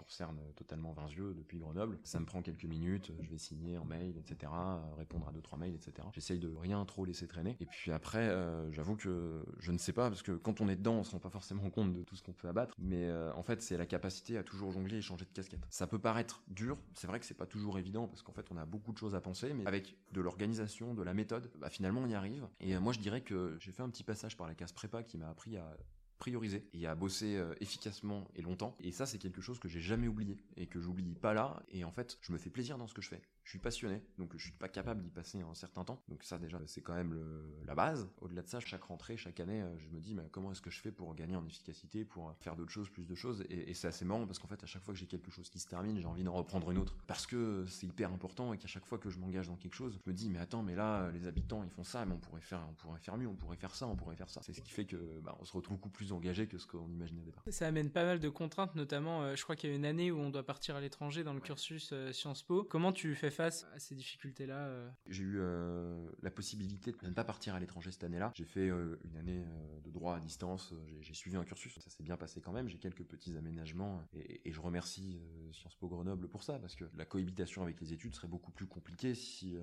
qui 0.01 0.11
concernent 0.11 0.41
totalement 0.55 0.91
Vinzieux 0.93 1.33
depuis 1.33 1.59
Grenoble. 1.59 1.99
Ça 2.03 2.19
me 2.19 2.25
prend 2.25 2.41
quelques 2.41 2.65
minutes. 2.65 3.11
Je 3.21 3.29
vais 3.29 3.37
signer 3.37 3.77
en 3.77 3.85
mail, 3.85 4.17
etc. 4.17 4.51
Répondre 4.97 5.27
à 5.27 5.31
deux, 5.31 5.41
trois 5.41 5.57
mails, 5.57 5.75
etc. 5.75 6.07
J'essaye 6.13 6.39
de 6.39 6.53
rien 6.55 6.83
trop 6.85 7.05
laisser 7.05 7.27
traîner. 7.27 7.57
Et 7.59 7.65
puis 7.65 7.91
après, 7.91 8.35
j'avoue 8.71 8.95
que 8.95 9.43
je 9.59 9.71
ne 9.71 9.77
sais 9.77 9.93
pas, 9.93 10.09
parce 10.09 10.21
que 10.21 10.33
quand 10.33 10.61
on 10.61 10.69
est 10.69 10.75
dedans, 10.75 10.95
on 10.95 11.03
se 11.03 11.11
rend 11.11 11.19
pas 11.19 11.29
forcément 11.29 11.69
compte 11.69 11.93
de 11.93 12.03
tout 12.03 12.15
ce 12.15 12.23
qu'on 12.23 12.33
peut 12.33 12.47
abattre, 12.47 12.75
mais 12.79 13.09
euh, 13.09 13.33
en 13.33 13.43
fait, 13.43 13.61
c'est 13.61 13.77
la 13.77 13.85
capacité 13.85 14.37
à 14.37 14.43
toujours 14.43 14.71
jongler 14.71 14.97
et 14.97 15.01
changer 15.01 15.25
de 15.25 15.31
casquette. 15.31 15.65
Ça 15.69 15.87
peut 15.87 15.99
paraître 15.99 16.43
dur, 16.47 16.77
c'est 16.93 17.07
vrai 17.07 17.19
que 17.19 17.25
c'est 17.25 17.37
pas 17.37 17.45
toujours 17.45 17.79
évident, 17.79 18.07
parce 18.07 18.21
qu'en 18.21 18.33
fait, 18.33 18.45
on 18.51 18.57
a 18.57 18.65
beaucoup 18.65 18.91
de 18.91 18.97
choses 18.97 19.15
à 19.15 19.21
penser, 19.21 19.53
mais 19.53 19.65
avec 19.67 19.95
de 20.11 20.21
l'organisation, 20.21 20.93
de 20.93 21.03
la 21.03 21.13
méthode, 21.13 21.51
bah, 21.59 21.69
finalement, 21.69 22.01
on 22.01 22.07
y 22.07 22.15
arrive. 22.15 22.47
Et 22.59 22.75
euh, 22.75 22.79
moi, 22.79 22.93
je 22.93 22.99
dirais 22.99 23.21
que 23.21 23.57
j'ai 23.59 23.71
fait 23.71 23.83
un 23.83 23.89
petit 23.89 24.03
passage 24.03 24.37
par 24.37 24.47
la 24.47 24.55
case 24.55 24.71
prépa 24.71 25.03
qui 25.03 25.17
m'a 25.17 25.29
appris 25.29 25.57
à 25.57 25.77
prioriser 26.21 26.67
et 26.73 26.85
à 26.85 26.93
bosser 26.93 27.35
euh, 27.35 27.55
efficacement 27.61 28.27
et 28.35 28.43
longtemps. 28.43 28.77
Et 28.79 28.91
ça, 28.91 29.07
c'est 29.07 29.17
quelque 29.17 29.41
chose 29.41 29.57
que 29.57 29.67
j'ai 29.67 29.81
jamais 29.81 30.07
oublié 30.07 30.37
et 30.55 30.67
que 30.67 30.79
j'oublie 30.79 31.15
pas 31.15 31.33
là. 31.33 31.63
Et 31.71 31.83
en 31.83 31.91
fait, 31.91 32.19
je 32.21 32.31
me 32.31 32.37
fais 32.37 32.51
plaisir 32.51 32.77
dans 32.77 32.85
ce 32.85 32.93
que 32.93 33.01
je 33.01 33.09
fais 33.09 33.23
je 33.43 33.49
suis 33.49 33.59
passionné, 33.59 34.01
donc 34.17 34.33
je 34.37 34.43
suis 34.43 34.51
pas 34.51 34.69
capable 34.69 35.01
d'y 35.01 35.09
passer 35.09 35.41
un 35.41 35.53
certain 35.53 35.83
temps. 35.83 36.01
Donc 36.07 36.23
ça 36.23 36.37
déjà, 36.37 36.59
c'est 36.65 36.81
quand 36.81 36.95
même 36.95 37.17
la 37.65 37.75
base. 37.75 38.07
Au-delà 38.21 38.41
de 38.41 38.47
ça, 38.47 38.59
chaque 38.59 38.83
rentrée, 38.83 39.17
chaque 39.17 39.39
année, 39.39 39.61
euh, 39.61 39.77
je 39.79 39.89
me 39.89 39.99
dis 39.99 40.15
mais 40.15 40.23
comment 40.31 40.51
est-ce 40.51 40.61
que 40.61 40.69
je 40.69 40.79
fais 40.79 40.91
pour 40.91 41.13
gagner 41.15 41.35
en 41.35 41.45
efficacité, 41.45 42.05
pour 42.05 42.29
euh, 42.29 42.33
faire 42.39 42.55
d'autres 42.55 42.71
choses, 42.71 42.89
plus 42.89 43.07
de 43.07 43.15
choses? 43.15 43.43
Et, 43.49 43.73
c'est 43.73 43.87
assez 43.87 44.05
marrant 44.05 44.25
parce 44.27 44.37
qu'en 44.37 44.47
fait, 44.47 44.61
à 44.63 44.67
chaque 44.67 44.83
fois 44.83 44.93
que 44.93 44.99
j'ai 44.99 45.07
quelque 45.07 45.31
chose 45.31 45.49
qui 45.49 45.59
se 45.59 45.67
termine, 45.67 45.97
j'ai 45.99 46.05
envie 46.05 46.23
d'en 46.23 46.33
reprendre 46.33 46.69
une 46.71 46.77
autre 46.77 46.95
parce 47.07 47.25
que 47.25 47.65
c'est 47.67 47.87
hyper 47.87 48.11
important 48.11 48.53
et 48.53 48.57
qu'à 48.57 48.67
chaque 48.67 48.85
fois 48.85 48.97
que 48.97 49.09
je 49.09 49.17
m'engage 49.17 49.47
dans 49.47 49.55
quelque 49.55 49.73
chose, 49.73 49.97
je 50.05 50.09
me 50.09 50.15
dis 50.15 50.29
mais 50.29 50.39
attends, 50.39 50.61
mais 50.61 50.75
là, 50.75 51.09
les 51.11 51.25
habitants 51.25 51.63
ils 51.63 51.69
font 51.69 51.83
ça, 51.83 52.05
mais 52.05 52.13
on 52.13 52.19
pourrait 52.19 52.41
faire, 52.41 52.61
on 52.69 52.73
pourrait 52.73 52.99
faire 52.99 53.17
mieux, 53.17 53.27
on 53.27 53.35
pourrait 53.35 53.57
faire 53.57 53.73
ça, 53.73 53.87
on 53.87 53.95
pourrait 53.95 54.15
faire 54.15 54.29
ça. 54.29 54.41
C'est 54.43 54.53
ce 54.53 54.61
qui 54.61 54.71
fait 54.71 54.85
que 54.85 55.19
bah, 55.23 55.35
on 55.39 55.45
se 55.45 55.53
retrouve 55.53 55.77
beaucoup 55.77 55.89
plus 55.89 56.11
engagé 56.11 56.47
que 56.47 56.57
ce 56.57 56.67
qu'on 56.67 56.89
imaginait 56.89 57.21
au 57.21 57.25
départ. 57.25 57.43
Ça 57.49 57.67
amène 57.67 57.89
pas 57.89 58.03
mal 58.03 58.19
de 58.19 58.29
contraintes, 58.29 58.75
notamment, 58.75 59.23
euh, 59.23 59.35
je 59.35 59.43
crois 59.43 59.55
qu'il 59.55 59.69
y 59.69 59.73
a 59.73 59.75
une 59.75 59.85
année 59.85 60.11
où 60.11 60.19
on 60.19 60.29
doit 60.29 60.45
partir 60.45 60.75
à 60.75 60.81
l'étranger 60.81 61.23
dans 61.23 61.33
le 61.33 61.39
cursus 61.39 61.93
Sciences 62.11 62.43
Po. 62.43 62.63
Comment 62.63 62.91
tu 62.91 63.15
fais 63.15 63.30
face 63.31 63.65
à 63.73 63.79
ces 63.79 63.95
difficultés 63.95 64.45
là 64.45 64.67
euh. 64.67 64.89
J'ai 65.07 65.23
eu 65.23 65.39
euh, 65.39 66.09
la 66.21 66.31
possibilité 66.31 66.91
de 66.91 67.07
ne 67.07 67.13
pas 67.13 67.23
partir 67.23 67.55
à 67.55 67.59
l'étranger 67.59 67.91
cette 67.91 68.03
année-là. 68.03 68.31
J'ai 68.35 68.45
fait 68.45 68.69
euh, 68.69 68.99
une 69.03 69.17
année 69.17 69.43
de 69.83 69.89
droit 69.89 70.15
à 70.15 70.19
distance, 70.19 70.73
j'ai 71.01 71.13
suivi 71.13 71.35
un 71.35 71.43
cursus, 71.43 71.73
ça 71.79 71.89
s'est 71.89 72.03
bien 72.03 72.17
passé 72.17 72.41
quand 72.41 72.51
même, 72.51 72.67
j'ai 72.67 72.77
quelques 72.77 73.03
petits 73.03 73.35
aménagements 73.37 74.01
et, 74.13 74.51
je 74.51 74.59
remercie 74.59 75.19
Sciences 75.53 75.75
Po 75.75 75.87
Grenoble 75.87 76.27
pour 76.27 76.43
ça, 76.43 76.59
parce 76.59 76.75
que 76.75 76.83
la 76.95 77.05
cohabitation 77.05 77.63
avec 77.63 77.79
les 77.79 77.93
études 77.93 78.13
serait 78.13 78.27
beaucoup 78.27 78.51
plus 78.51 78.67
compliquée 78.67 79.15
si, 79.15 79.55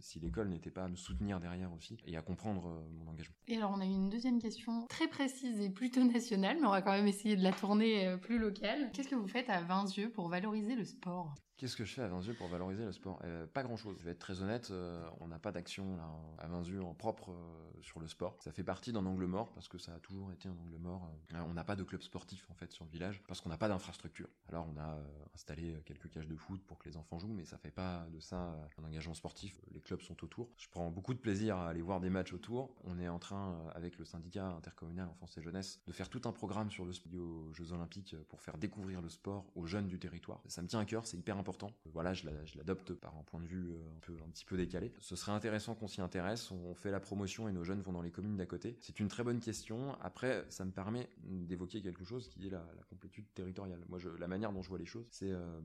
si 0.00 0.18
l'école 0.18 0.48
n'était 0.48 0.70
pas 0.70 0.84
à 0.84 0.88
me 0.88 0.96
soutenir 0.96 1.38
derrière 1.38 1.72
aussi 1.72 1.98
et 2.04 2.16
à 2.16 2.22
comprendre 2.22 2.84
mon 2.90 3.08
engagement. 3.08 3.36
Et 3.46 3.56
alors 3.56 3.72
on 3.72 3.80
a 3.80 3.86
eu 3.86 3.90
une 3.90 4.10
deuxième 4.10 4.40
question 4.40 4.86
très 4.88 5.08
précise 5.08 5.60
et 5.60 5.70
plutôt 5.70 6.04
nationale, 6.12 6.58
mais 6.60 6.66
on 6.66 6.72
va 6.72 6.82
quand 6.82 6.92
même 6.92 7.06
essayer 7.06 7.36
de 7.36 7.42
la 7.42 7.52
tourner 7.52 8.16
plus 8.22 8.38
locale. 8.38 8.90
Qu'est-ce 8.92 9.08
que 9.08 9.14
vous 9.14 9.28
faites 9.28 9.48
à 9.48 9.60
yeux 9.96 10.10
pour 10.10 10.28
valoriser 10.28 10.74
le 10.74 10.84
sport? 10.84 11.34
Qu'est-ce 11.56 11.76
que 11.76 11.84
je 11.84 11.94
fais 11.94 12.02
à 12.02 12.08
Vinzieux 12.08 12.34
pour 12.34 12.48
valoriser 12.48 12.84
le 12.84 12.90
sport? 12.90 13.20
Euh, 13.22 13.46
Pas 13.46 13.62
grand-chose. 13.62 13.96
Je 14.00 14.04
vais 14.04 14.10
être 14.10 14.18
très 14.18 14.42
honnête, 14.42 14.72
euh, 14.72 15.08
on 15.20 15.28
n'a 15.28 15.38
pas 15.38 15.52
d'action 15.52 15.96
à 16.38 16.48
Vinzieux 16.48 16.82
en 16.82 16.94
propre 16.94 17.30
euh, 17.30 17.70
sur 17.80 18.00
le 18.00 18.08
sport. 18.08 18.36
Ça 18.40 18.50
fait 18.50 18.64
partie 18.64 18.92
d'un 18.92 19.06
angle 19.06 19.26
mort 19.26 19.52
parce 19.52 19.68
que 19.68 19.78
ça 19.78 19.94
a 19.94 20.00
toujours 20.00 20.32
été 20.32 20.48
un 20.48 20.58
angle 20.58 20.78
mort. 20.78 21.08
on 21.32 21.54
n'a 21.54 21.62
pas 21.62 21.76
de 21.76 21.84
club 21.84 22.02
sportif 22.02 22.50
en 22.50 22.54
fait 22.54 22.72
sur 22.72 22.84
le 22.84 22.90
village 22.90 23.22
parce 23.28 23.40
qu'on 23.40 23.50
n'a 23.50 23.56
pas 23.56 23.68
d'infrastructure. 23.68 24.28
Alors 24.48 24.66
on 24.74 24.80
a 24.80 24.98
installé 25.32 25.80
quelques 25.84 26.10
cages 26.10 26.26
de 26.26 26.36
foot 26.36 26.60
pour 26.66 26.78
que 26.78 26.88
les 26.88 26.96
enfants 26.96 27.20
jouent, 27.20 27.32
mais 27.32 27.44
ça 27.44 27.56
fait 27.56 27.70
pas 27.70 28.04
de 28.12 28.18
ça 28.18 28.56
un 28.78 28.84
engagement 28.84 29.14
sportif. 29.14 29.60
Les 29.72 29.80
clubs 29.80 30.00
sont 30.00 30.24
autour. 30.24 30.48
Je 30.56 30.68
prends 30.68 30.90
beaucoup 30.90 31.14
de 31.14 31.20
plaisir 31.20 31.56
à 31.56 31.68
aller 31.68 31.82
voir 31.82 32.00
des 32.00 32.10
matchs 32.10 32.32
autour. 32.32 32.74
On 32.82 32.98
est 32.98 33.08
en 33.08 33.20
train 33.20 33.56
avec 33.74 33.96
le 33.98 34.04
syndicat 34.04 34.48
intercommunal 34.48 35.08
enfance 35.08 35.38
et 35.38 35.42
jeunesse 35.42 35.80
de 35.86 35.92
faire 35.92 36.08
tout 36.08 36.22
un 36.24 36.32
programme 36.32 36.70
sur 36.70 36.84
le 36.84 36.92
aux 37.14 37.52
Jeux 37.52 37.72
Olympiques 37.72 38.16
pour 38.28 38.40
faire 38.40 38.56
découvrir 38.58 39.00
le 39.02 39.08
sport 39.08 39.44
aux 39.54 39.66
jeunes 39.66 39.86
du 39.86 39.98
territoire. 39.98 40.40
Ça 40.46 40.62
me 40.62 40.68
tient 40.68 40.80
à 40.80 40.84
cœur, 40.84 41.06
c'est 41.06 41.16
hyper 41.16 41.36
important 41.36 41.44
Voilà, 41.92 42.12
je 42.12 42.26
l'adopte 42.56 42.92
par 42.94 43.16
un 43.16 43.22
point 43.22 43.40
de 43.40 43.46
vue 43.46 43.70
euh, 43.70 43.96
un, 43.96 44.00
peu, 44.00 44.12
un 44.24 44.30
petit 44.30 44.44
peu 44.44 44.56
décalé. 44.56 44.92
Ce 45.00 45.16
serait 45.16 45.32
intéressant 45.32 45.74
qu'on 45.74 45.88
s'y 45.88 46.00
intéresse. 46.00 46.50
On 46.50 46.74
fait 46.74 46.90
la 46.90 47.00
promotion 47.00 47.48
et 47.48 47.52
nos 47.52 47.64
jeunes 47.64 47.80
vont 47.80 47.92
dans 47.92 48.02
les 48.02 48.10
communes 48.10 48.36
d'à 48.36 48.46
côté. 48.46 48.76
C'est 48.80 49.00
une 49.00 49.08
très 49.08 49.22
bonne 49.22 49.40
question. 49.40 49.94
Après, 50.00 50.44
ça 50.48 50.64
me 50.64 50.70
permet 50.70 51.08
d'évoquer 51.22 51.82
quelque 51.82 52.04
chose 52.04 52.28
qui 52.28 52.46
est 52.46 52.50
la, 52.50 52.64
complétude 52.88 53.26
territoriale. 53.34 53.84
Moi, 53.88 53.98
je, 53.98 54.08
la 54.08 54.28
manière 54.28 54.52
dont 54.52 54.62
je 54.62 54.68
vois 54.68 54.78
les 54.78 54.86
choses, 54.86 55.06
c'est 55.10 55.30
euh, 55.30 55.60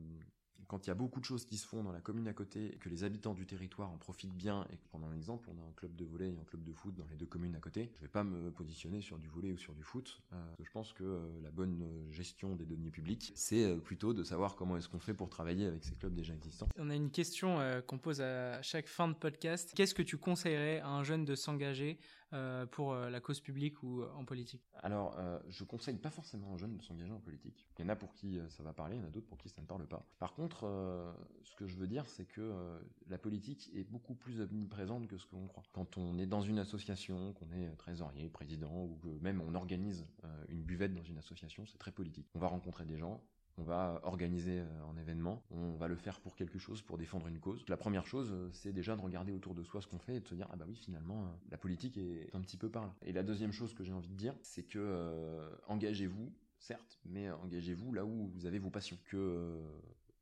quand 0.69 0.85
il 0.85 0.89
y 0.89 0.91
a 0.91 0.95
beaucoup 0.95 1.19
de 1.19 1.25
choses 1.25 1.45
qui 1.45 1.57
se 1.57 1.67
font 1.67 1.83
dans 1.83 1.91
la 1.91 1.99
commune 1.99 2.27
à 2.27 2.33
côté 2.33 2.67
et 2.67 2.77
que 2.77 2.89
les 2.89 3.03
habitants 3.03 3.33
du 3.33 3.47
territoire 3.47 3.91
en 3.91 3.97
profitent 3.97 4.35
bien 4.35 4.67
et 4.71 4.77
que 4.77 4.87
pendant 4.91 5.07
un 5.07 5.15
exemple, 5.15 5.49
on 5.49 5.59
a 5.59 5.65
un 5.67 5.71
club 5.75 5.95
de 5.95 6.05
volley 6.05 6.29
et 6.29 6.37
un 6.39 6.43
club 6.43 6.63
de 6.63 6.71
foot 6.71 6.95
dans 6.95 7.07
les 7.09 7.15
deux 7.15 7.25
communes 7.25 7.55
à 7.55 7.59
côté, 7.59 7.91
je 7.95 8.01
vais 8.01 8.07
pas 8.07 8.23
me 8.23 8.51
positionner 8.51 9.01
sur 9.01 9.17
du 9.17 9.27
volley 9.27 9.51
ou 9.51 9.57
sur 9.57 9.73
du 9.73 9.81
foot. 9.83 10.21
je 10.59 10.69
pense 10.71 10.93
que 10.93 11.21
la 11.41 11.49
bonne 11.49 11.83
gestion 12.11 12.55
des 12.55 12.65
deniers 12.65 12.91
publics, 12.91 13.31
c'est 13.33 13.75
plutôt 13.77 14.13
de 14.13 14.23
savoir 14.23 14.55
comment 14.55 14.77
est-ce 14.77 14.87
qu'on 14.87 14.99
fait 14.99 15.15
pour 15.15 15.29
travailler 15.29 15.65
avec 15.65 15.83
ces 15.83 15.95
clubs 15.95 16.13
déjà 16.13 16.35
existants. 16.35 16.67
On 16.77 16.91
a 16.91 16.95
une 16.95 17.09
question 17.09 17.57
qu'on 17.87 17.97
pose 17.97 18.21
à 18.21 18.61
chaque 18.61 18.87
fin 18.87 19.07
de 19.07 19.15
podcast. 19.15 19.73
Qu'est-ce 19.75 19.95
que 19.95 20.03
tu 20.03 20.17
conseillerais 20.17 20.81
à 20.81 20.89
un 20.89 21.03
jeune 21.03 21.25
de 21.25 21.33
s'engager 21.33 21.97
euh, 22.31 22.67
pour 22.67 22.93
euh, 22.93 23.09
la 23.09 23.19
cause 23.19 23.39
publique 23.39 23.81
ou 23.81 24.01
euh, 24.01 24.11
en 24.15 24.23
politique 24.23 24.61
Alors, 24.83 25.17
je 25.47 25.63
conseille 25.63 25.97
pas 25.97 26.11
forcément 26.11 26.53
aux 26.53 26.57
jeunes 26.57 26.77
de 26.77 26.83
s'engager 26.83 27.11
en 27.11 27.19
politique. 27.19 27.67
Il 27.77 27.81
y 27.81 27.85
en 27.85 27.89
a 27.89 27.95
pour 27.95 28.13
qui 28.13 28.39
ça 28.49 28.61
va 28.61 28.73
parler, 28.73 28.97
il 28.97 29.01
y 29.01 29.03
en 29.03 29.07
a 29.07 29.09
d'autres 29.09 29.27
pour 29.27 29.37
qui 29.37 29.49
ça 29.49 29.61
ne 29.61 29.65
parle 29.65 29.87
pas. 29.87 30.05
Par 30.19 30.33
contre, 30.33 30.67
ce 31.43 31.55
que 31.55 31.67
je 31.67 31.75
veux 31.75 31.87
dire, 31.87 32.05
c'est 32.07 32.25
que 32.25 32.79
la 33.07 33.17
politique 33.17 33.71
est 33.75 33.83
beaucoup 33.83 34.13
plus 34.13 34.41
omniprésente 34.41 35.07
que 35.07 35.17
ce 35.17 35.25
que 35.25 35.35
l'on 35.35 35.47
croit. 35.47 35.63
Quand 35.71 35.97
on 35.97 36.17
est 36.19 36.25
dans 36.25 36.41
une 36.41 36.59
association, 36.59 37.33
qu'on 37.33 37.51
est 37.51 37.75
trésorier, 37.77 38.29
président, 38.29 38.83
ou 38.83 38.97
que 39.01 39.07
même 39.21 39.41
on 39.41 39.55
organise 39.55 40.05
une 40.49 40.63
buvette 40.63 40.93
dans 40.93 41.03
une 41.03 41.17
association, 41.17 41.65
c'est 41.65 41.77
très 41.77 41.91
politique. 41.91 42.27
On 42.35 42.39
va 42.39 42.47
rencontrer 42.47 42.85
des 42.85 42.97
gens, 42.97 43.23
on 43.59 43.63
va 43.63 43.99
organiser 44.03 44.63
un 44.89 44.97
événement, 44.97 45.43
on 45.51 45.73
va 45.73 45.87
le 45.87 45.95
faire 45.95 46.19
pour 46.19 46.35
quelque 46.35 46.59
chose, 46.59 46.81
pour 46.81 46.97
défendre 46.97 47.27
une 47.27 47.39
cause. 47.39 47.63
La 47.67 47.77
première 47.77 48.07
chose, 48.07 48.29
euh, 48.31 48.49
c'est 48.51 48.71
déjà 48.71 48.95
de 48.95 49.01
regarder 49.01 49.31
autour 49.31 49.53
de 49.53 49.63
soi 49.63 49.81
ce 49.81 49.87
qu'on 49.87 49.99
fait 49.99 50.15
et 50.15 50.19
de 50.19 50.27
se 50.27 50.35
dire, 50.35 50.47
ah 50.51 50.55
bah 50.55 50.65
oui, 50.67 50.75
finalement, 50.75 51.23
euh, 51.23 51.27
la 51.51 51.57
politique 51.57 51.97
est 51.97 52.29
un 52.33 52.41
petit 52.41 52.57
peu 52.57 52.69
par 52.69 52.85
là. 52.85 52.95
Et 53.05 53.11
la 53.11 53.23
deuxième 53.23 53.51
chose 53.51 53.73
que 53.73 53.83
j'ai 53.83 53.93
envie 53.93 54.09
de 54.09 54.15
dire, 54.15 54.35
c'est 54.41 54.63
que 54.63 54.79
euh, 54.79 55.49
engagez-vous, 55.67 56.31
certes, 56.57 56.99
mais 57.05 57.29
engagez-vous 57.29 57.93
là 57.93 58.05
où 58.05 58.27
vous 58.27 58.45
avez 58.45 58.59
vos 58.59 58.69
passions. 58.69 58.97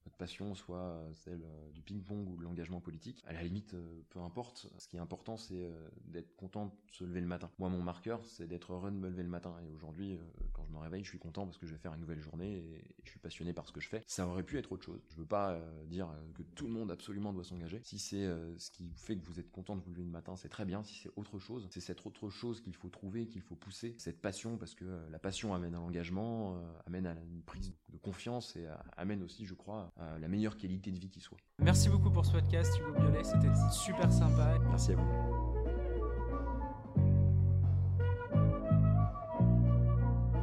Votre 0.08 0.18
passion 0.18 0.56
soit 0.56 1.02
celle 1.14 1.44
du 1.74 1.82
ping-pong 1.82 2.30
ou 2.30 2.38
de 2.38 2.44
l'engagement 2.44 2.80
politique, 2.80 3.22
à 3.28 3.34
la 3.34 3.44
limite, 3.44 3.76
peu 4.10 4.20
importe. 4.20 4.70
Ce 4.78 4.88
qui 4.88 4.96
est 4.96 5.00
important, 5.00 5.38
c'est 5.38 5.70
d'être 6.06 6.34
content 6.36 6.68
de 6.68 6.72
se 6.92 7.04
lever 7.04 7.22
le 7.22 7.28
matin. 7.28 7.52
Moi, 7.60 7.70
mon 7.70 7.82
marqueur, 7.82 8.24
c'est 8.26 8.48
d'être 8.48 8.74
heureux 8.74 8.92
de 8.92 8.96
me 8.96 9.10
lever 9.10 9.24
le 9.24 9.30
matin. 9.30 9.56
Et 9.66 9.70
aujourd'hui, 9.72 10.18
quand 10.54 10.66
je 10.66 10.72
me 10.72 10.80
réveille, 10.80 11.04
je 11.04 11.10
suis 11.10 11.20
content 11.20 11.46
parce 11.46 11.58
que 11.58 11.68
je 11.68 11.74
vais 11.74 11.78
faire 11.78 11.94
une 11.94 12.02
nouvelle 12.02 12.22
journée 12.22 12.58
et 12.58 12.96
je 13.04 13.10
suis 13.10 13.20
passionné 13.20 13.54
par 13.54 13.68
ce 13.68 13.72
que 13.72 13.82
je 13.82 13.90
fais. 13.90 14.04
Ça 14.08 14.28
aurait 14.28 14.44
pu 14.44 14.58
être 14.58 14.72
autre 14.72 14.86
chose. 14.86 15.02
Je 15.10 15.16
veux 15.16 15.26
pas 15.26 15.52
euh, 15.52 15.86
dire 15.86 16.10
euh, 16.10 16.34
que 16.34 16.44
tout 16.44 16.66
le 16.66 16.72
monde 16.72 16.92
absolument 16.92 17.34
doit 17.34 17.44
s'engager. 17.44 17.82
Si 17.84 18.00
c'est 18.00 18.26
euh, 18.26 18.58
ce 18.58 18.72
qui 18.72 18.90
fait 18.96 19.18
que 19.18 19.26
vous 19.26 19.40
êtes 19.40 19.52
content 19.52 19.76
de 19.76 19.82
vous 19.82 19.92
lever 19.92 20.04
le 20.04 20.10
matin, 20.10 20.36
c'est 20.36 20.50
très 20.50 20.66
bien. 20.66 20.84
Si 20.84 20.96
c'est 20.96 21.12
autre 21.16 21.40
chose, 21.40 21.68
c'est 21.72 21.82
cette 21.82 22.06
autre 22.06 22.30
chose 22.30 22.62
qu'il 22.62 22.76
faut 22.76 22.90
trouver, 22.90 23.28
qu'il 23.28 23.42
faut 23.42 23.56
pousser. 23.56 23.96
Cette 23.98 24.22
passion, 24.22 24.58
parce 24.58 24.76
que 24.76 24.86
la 25.10 25.20
passion 25.20 25.54
amène 25.54 25.76
à 25.76 25.80
l'engagement, 25.80 26.62
amène 26.86 27.08
à 27.08 27.14
une 27.14 27.42
prise 27.42 27.74
de 27.90 27.98
confiance 27.98 28.56
et 28.56 28.66
amène 28.96 29.24
aussi, 29.24 29.46
je 29.46 29.54
crois, 29.54 29.92
à 30.00 30.20
la 30.20 30.28
meilleure 30.28 30.58
qualité 30.58 30.92
de 30.92 31.00
vie 31.00 31.10
qui 31.10 31.20
soit. 31.20 31.38
Merci 31.60 31.90
beaucoup 31.90 32.10
pour 32.10 32.26
ce 32.26 32.34
podcast, 32.34 32.72
Hugo 32.80 33.00
Violet. 33.00 33.24
C'était 33.24 33.54
super 33.72 34.12
sympa. 34.12 34.58
Merci 34.70 34.92
à 34.92 34.96
vous. 34.96 35.77